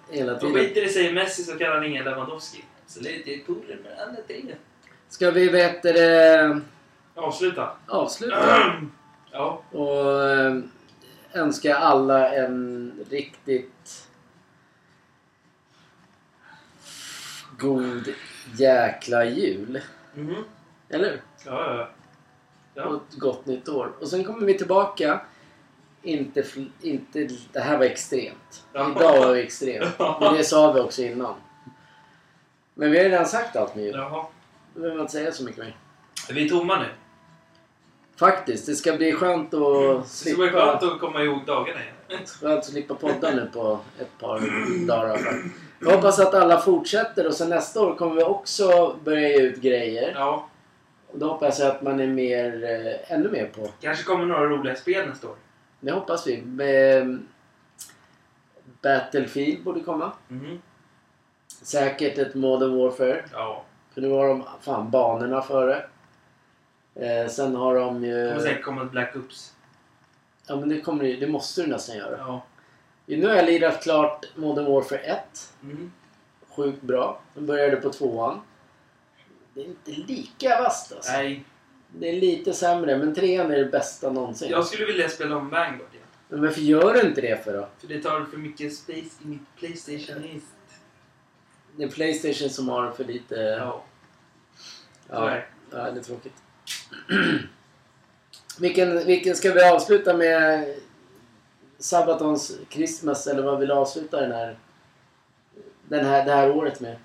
Hela 0.09 0.33
Om 0.33 0.39
tiden. 0.39 0.55
skiter 0.55 0.81
det 0.81 0.89
sig 0.89 1.05
i 1.05 1.13
Messi 1.13 1.43
så 1.43 1.57
kan 1.57 1.71
han 1.71 1.81
ringa 1.81 2.03
Lewandowski. 2.03 2.63
Så 2.87 2.99
det 2.99 3.09
är 3.33 3.39
polare 3.39 3.77
med 3.83 3.99
alla 3.99 4.21
tre. 4.27 4.55
Ska 5.09 5.31
vi 5.31 5.49
veta 5.49 5.93
det, 5.93 6.61
Avsluta. 7.15 7.71
avsluta? 7.87 8.73
ja. 9.31 9.63
Och 9.71 10.05
eh, 11.33 11.41
önska 11.41 11.75
alla 11.75 12.33
en 12.35 12.91
riktigt 13.09 14.09
god 17.59 18.13
jäkla 18.57 19.25
jul. 19.25 19.81
Mhm. 20.15 20.43
Eller 20.89 21.09
hur? 21.09 21.21
Ja, 21.45 21.75
ja, 21.75 21.89
ja. 22.73 22.83
Och 22.85 22.95
ett 22.95 23.15
gott 23.19 23.45
nytt 23.45 23.69
år. 23.69 23.91
Och 24.01 24.07
sen 24.07 24.23
kommer 24.23 24.45
vi 24.45 24.57
tillbaka. 24.57 25.21
Inte, 26.01 26.43
inte 26.81 27.27
det 27.53 27.59
här 27.59 27.77
var 27.77 27.85
extremt. 27.85 28.65
Ja. 28.73 28.91
Idag 28.91 29.19
var 29.19 29.35
det 29.35 29.41
extremt. 29.41 29.99
Men 30.19 30.33
det 30.33 30.43
sa 30.43 30.71
vi 30.71 30.79
också 30.79 31.01
innan. 31.01 31.35
Men 32.73 32.91
vi 32.91 32.97
har 32.97 33.05
redan 33.05 33.25
sagt 33.25 33.55
allt 33.55 33.75
med 33.75 33.85
jul. 33.85 33.95
Jaha. 33.95 34.25
Då 34.73 34.79
behöver 34.79 34.97
man 34.97 35.01
inte 35.01 35.13
säga 35.13 35.31
så 35.31 35.43
mycket 35.43 35.63
mer. 35.63 35.77
Är 36.29 36.33
vi 36.33 36.49
tomma 36.49 36.79
nu? 36.79 36.85
Faktiskt, 38.15 38.65
det 38.65 38.75
ska 38.75 38.93
bli 38.93 39.11
skönt 39.13 39.53
att 39.53 39.59
Det 40.03 40.07
ska 40.07 40.35
bli 40.35 40.35
slippa, 40.35 40.51
skönt 40.51 40.83
att 40.83 40.99
komma 40.99 41.23
ihåg 41.23 41.45
dagarna 41.45 41.79
igen. 41.81 42.25
skönt 42.25 42.59
att 42.59 42.65
slippa 42.65 42.95
podda 42.95 43.31
nu 43.31 43.49
på 43.53 43.79
ett 43.99 44.17
par 44.19 44.39
dagar. 44.87 45.19
Jag 45.79 45.95
hoppas 45.95 46.19
att 46.19 46.33
alla 46.33 46.59
fortsätter 46.61 47.27
och 47.27 47.33
sen 47.33 47.49
nästa 47.49 47.81
år 47.81 47.95
kommer 47.95 48.15
vi 48.15 48.23
också 48.23 48.95
börja 49.03 49.27
ge 49.29 49.41
ut 49.41 49.61
grejer. 49.61 50.11
Ja. 50.15 50.47
Och 51.11 51.19
då 51.19 51.27
hoppas 51.27 51.59
jag 51.59 51.67
att 51.71 51.81
man 51.81 51.99
är 51.99 52.07
mer, 52.07 52.63
eh, 52.63 53.11
ännu 53.13 53.29
mer 53.29 53.45
på. 53.45 53.69
Kanske 53.81 54.03
kommer 54.03 54.25
några 54.25 54.45
roliga 54.45 54.75
spel 54.75 55.07
nästa 55.09 55.27
år. 55.27 55.35
Det 55.79 55.91
hoppas 55.91 56.27
vi. 56.27 56.33
Eh, 56.33 57.05
Battlefield 58.81 59.63
borde 59.63 59.79
komma. 59.79 60.11
Mhm. 60.27 60.61
Säkert 61.47 62.17
ett 62.17 62.35
Modern 62.35 62.77
Warfare. 62.77 63.25
Ja. 63.33 63.63
För 63.93 64.01
nu 64.01 64.09
har 64.09 64.27
de 64.27 64.43
fan 64.61 64.91
banorna 64.91 65.41
före. 65.41 65.85
Eh, 66.95 67.27
sen 67.27 67.55
har 67.55 67.75
de 67.75 68.01
Det 68.01 68.07
ju... 68.07 68.27
kommer 68.29 68.39
säkert 68.41 68.63
komma 68.63 68.83
ett 68.83 68.91
Black 68.91 69.15
Ops. 69.15 69.53
Ja 70.47 70.55
men 70.55 70.69
det, 70.69 70.81
kommer, 70.81 71.03
det 71.03 71.27
måste 71.27 71.61
du 71.61 71.67
nästan 71.67 71.97
göra. 71.97 72.17
Ja. 72.17 72.43
Nu 73.05 73.27
har 73.27 73.35
jag 73.35 73.45
lirat 73.45 73.83
klart 73.83 74.25
Modern 74.35 74.65
Warfare 74.65 74.99
1. 74.99 75.53
Mhm. 75.61 75.91
Sjukt 76.49 76.81
bra. 76.81 77.21
Jag 77.33 77.43
började 77.43 77.75
på 77.75 77.89
tvåan. 77.89 78.41
Det 79.53 79.61
är 79.61 79.65
inte 79.65 79.91
lika 79.91 80.61
vasst 80.61 80.93
alltså. 80.93 81.11
Nej. 81.11 81.43
Det 81.97 82.09
är 82.09 82.13
lite 82.21 82.53
sämre 82.53 82.97
men 82.97 83.15
trean 83.15 83.51
är 83.51 83.57
det 83.57 83.65
bästa 83.65 84.09
någonsin. 84.11 84.49
Jag 84.51 84.65
skulle 84.65 84.85
vilja 84.85 85.09
spela 85.09 85.35
om 85.35 85.49
Vanguard 85.49 85.93
igen. 85.93 86.03
Men 86.27 86.41
varför 86.41 86.61
gör 86.61 86.93
du 86.93 87.01
inte 87.01 87.21
det 87.21 87.43
för 87.43 87.53
då? 87.53 87.67
För 87.79 87.87
det 87.87 88.01
tar 88.01 88.25
för 88.25 88.37
mycket 88.37 88.75
space 88.75 89.23
i 89.23 89.27
mitt 89.27 89.55
Playstation 89.55 90.23
East. 90.23 90.45
Det 91.77 91.83
är 91.83 91.89
Playstation 91.89 92.49
som 92.49 92.69
har 92.69 92.91
för 92.91 93.03
lite... 93.03 93.35
Ja. 93.35 93.83
Ja, 95.09 95.25
det. 95.25 95.43
ja 95.71 95.91
det 95.91 95.99
är 95.99 96.03
tråkigt. 96.03 96.33
vilken, 98.59 99.05
vilken 99.05 99.35
ska 99.35 99.53
vi 99.53 99.63
avsluta 99.63 100.17
med? 100.17 100.65
Sabatons 101.77 102.57
Christmas 102.69 103.27
eller 103.27 103.41
vad 103.43 103.59
vill 103.59 103.67
du 103.67 103.73
avsluta 103.73 104.21
den 104.21 104.31
här, 104.31 104.57
den 105.87 106.05
här, 106.05 106.25
det 106.25 106.31
här 106.31 106.51
året 106.51 106.79
med? 106.79 106.95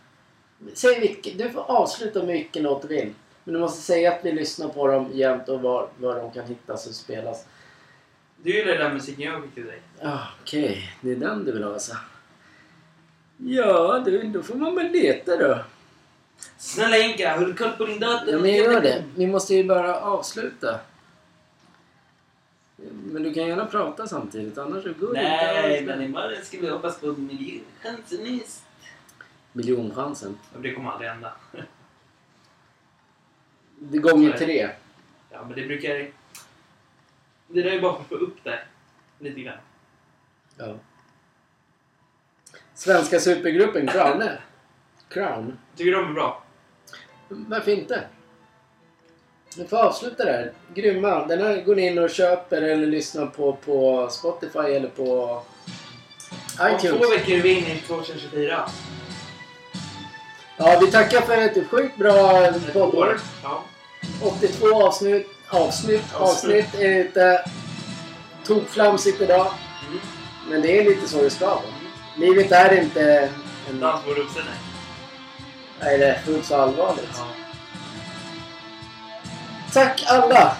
Säg 0.75 1.01
vilken, 1.01 1.39
du 1.39 1.51
får 1.51 1.61
avsluta 1.61 2.19
med 2.19 2.33
vilken 2.33 2.63
låt 2.63 2.83
du 2.83 2.89
vill. 2.89 3.15
Men 3.45 3.55
du 3.55 3.61
måste 3.61 3.83
säga 3.83 4.13
att 4.13 4.25
vi 4.25 4.33
lyssnar 4.33 4.69
på 4.69 4.87
dem 4.87 5.11
jämt 5.13 5.49
och 5.49 5.61
var, 5.61 5.89
var 5.99 6.17
de 6.17 6.31
kan 6.31 6.47
hittas 6.47 6.87
och 6.87 6.95
spelas. 6.95 7.47
Du 8.43 8.51
gillar 8.51 8.75
den 8.75 8.95
musiken 8.95 9.33
jag 9.33 9.43
fick 9.43 9.55
till 9.55 9.67
dig. 9.67 9.83
Ah, 10.03 10.19
Okej, 10.43 10.93
det 11.01 11.11
är 11.11 11.17
den 11.17 11.45
du 11.45 11.53
vill 11.53 11.63
ha 11.63 11.73
alltså? 11.73 11.97
Ja, 13.37 14.03
du, 14.05 14.23
då 14.23 14.43
får 14.43 14.55
man 14.55 14.75
väl 14.75 14.93
leta 14.93 15.37
då. 15.37 15.59
Snälla 16.59 16.99
Inka, 16.99 17.37
har 17.37 17.47
du 17.47 17.55
koll 17.55 17.73
på 17.73 17.85
din 17.87 18.01
dator? 18.01 18.29
Ja, 18.35 18.39
men 18.39 18.55
jag 18.55 18.73
gör 18.73 18.81
det. 18.81 19.05
Vi 19.17 19.27
måste 19.27 19.55
ju 19.55 19.65
bara 19.65 20.01
avsluta. 20.01 20.81
Men 22.93 23.23
du 23.23 23.35
kan 23.35 23.47
gärna 23.47 23.67
prata 23.67 24.07
samtidigt, 24.07 24.59
annars 24.59 24.85
går 24.85 25.15
det 25.15 25.23
Nej, 25.23 25.79
inte. 25.81 25.97
men 25.97 26.05
imorgon 26.05 26.45
ska 26.45 26.61
vi 26.61 26.69
hoppas 26.69 27.01
på. 27.01 27.17
Miljonchansen. 29.53 30.39
Ja, 30.53 30.59
Det 30.61 30.75
kommer 30.75 30.91
aldrig 30.91 31.11
hända. 31.11 31.33
Det 33.79 33.99
gånger 33.99 34.39
tre. 34.39 34.71
Ja, 35.31 35.45
men 35.45 35.55
det 35.57 35.67
brukar... 35.67 36.11
Det 37.49 37.63
där 37.63 37.71
är 37.71 37.81
bara 37.81 37.95
för 37.95 38.01
att 38.01 38.09
få 38.09 38.15
upp 38.15 38.45
det 38.45 38.59
lite 39.19 39.41
grann. 39.41 39.59
Ja. 40.57 40.75
Svenska 42.75 43.21
supergruppen 43.21 43.87
Crown. 43.87 44.25
Crown. 45.09 45.59
Tycker 45.79 45.91
du 45.93 45.97
de 45.97 46.11
är 46.11 46.15
bra? 46.15 46.43
Varför 47.29 47.71
inte? 47.71 48.03
Vi 49.57 49.65
får 49.65 49.77
avsluta 49.77 50.25
där. 50.25 50.53
Grymma. 50.75 51.27
Den 51.27 51.43
här 51.43 51.63
går 51.63 51.77
ni 51.77 51.87
in 51.87 51.99
och 51.99 52.11
köper 52.11 52.63
eller 52.63 52.87
lyssnar 52.87 53.27
på 53.27 53.53
på 53.53 54.09
Spotify 54.11 54.59
eller 54.59 54.89
på 54.89 55.43
Om 56.61 56.67
iTunes. 56.77 57.03
två 57.03 57.11
veckor 57.11 57.35
är 57.35 57.43
vi 57.43 57.53
inne 57.53 57.75
i 57.75 57.81
2024. 57.81 58.69
Ja, 60.57 60.79
vi 60.85 60.91
tackar 60.91 61.21
för 61.21 61.37
ett 61.37 61.69
sjukt 61.71 61.97
bra 61.97 62.53
poddår. 62.73 62.99
år. 62.99 63.21
Ja. 63.43 63.65
82 64.23 64.83
avsnitt, 64.87 65.27
avsnitt, 65.49 66.15
avsnitt 66.15 66.75
är 66.75 66.99
ute. 66.99 67.45
Tokflamsigt 68.47 69.21
idag. 69.21 69.47
Mm. 69.89 70.01
Men 70.51 70.63
det 70.63 70.79
är 70.79 70.85
lite 70.85 71.09
så 71.09 71.23
det 71.23 71.31
ska 71.31 71.47
vara. 71.47 71.61
Livet 72.17 72.53
är 72.53 72.83
inte 72.83 73.31
en... 73.71 73.81
Dans 73.81 74.05
på 74.05 74.11
rubbsen. 74.11 74.43
Nej, 74.47 74.68
det 75.81 76.05
är 76.07 76.19
fullt 76.19 76.45
så 76.45 76.57
allvarligt. 76.57 77.11
Ja. 77.17 77.27
Tack 79.73 80.05
alla! 80.09 80.53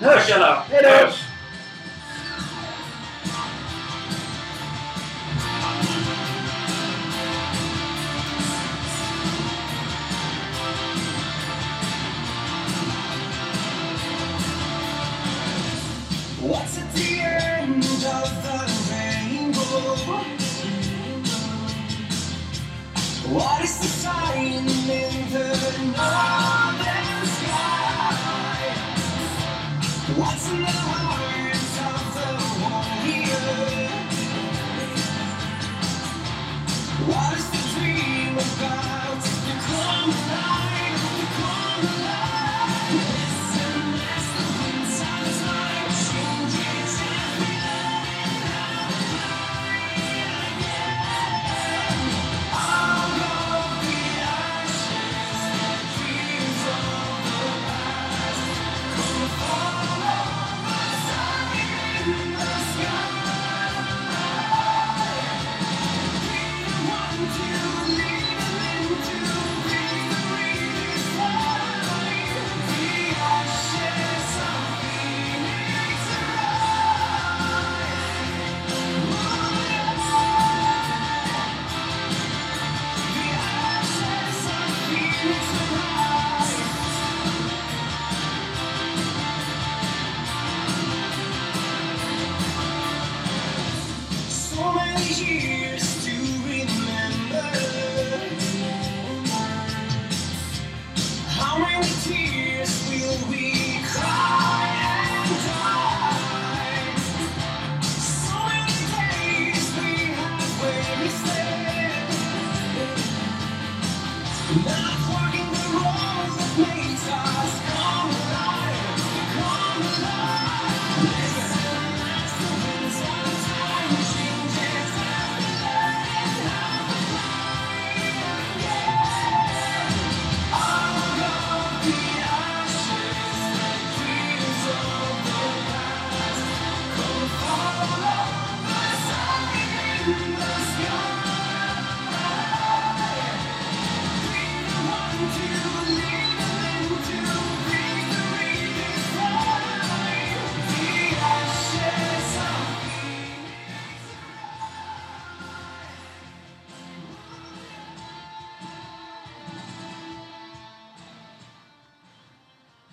Hörs! 0.00 0.26
Tack 0.26 0.36
alla! 0.36 0.62
Hej 0.70 0.82
då! 0.82 0.88
Hörs! 0.88 1.33